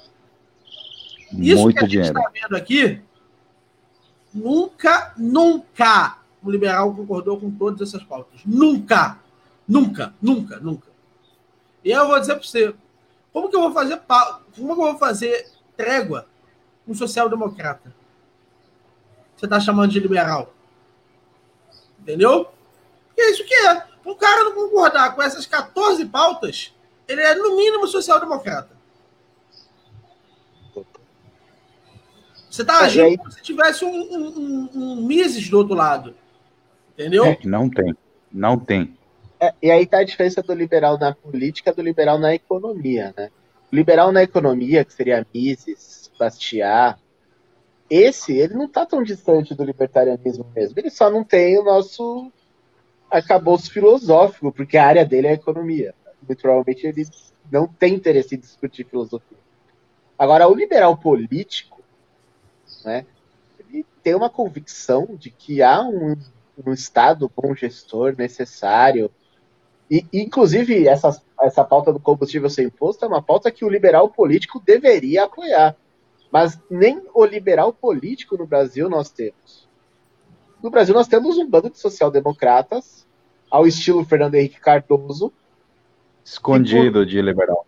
[1.33, 3.01] Isso Muito que a gente está vendo aqui,
[4.33, 8.39] nunca, nunca o liberal concordou com todas essas pautas.
[8.45, 9.19] Nunca,
[9.67, 10.87] nunca, nunca, nunca.
[11.83, 12.73] E eu vou dizer para você,
[13.33, 13.99] como que eu vou fazer
[14.55, 15.45] como que eu vou fazer
[15.75, 16.25] trégua
[16.87, 17.93] um social-democrata?
[19.35, 20.53] Você está chamando de liberal?
[21.99, 22.47] Entendeu?
[23.17, 23.83] E é isso que é.
[24.05, 26.73] Um cara não concordar com essas 14 pautas,
[27.07, 28.75] ele é no mínimo social-democrata.
[32.49, 33.17] Você está agindo aí...
[33.17, 36.15] como se tivesse um, um, um, um Mises do outro lado.
[36.93, 37.25] Entendeu?
[37.25, 37.97] É, não tem.
[38.31, 38.97] Não tem.
[39.39, 43.29] É, e aí tá a diferença do liberal na política do liberal na economia, né?
[43.75, 46.99] Liberal na economia, que seria Mises, Bastiat,
[47.89, 50.79] esse, ele não tá tão distante do libertarianismo mesmo.
[50.79, 52.31] Ele só não tem o nosso
[53.11, 55.93] acabouço filosófico, porque a área dele é a economia.
[56.27, 57.07] Muito provavelmente ele
[57.51, 59.37] não tem interesse em discutir filosofia.
[60.17, 61.83] Agora, o liberal político,
[62.83, 63.05] né,
[63.59, 66.15] ele tem uma convicção de que há um,
[66.65, 69.11] um Estado bom gestor necessário,
[69.91, 74.09] e, inclusive, essa, essa pauta do combustível sem imposto é uma pauta que o liberal
[74.09, 75.75] político deveria apoiar.
[76.31, 79.67] Mas nem o liberal político no Brasil nós temos.
[80.61, 83.05] No Brasil nós temos um bando de social-democratas,
[83.49, 85.31] ao estilo Fernando Henrique Cardoso.
[86.23, 87.65] Escondido por, de liberal.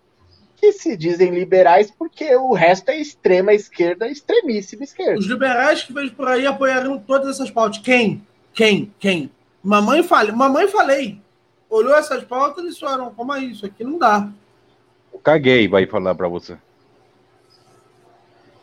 [0.55, 5.19] Que se dizem liberais porque o resto é extrema esquerda, extremíssima esquerda.
[5.19, 7.77] Os liberais que vejo por aí apoiaram todas essas pautas.
[7.77, 8.25] Quem?
[8.55, 8.91] Quem?
[8.97, 9.29] Quem?
[9.61, 10.31] Mamãe falei.
[10.31, 11.21] Mamãe falei
[11.69, 13.65] olhou essas pautas e falaram, como é isso?
[13.65, 14.29] Aqui não dá.
[15.23, 16.57] Caguei, vai falar para você.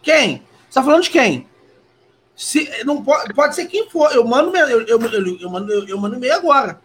[0.02, 0.42] Quem?
[0.68, 1.46] Você tá falando de quem?
[2.36, 4.10] Se, não pode, pode ser quem for.
[4.12, 6.80] Eu mando, eu, eu, eu, eu mando, eu, eu mando e-mail agora.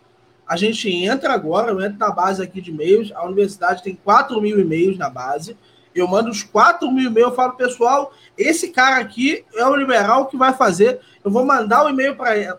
[0.48, 3.12] A gente entra agora, eu entro na base aqui de e-mails.
[3.14, 5.56] A universidade tem 4 mil e-mails na base.
[5.94, 7.30] Eu mando os 4 mil e-mails.
[7.30, 11.00] Eu falo, pessoal, esse cara aqui é o liberal que vai fazer.
[11.24, 12.58] Eu vou mandar o e-mail para.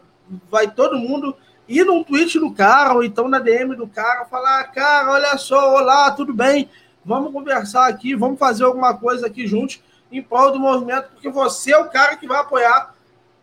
[0.49, 1.37] Vai todo mundo
[1.71, 5.77] ir num tweet do cara, ou então na DM do cara, falar, cara, olha só,
[5.77, 6.69] olá, tudo bem?
[7.05, 9.81] Vamos conversar aqui, vamos fazer alguma coisa aqui juntos
[10.11, 12.93] em prol do movimento, porque você é o cara que vai apoiar.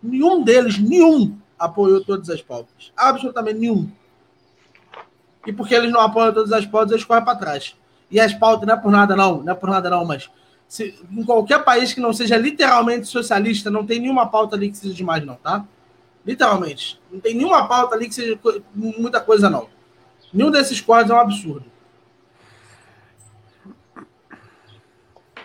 [0.03, 2.91] Nenhum deles, nenhum, apoiou todas as pautas.
[2.95, 3.89] Absolutamente nenhum.
[5.45, 7.75] E porque eles não apoiam todas as pautas, eles correm para trás.
[8.11, 10.29] E as pautas não é por nada, não, não é por nada, não, mas
[10.67, 14.77] se, em qualquer país que não seja literalmente socialista, não tem nenhuma pauta ali que
[14.77, 15.65] seja demais, não, tá?
[16.27, 16.99] Literalmente.
[17.09, 18.37] Não tem nenhuma pauta ali que seja
[18.75, 19.69] muita coisa, não.
[20.33, 21.65] Nenhum desses quadros é um absurdo.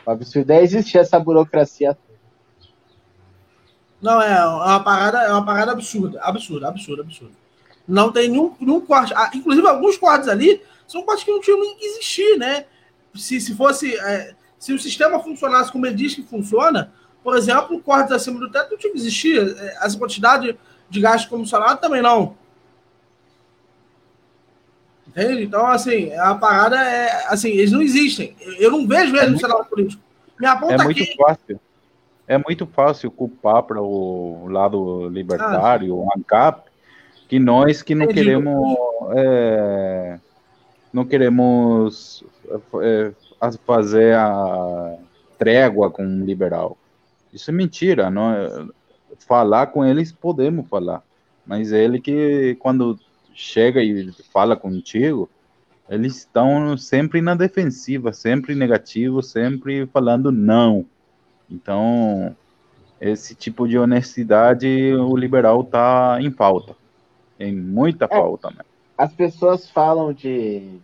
[0.04, 1.96] O absurdo é existir essa burocracia.
[4.00, 6.20] Não, é uma parada, é uma parada absurda.
[6.20, 7.34] Absurda, absurda, absurda.
[7.86, 9.14] Não tem nenhum, nenhum corte.
[9.14, 12.66] Ah, inclusive, alguns cortes ali são cortes que não tinham nem que existir, né?
[13.14, 13.96] Se, se fosse.
[13.96, 16.92] É, se o sistema funcionasse como ele diz que funciona,
[17.22, 19.56] por exemplo, cortes acima do teto não tinha que existir.
[19.56, 20.59] É, essa quantidade
[20.93, 22.36] de gasto comissionado também não.
[25.09, 25.43] Entende?
[25.43, 27.27] Então, assim, a parada é.
[27.28, 28.36] Assim, eles não existem.
[28.59, 30.02] Eu não vejo eles é no cenário político.
[30.39, 31.16] Me aponta é muito aqui.
[31.16, 31.60] fácil.
[32.28, 36.70] É muito fácil culpar para o lado libertário, o ANCAP,
[37.28, 38.20] que nós que não Entendi.
[38.20, 38.77] queremos.
[39.14, 40.19] É,
[40.93, 42.24] não queremos
[42.81, 43.12] é,
[43.66, 44.97] fazer a
[45.39, 46.77] trégua com o liberal.
[47.32, 48.10] Isso é mentira.
[48.10, 48.70] Não,
[49.18, 51.02] falar com eles, podemos falar.
[51.47, 52.98] Mas ele que, quando
[53.34, 55.28] chega e fala contigo,
[55.89, 60.86] eles estão sempre na defensiva, sempre negativo, sempre falando não.
[61.51, 62.34] Então,
[63.01, 66.74] esse tipo de honestidade, o liberal tá em falta.
[67.39, 68.64] Em muita é, falta, né?
[68.97, 70.78] As pessoas falam de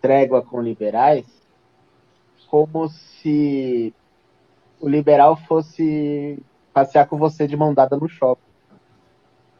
[0.00, 1.26] trégua com liberais
[2.48, 3.92] como se
[4.80, 6.38] o liberal fosse
[6.78, 8.40] passear com você de mão dada no shopping.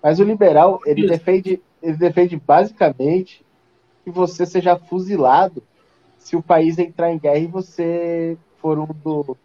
[0.01, 3.45] Mas o liberal, ele defende, ele defende basicamente
[4.05, 5.63] que você seja fuzilado
[6.17, 9.37] se o país entrar em guerra e você for um do,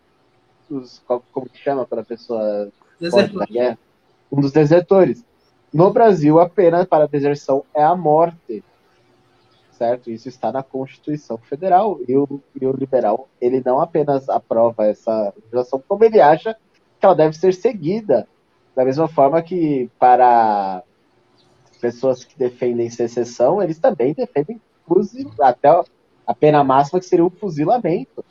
[0.70, 1.02] dos.
[1.32, 3.80] Como que chama para a pessoa da guerra?
[4.32, 5.26] Um dos desertores.
[5.74, 8.64] No Brasil, a pena para a deserção é a morte.
[9.72, 10.12] Certo?
[10.12, 12.00] Isso está na Constituição Federal.
[12.08, 16.56] E o, e o liberal, ele não apenas aprova essa legislação, como ele acha
[17.06, 18.28] ela deve ser seguida
[18.76, 20.84] Da mesma forma que para
[21.82, 25.70] pessoas que defendem secessão, eles também defendem fuzil, até
[26.26, 28.24] a pena máxima que seria o um fuzilamento.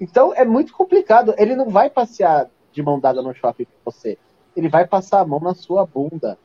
[0.00, 1.34] Então é muito complicado.
[1.36, 4.16] Ele não vai passear de mão dada no shopping com você.
[4.56, 6.38] Ele vai passar a mão na sua bunda.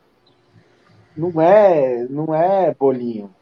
[1.16, 3.32] Não é, não é bolinho.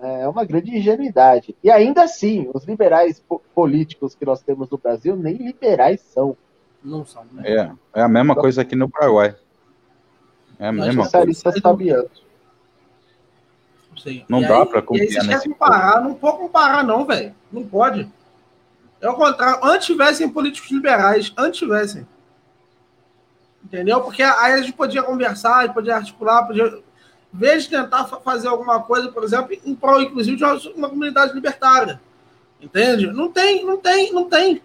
[0.00, 1.56] É uma grande ingenuidade.
[1.62, 3.22] E ainda assim, os liberais
[3.54, 6.36] políticos que nós temos no Brasil nem liberais são.
[6.86, 7.26] Não são.
[7.32, 7.42] Né?
[7.44, 9.34] É, é a mesma coisa aqui no Paraguai.
[10.56, 11.52] É a mesma coisa.
[11.60, 12.10] Sabiando.
[14.28, 15.48] Não e dá para confiar nesse.
[15.48, 17.34] Comparar, não pode comparar, não, velho.
[17.50, 18.08] Não pode.
[19.00, 19.64] É o contrário.
[19.64, 22.06] Antes tivessem políticos liberais, antes tivessem.
[23.64, 24.00] Entendeu?
[24.00, 26.66] Porque aí a gente podia conversar, podia articular, podia.
[27.34, 30.44] Em vez de tentar fazer alguma coisa, por exemplo, em prol, inclusive, de
[30.76, 32.00] uma comunidade libertária.
[32.60, 33.08] Entende?
[33.08, 34.62] Não tem, não tem, não tem.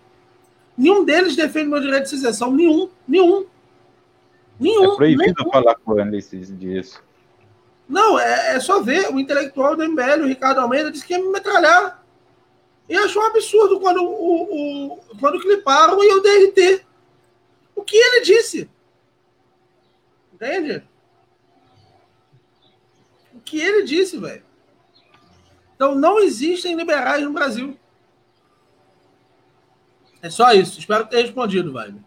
[0.81, 2.51] Nenhum deles defende meu direito de secessão.
[2.51, 3.45] Nenhum, nenhum.
[4.59, 4.93] Nenhum.
[4.93, 5.51] É proibido nenhum.
[5.51, 7.03] falar com eles disso.
[7.87, 9.13] Não, é, é, só ver.
[9.13, 12.03] O intelectual do MBL, o Ricardo Almeida, disse que ia me metralhar.
[12.89, 16.83] E achou um absurdo quando, o, o, quando cliparam e o DRT.
[17.75, 18.67] O que ele disse?
[20.33, 20.83] Entende?
[23.35, 24.43] O que ele disse, velho.
[25.75, 27.77] Então não existem liberais no Brasil.
[30.21, 30.79] É só isso.
[30.79, 32.03] Espero ter respondido, velho.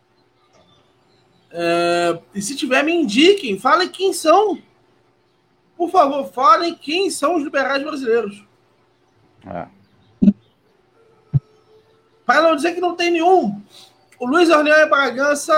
[1.51, 3.59] É, e se tiver, me indiquem.
[3.59, 4.59] Falem quem são.
[5.77, 8.45] Por favor, falem quem são os liberais brasileiros.
[9.47, 9.67] É.
[12.25, 13.61] Para não dizer que não tem nenhum.
[14.19, 15.55] O Luiz Orleans Bragança,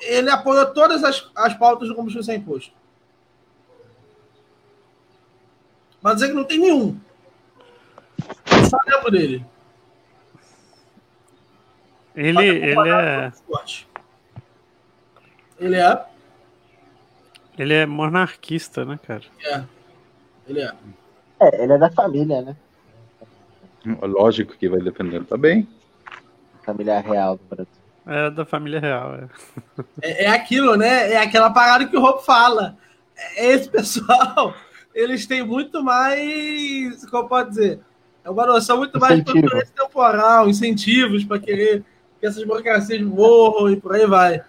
[0.00, 2.72] ele apoiou todas as, as pautas do combustível sem imposto.
[6.00, 7.00] Mas dizer que não tem nenhum.
[8.52, 9.44] Eu só lembro dele.
[12.14, 13.32] Ele, ele é.
[15.58, 16.06] Ele é.
[17.58, 19.22] Ele é monarquista, né, cara?
[19.44, 19.64] É.
[20.48, 20.72] Ele é.
[21.40, 22.56] É, ele é da família, né?
[24.02, 25.68] Lógico que vai defender também.
[26.64, 27.84] Família real do Brasil.
[28.06, 29.28] É da família real, é.
[30.02, 30.24] é.
[30.24, 31.12] É, aquilo, né?
[31.12, 32.76] É aquela parada que o Rob fala.
[33.16, 34.54] É, esse pessoal,
[34.94, 37.04] eles têm muito mais.
[37.06, 37.80] Como pode dizer?
[38.24, 39.32] É uma noção muito mais de
[39.74, 41.84] temporal, incentivos para querer
[42.24, 44.42] que essas burocracias morram e por aí vai.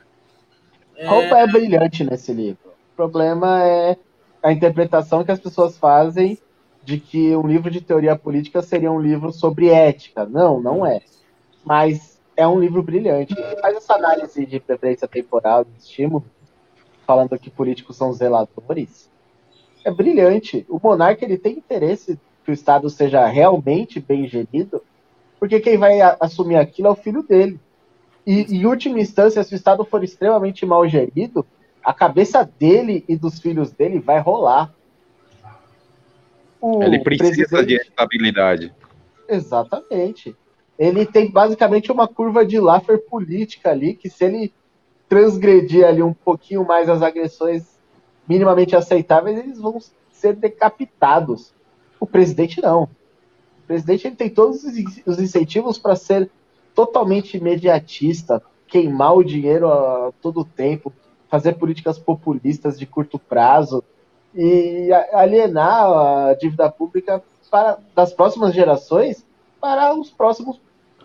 [0.96, 1.06] É...
[1.06, 2.70] Roupa é brilhante nesse livro.
[2.70, 3.98] O problema é
[4.42, 6.40] a interpretação que as pessoas fazem
[6.86, 10.26] de que um livro de teoria política seria um livro sobre ética.
[10.26, 11.02] Não, não é.
[11.66, 13.38] Mas é um livro brilhante.
[13.38, 16.24] Ele faz essa análise de preferência temporal, de estímulo,
[17.06, 19.12] falando que políticos são zeladores.
[19.84, 20.66] É brilhante.
[20.70, 24.82] O monarca ele tem interesse que o Estado seja realmente bem gerido,
[25.38, 27.60] porque quem vai assumir aquilo é o filho dele.
[28.26, 31.46] E, em última instância, se o Estado for extremamente mal gerido,
[31.84, 34.74] a cabeça dele e dos filhos dele vai rolar.
[36.60, 37.68] O Ele precisa presidente...
[37.68, 38.74] de estabilidade.
[39.30, 40.36] Exatamente.
[40.78, 44.54] Ele tem basicamente uma curva de Laffer política ali, que se ele
[45.08, 47.78] transgredir ali um pouquinho mais as agressões
[48.28, 49.80] minimamente aceitáveis, eles vão
[50.12, 51.54] ser decapitados.
[52.00, 52.84] O presidente não.
[52.84, 54.64] O presidente ele tem todos
[55.06, 56.30] os incentivos para ser
[56.76, 60.92] totalmente imediatista, queimar o dinheiro a todo tempo,
[61.30, 63.84] fazer políticas populistas de curto prazo
[64.36, 69.26] e alienar a dívida pública para, das próximas gerações
[69.62, 70.60] para os próximos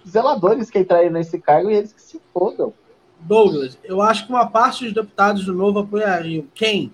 [0.06, 2.74] zeladores que entrarem nesse cargo e eles que se fodam.
[3.20, 6.44] Douglas, eu acho que uma parte dos deputados do Novo apoiariam.
[6.54, 6.92] Quem?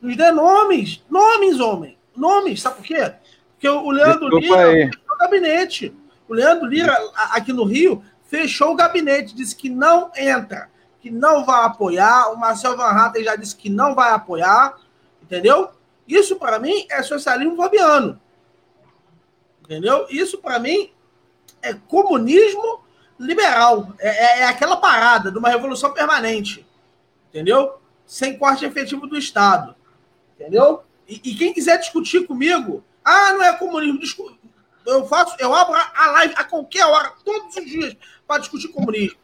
[0.00, 1.02] Nos dê nomes.
[1.10, 1.96] Nomes, homem.
[2.16, 2.62] Nomes.
[2.62, 3.12] Sabe por quê?
[3.52, 4.86] Porque o Leandro Desculpa Lira aí.
[4.86, 5.94] fechou o gabinete.
[6.30, 6.96] O Leandro Lira,
[7.32, 9.34] aqui no Rio, fechou o gabinete.
[9.34, 10.70] Disse que não entra
[11.00, 14.76] que não vai apoiar, o Marcel Van Hatten já disse que não vai apoiar,
[15.22, 15.70] entendeu?
[16.06, 18.20] Isso para mim é socialismo fabiano.
[19.62, 20.06] Entendeu?
[20.10, 20.90] Isso para mim
[21.62, 22.84] é comunismo
[23.18, 23.92] liberal.
[23.98, 26.66] É, é, é, aquela parada de uma revolução permanente.
[27.28, 27.80] Entendeu?
[28.06, 29.74] Sem corte efetivo do Estado.
[30.34, 30.82] Entendeu?
[31.08, 34.00] E, e quem quiser discutir comigo, ah, não é comunismo.
[34.86, 37.96] Eu faço, eu abro a live a qualquer hora, todos os dias,
[38.26, 39.18] para discutir comunismo.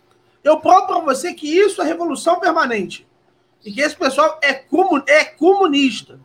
[0.45, 3.07] Eu provo para você que isso é revolução permanente.
[3.65, 6.21] E que esse pessoal é, comun, é comunista.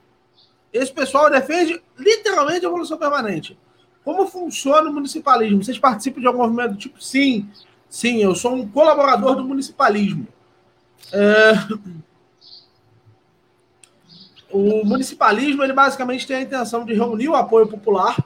[0.71, 3.57] Esse pessoal defende literalmente a revolução permanente.
[4.03, 5.63] Como funciona o municipalismo?
[5.63, 7.01] Vocês participam de algum movimento do tipo?
[7.01, 7.49] Sim,
[7.89, 10.27] sim, eu sou um colaborador do municipalismo.
[11.11, 11.53] É...
[14.51, 18.17] O municipalismo ele basicamente tem a intenção de reunir o apoio popular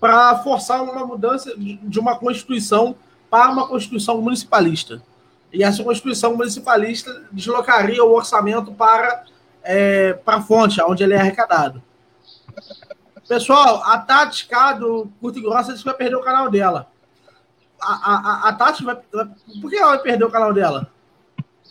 [0.00, 2.96] para forçar uma mudança de uma constituição
[3.30, 5.00] para uma Constituição municipalista.
[5.52, 9.24] E essa Constituição municipalista deslocaria o orçamento para,
[9.62, 11.80] é, para a fonte, onde ele é arrecadado.
[13.28, 16.90] Pessoal, a Tati K do Curto e Grossa disse que vai perder o canal dela.
[17.80, 18.96] A, a, a Tati vai.
[18.96, 20.90] Por que ela vai perder o canal dela?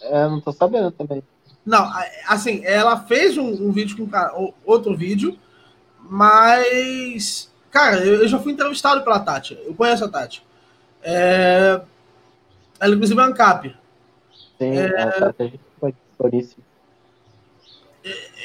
[0.02, 1.22] É, não tô sabendo também.
[1.66, 1.92] Não,
[2.28, 5.38] assim, ela fez um, um vídeo com outro vídeo,
[6.00, 7.52] mas.
[7.72, 9.60] Cara, eu, eu, já fui entrevistado pela Tati.
[9.66, 10.44] Eu conheço a Tati.
[11.02, 11.80] É,
[12.80, 13.76] ela, inclusive, é ANCAP.
[14.58, 15.60] Sim, é, a Tati
[16.34, 16.58] isso.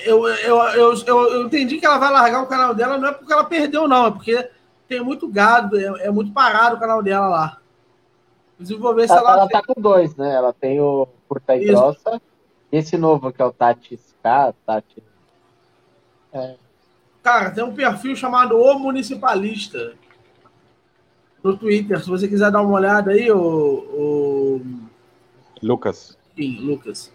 [0.05, 3.33] Eu, eu, eu, eu, entendi que ela vai largar o canal dela, não é porque
[3.33, 4.51] ela perdeu, não, é porque
[4.87, 7.59] tem muito gado, é, é muito parado o canal dela lá.
[8.55, 9.33] Inclusive, vou ver se ela.
[9.33, 10.35] Ela tá com dois, né?
[10.35, 12.21] Ela tem o Curta e Grossa
[12.71, 15.03] e esse novo que é o Tati Ska, Tati.
[16.33, 16.57] É.
[17.25, 19.95] Cara, tem um perfil chamado O Municipalista
[21.43, 21.99] no Twitter.
[21.99, 23.39] Se você quiser dar uma olhada aí, o.
[23.39, 24.67] o...
[25.63, 26.19] Lucas.
[26.37, 27.11] Sim, Lucas.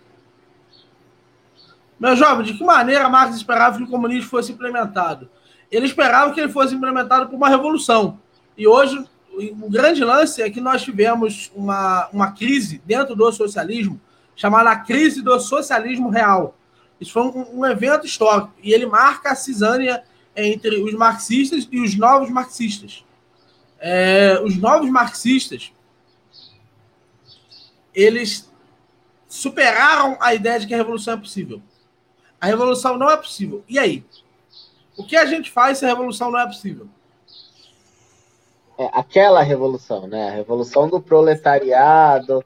[1.99, 5.29] Meu jovem, de que maneira Marx esperava que o comunismo fosse implementado?
[5.71, 8.19] Ele esperava que ele fosse implementado por uma revolução.
[8.57, 9.05] E hoje,
[9.37, 14.01] o grande lance é que nós tivemos uma, uma crise dentro do socialismo,
[14.35, 16.55] chamada crise do socialismo real.
[16.99, 18.51] Isso foi um, um evento histórico.
[18.61, 20.03] E ele marca a cisânia
[20.35, 23.05] entre os marxistas e os novos marxistas.
[23.79, 25.71] É, os novos marxistas,
[27.93, 28.49] eles
[29.27, 31.61] superaram a ideia de que a revolução é possível.
[32.41, 33.63] A revolução não é possível.
[33.67, 34.03] E aí?
[34.97, 36.87] O que a gente faz se a revolução não é possível?
[38.77, 40.29] É aquela revolução, né?
[40.29, 42.43] A revolução do proletariado,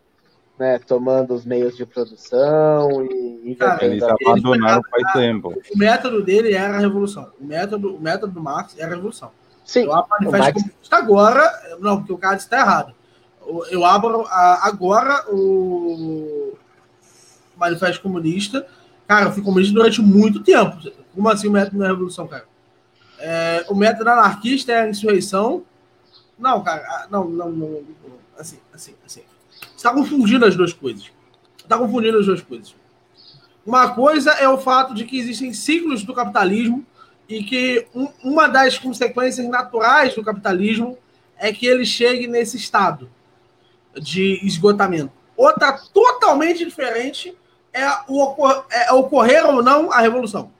[0.57, 0.79] né?
[0.79, 3.05] Tomando os meios de produção
[3.43, 5.53] e Cara, eles abandonaram faz tempo.
[5.73, 7.31] O método dele era a revolução.
[7.39, 9.31] O método, o método do Marx era a revolução.
[9.65, 9.83] Sim.
[9.83, 11.77] Eu abro o manifesto comunista agora.
[11.79, 12.93] Não, porque o cara está errado.
[13.69, 16.53] Eu abro agora o
[17.57, 18.65] manifesto comunista
[19.07, 20.77] Cara, eu fui comunista durante muito tempo.
[21.13, 22.45] Como assim o método da revolução, cara?
[23.19, 25.63] É, o método anarquista é a insurreição.
[26.37, 27.83] Não, cara, não, não, não,
[28.37, 29.21] assim, assim, assim.
[29.67, 31.11] Você está confundindo as duas coisas.
[31.57, 32.75] Está confundindo as duas coisas.
[33.65, 36.85] Uma coisa é o fato de que existem ciclos do capitalismo
[37.29, 40.97] e que um, uma das consequências naturais do capitalismo
[41.37, 43.09] é que ele chegue nesse estado
[43.95, 45.11] de esgotamento.
[45.35, 47.35] Outra totalmente diferente
[47.71, 50.51] é, o, é ocorrer ou não a revolução.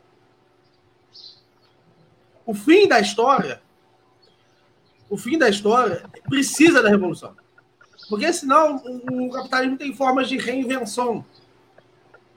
[2.45, 3.61] O fim da história,
[5.09, 7.35] o fim da história precisa da revolução.
[8.14, 11.26] Porque senão o, o capitalismo tem formas de reinvenção.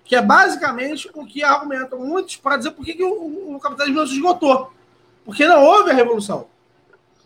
[0.07, 4.01] Que é basicamente o que argumentam muitos para dizer por que, que o, o, capitalismo
[4.01, 4.73] não se esgotou.
[5.23, 6.47] Porque não houve a revolução.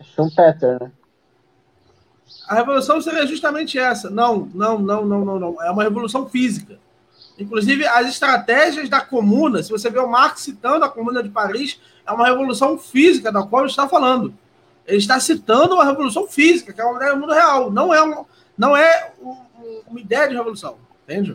[0.03, 0.91] Schumpeter, né?
[2.49, 4.11] A revolução seria justamente essa.
[4.11, 5.63] Não, não, não, não, não, não.
[5.63, 6.77] É uma revolução física.
[7.39, 11.81] Inclusive, as estratégias da comuna, se você vê o Marx citando a comuna de Paris,
[12.05, 14.35] é uma revolução física da qual ele está falando.
[14.89, 17.71] Ele está citando uma revolução física, que é uma ideia do mundo real.
[17.71, 18.25] Não é, um,
[18.61, 19.35] não é um,
[19.89, 20.77] uma ideia de revolução.
[21.05, 21.35] Entende?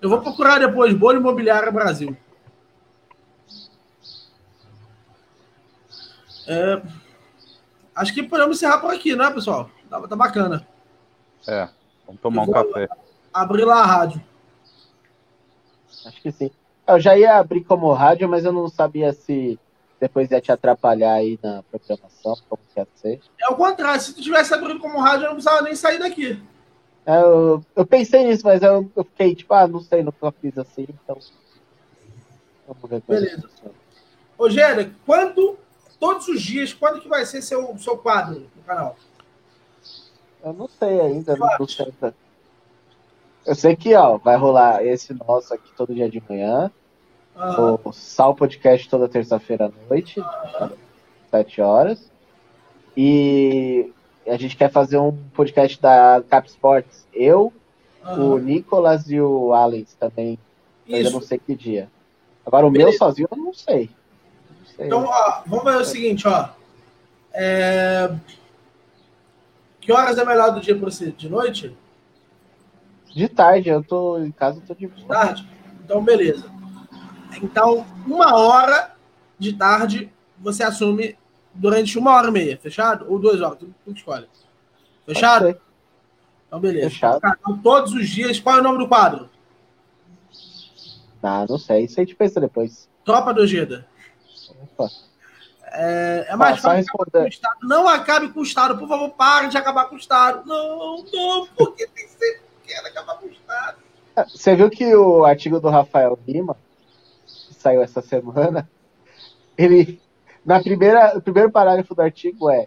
[0.00, 2.16] Eu vou procurar depois Bolha Imobiliária Brasil.
[6.46, 6.80] É,
[7.96, 9.68] acho que podemos encerrar por aqui, né, pessoal?
[9.90, 10.64] Tá, tá bacana.
[11.48, 11.68] É.
[12.06, 12.88] Vamos tomar um café.
[13.32, 14.22] Abrir lá a rádio.
[16.06, 16.52] Acho que sim.
[16.86, 19.58] Eu já ia abrir como rádio, mas eu não sabia se
[20.04, 23.20] depois ia te atrapalhar aí na programação, como que ia ser.
[23.40, 26.42] É o contrário, se tu tivesse abrindo como rádio, eu não precisava nem sair daqui.
[27.06, 30.58] É, eu, eu pensei nisso, mas eu, eu, fiquei tipo, ah, não sei, nunca fiz
[30.58, 31.18] assim, então.
[32.68, 33.48] Vamos ver Beleza.
[34.36, 35.56] Ô, Gera, quando,
[35.98, 38.96] todos os dias, quando que vai ser seu, seu quadro no canal?
[40.44, 41.94] Eu não sei ainda, não, não sei.
[43.46, 46.70] Eu sei que, ó, vai rolar esse nosso aqui todo dia de manhã.
[47.36, 47.78] Ah.
[47.84, 50.72] O Sal Podcast toda terça-feira à noite, às
[51.30, 52.10] 7 horas.
[52.96, 53.90] E
[54.26, 57.06] a gente quer fazer um podcast da Cap Sports.
[57.12, 57.52] Eu,
[58.16, 60.38] o Nicolas e o Alex também.
[60.88, 61.88] Mas eu não sei que dia.
[62.46, 62.90] Agora o Beleza.
[62.90, 63.90] meu sozinho eu não sei.
[64.60, 64.86] Não sei.
[64.86, 66.50] Então, ó, vamos ver o seguinte, ó.
[67.32, 68.14] É...
[69.80, 71.10] Que horas é melhor do dia para você?
[71.10, 71.76] De noite?
[73.12, 75.48] De tarde, eu tô em casa, eu tô de tarde.
[75.84, 76.53] Então, beleza.
[77.42, 78.94] Então, uma hora
[79.38, 81.16] de tarde você assume
[81.52, 83.06] durante uma hora e meia, fechado?
[83.08, 84.28] Ou duas horas, tu, tu escolhe.
[85.06, 85.58] Fechado?
[86.46, 86.90] Então, beleza.
[86.90, 87.20] Fechado.
[87.40, 89.28] Então, todos os dias, qual é o nome do quadro?
[91.22, 92.88] Ah, não sei, isso a gente pensa depois.
[93.04, 93.86] Tropa do Geda.
[94.62, 94.88] Opa.
[95.72, 96.92] É, é mais fácil.
[97.62, 100.46] Não acabe com o Estado, por favor, pare de acabar com o Estado.
[100.46, 103.78] Não, não, porque tem sempre que acabar com o Estado.
[104.28, 106.56] Você viu que o artigo do Rafael Lima,
[107.64, 108.68] saiu essa semana,
[109.56, 110.00] ele,
[110.44, 112.66] na primeira, o primeiro parágrafo do artigo é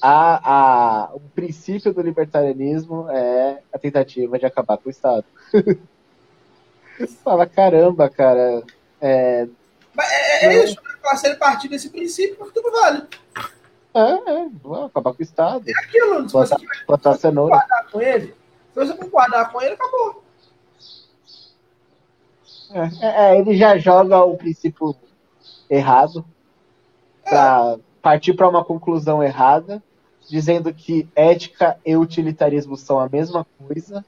[0.00, 5.24] a, a, o princípio do libertarianismo é a tentativa de acabar com o Estado.
[7.24, 8.62] Fala, caramba, cara.
[9.00, 9.48] É,
[9.98, 11.16] é, é isso, né?
[11.16, 13.02] se ele partir desse princípio, tudo vale.
[13.92, 15.64] É, é, acabar com o Estado.
[15.68, 17.56] É aquilo, se plantar, você plantar cenoura.
[17.56, 18.26] concordar com ele,
[18.72, 20.22] se você concordar com ele, acabou.
[22.72, 24.94] É, é, ele já joga o princípio
[25.68, 26.24] errado
[27.24, 29.82] para partir para uma conclusão errada,
[30.28, 34.04] dizendo que ética e utilitarismo são a mesma coisa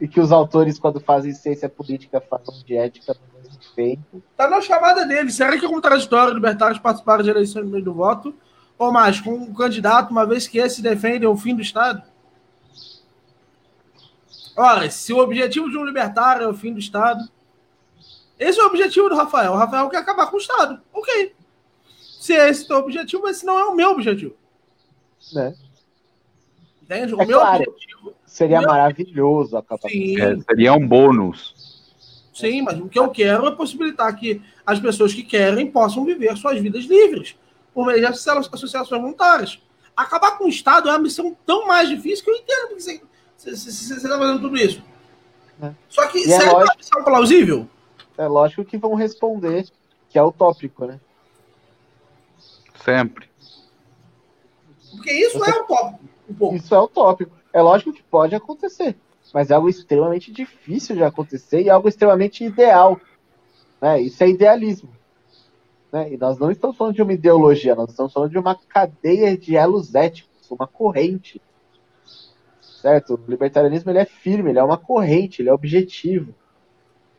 [0.00, 4.22] e que os autores, quando fazem ciência política, falam de ética no mesmo tempo.
[4.36, 5.30] Tá na chamada dele.
[5.30, 8.34] Será que é contraditório libertários participarem de eleições no meio do voto?
[8.78, 12.02] Ou mais, com um candidato, uma vez que esse defende o fim do Estado?
[14.56, 17.28] Ora, se o objetivo de um libertário é o fim do Estado,
[18.38, 19.52] esse é o objetivo do Rafael.
[19.52, 20.80] O Rafael quer acabar com o Estado.
[20.92, 21.34] Ok.
[22.20, 24.34] Se esse é o teu objetivo, esse não é o meu objetivo.
[25.32, 25.54] Né?
[26.82, 27.14] Entende?
[27.14, 27.64] O é meu claro.
[27.68, 28.14] objetivo.
[28.24, 28.68] Seria meu...
[28.68, 30.20] maravilhoso acabar Sim.
[30.20, 31.54] É, seria um bônus.
[32.34, 36.36] Sim, mas o que eu quero é possibilitar que as pessoas que querem possam viver
[36.36, 37.34] suas vidas livres,
[37.72, 39.58] por meio de associações voluntárias.
[39.96, 43.00] Acabar com o Estado é uma missão tão mais difícil que eu entendo porque
[43.36, 44.82] você está fazendo tudo isso.
[45.62, 45.72] É.
[45.88, 47.68] Só que, e será é lógico, uma missão plausível?
[48.18, 49.66] É lógico que vão responder
[50.08, 51.00] que é utópico, né?
[52.84, 53.28] Sempre.
[54.92, 55.50] Porque isso Você...
[55.50, 56.48] é utópico.
[56.48, 57.36] Um isso é utópico.
[57.52, 58.96] É lógico que pode acontecer,
[59.32, 63.00] mas é algo extremamente difícil de acontecer e é algo extremamente ideal.
[63.80, 64.02] Né?
[64.02, 64.90] Isso é idealismo.
[65.92, 66.12] Né?
[66.12, 69.56] E nós não estamos falando de uma ideologia, nós estamos falando de uma cadeia de
[69.56, 71.40] elos éticos, uma corrente.
[72.80, 73.14] Certo?
[73.14, 76.34] O libertarianismo ele é firme, ele é uma corrente, ele é objetivo.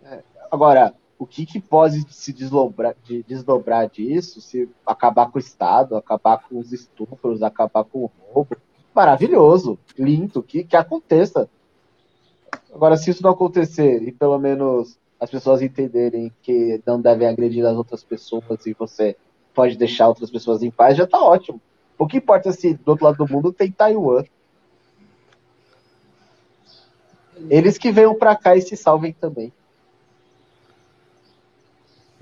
[0.04, 0.22] É.
[0.52, 5.96] Agora, o que, que pode se desdobrar, de, desdobrar disso, se acabar com o Estado,
[5.96, 8.56] acabar com os estupros, acabar com o roubo.
[8.94, 11.50] Maravilhoso, lindo, que, que aconteça.
[12.74, 17.66] Agora, se isso não acontecer e pelo menos as pessoas entenderem que não devem agredir
[17.66, 19.16] as outras pessoas e você
[19.54, 21.60] pode deixar outras pessoas em paz, já tá ótimo.
[21.98, 24.24] O que importa se do outro lado do mundo tem Taiwan.
[27.50, 29.52] Eles que venham para cá e se salvem também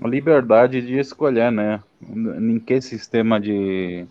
[0.00, 1.82] a liberdade de escolher, né?
[2.02, 4.06] Em que sistema de,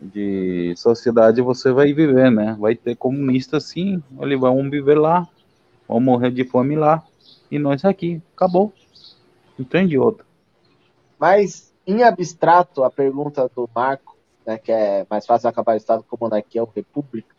[0.00, 2.56] de sociedade você vai viver, né?
[2.58, 5.28] Vai ter comunista sim, eles vão viver lá,
[5.88, 7.04] vão morrer de fome lá,
[7.50, 8.72] e nós aqui, acabou.
[9.58, 10.24] Não tem de outra.
[11.18, 14.16] Mas, em abstrato, a pergunta do Marco,
[14.46, 17.34] né, que é mais fácil acabar o Estado com monarquia ou república,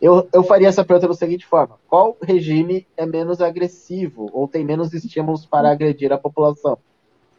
[0.00, 4.64] eu, eu faria essa pergunta da seguinte forma: qual regime é menos agressivo ou tem
[4.64, 6.78] menos estímulos para agredir a população?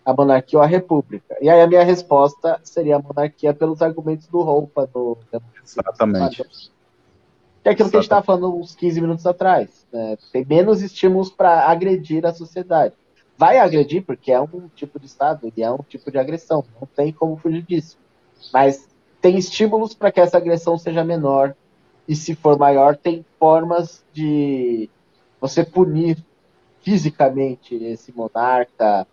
[0.10, 1.38] a monarquia ou a república?
[1.42, 5.18] E aí a minha resposta seria a monarquia pelos argumentos do Roupa do
[5.64, 6.44] Exatamente.
[7.62, 9.86] Que é aquilo que a gente estava falando uns 15 minutos atrás.
[9.92, 10.18] Né?
[10.32, 12.96] Tem menos estímulos para agredir a sociedade.
[13.38, 16.64] Vai agredir porque é um tipo de Estado e é um tipo de agressão.
[16.80, 17.98] Não tem como fugir disso.
[18.54, 18.88] Mas
[19.22, 21.56] tem estímulos para que essa agressão seja menor.
[22.10, 24.90] E se for maior, tem formas de
[25.40, 26.18] você punir
[26.82, 29.06] fisicamente esse monarca,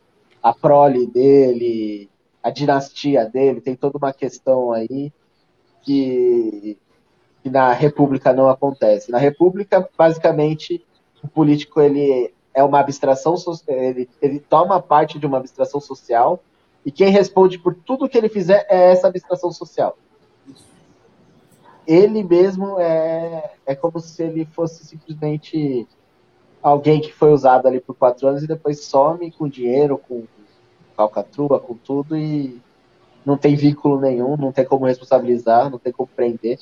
[0.42, 2.08] a prole dele,
[2.42, 5.12] a dinastia dele, tem toda uma questão aí
[5.82, 6.78] que,
[7.42, 9.12] que na República não acontece.
[9.12, 10.82] Na República, basicamente,
[11.22, 13.34] o político ele é uma abstração,
[13.68, 16.42] ele, ele toma parte de uma abstração social
[16.82, 19.98] e quem responde por tudo que ele fizer é essa abstração social.
[21.86, 25.86] Ele mesmo é, é como se ele fosse simplesmente
[26.62, 30.24] alguém que foi usado ali por quatro anos e depois some com dinheiro, com
[30.96, 32.60] falcatrua, com tudo e
[33.24, 36.58] não tem vínculo nenhum, não tem como responsabilizar, não tem como prender.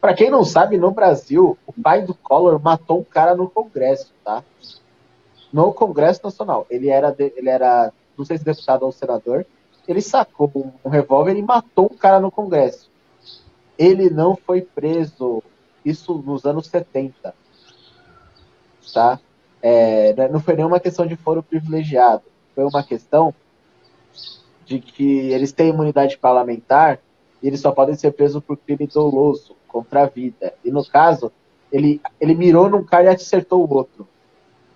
[0.00, 4.12] Para quem não sabe, no Brasil, o pai do Collor matou um cara no Congresso,
[4.24, 4.42] tá?
[5.52, 6.66] No Congresso Nacional.
[6.70, 9.46] Ele era, de, ele era não sei se deputado ou senador.
[9.86, 12.90] Ele sacou um, um revólver e matou um cara no Congresso.
[13.78, 15.42] Ele não foi preso.
[15.84, 17.34] Isso nos anos 70.
[18.92, 19.18] Tá?
[19.60, 22.22] É, não foi nenhuma questão de foro privilegiado.
[22.54, 23.34] Foi uma questão
[24.64, 26.98] de que eles têm imunidade parlamentar
[27.42, 30.54] e eles só podem ser presos por crime doloso contra a vida.
[30.64, 31.32] E no caso,
[31.72, 34.06] ele, ele mirou num cara e acertou o outro.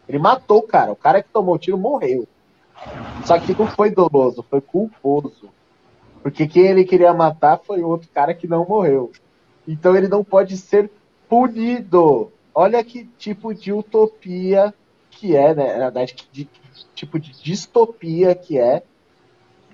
[0.09, 0.93] Ele matou o cara.
[0.93, 2.27] O cara que tomou o tiro morreu.
[3.25, 5.51] Só que não foi doloso, foi culposo.
[6.27, 9.13] Porque quem ele queria matar foi outro cara que não morreu.
[9.65, 10.91] Então ele não pode ser
[11.29, 12.33] punido.
[12.53, 14.75] Olha que tipo de utopia
[15.09, 15.75] que é, né?
[15.75, 16.51] Na verdade, que de,
[16.97, 18.83] tipo de distopia que é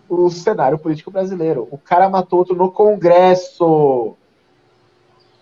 [0.07, 1.67] o cenário político brasileiro.
[1.71, 4.15] O cara matou outro no Congresso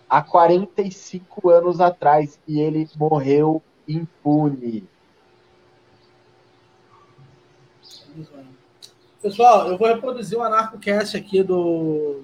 [0.09, 4.85] há 45 anos atrás e ele morreu impune.
[9.23, 12.23] Pessoal, eu vou reproduzir o AnarcoCast aqui do.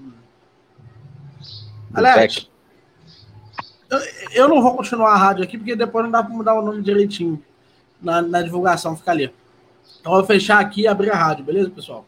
[1.93, 2.51] Alex,
[3.90, 3.98] eu,
[4.32, 6.82] eu, não vou continuar a rádio aqui, porque depois não dá para mudar o nome
[6.82, 7.43] direitinho
[8.01, 9.32] na, na divulgação, fica ali.
[10.01, 12.05] Então eu vou fechar aqui e abrir a rádio, beleza, pessoal?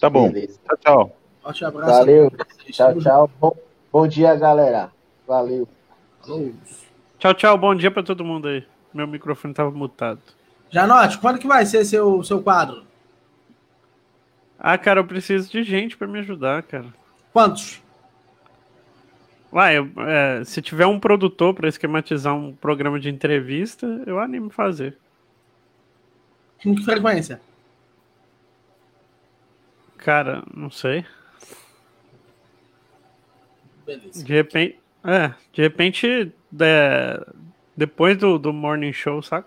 [0.00, 0.30] Tá bom.
[0.30, 0.58] Beleza.
[0.64, 1.16] Tchau, tchau.
[1.42, 1.92] Forte abraço.
[1.92, 2.32] Valeu.
[2.70, 3.30] Tchau, tchau.
[3.40, 3.56] Bom,
[3.92, 4.90] bom dia, galera.
[5.26, 5.68] Valeu.
[6.20, 6.52] Falou.
[7.18, 7.58] Tchau, tchau.
[7.58, 8.64] Bom dia para todo mundo aí.
[8.92, 10.20] Meu microfone estava mutado.
[10.70, 12.87] Janote, quando que vai ser seu, seu quadro?
[14.58, 16.92] Ah, cara, eu preciso de gente para me ajudar, cara.
[17.32, 17.80] Quantos?
[19.50, 24.50] Vai, eu, é, se tiver um produtor para esquematizar um programa de entrevista, eu animo
[24.50, 24.98] fazer.
[26.62, 27.40] Com que frequência?
[29.96, 31.04] Cara, não sei.
[33.86, 34.24] Beleza.
[34.24, 34.78] De repente.
[35.04, 36.32] É, de repente.
[36.60, 37.26] É,
[37.76, 39.36] depois do, do morning show, saca?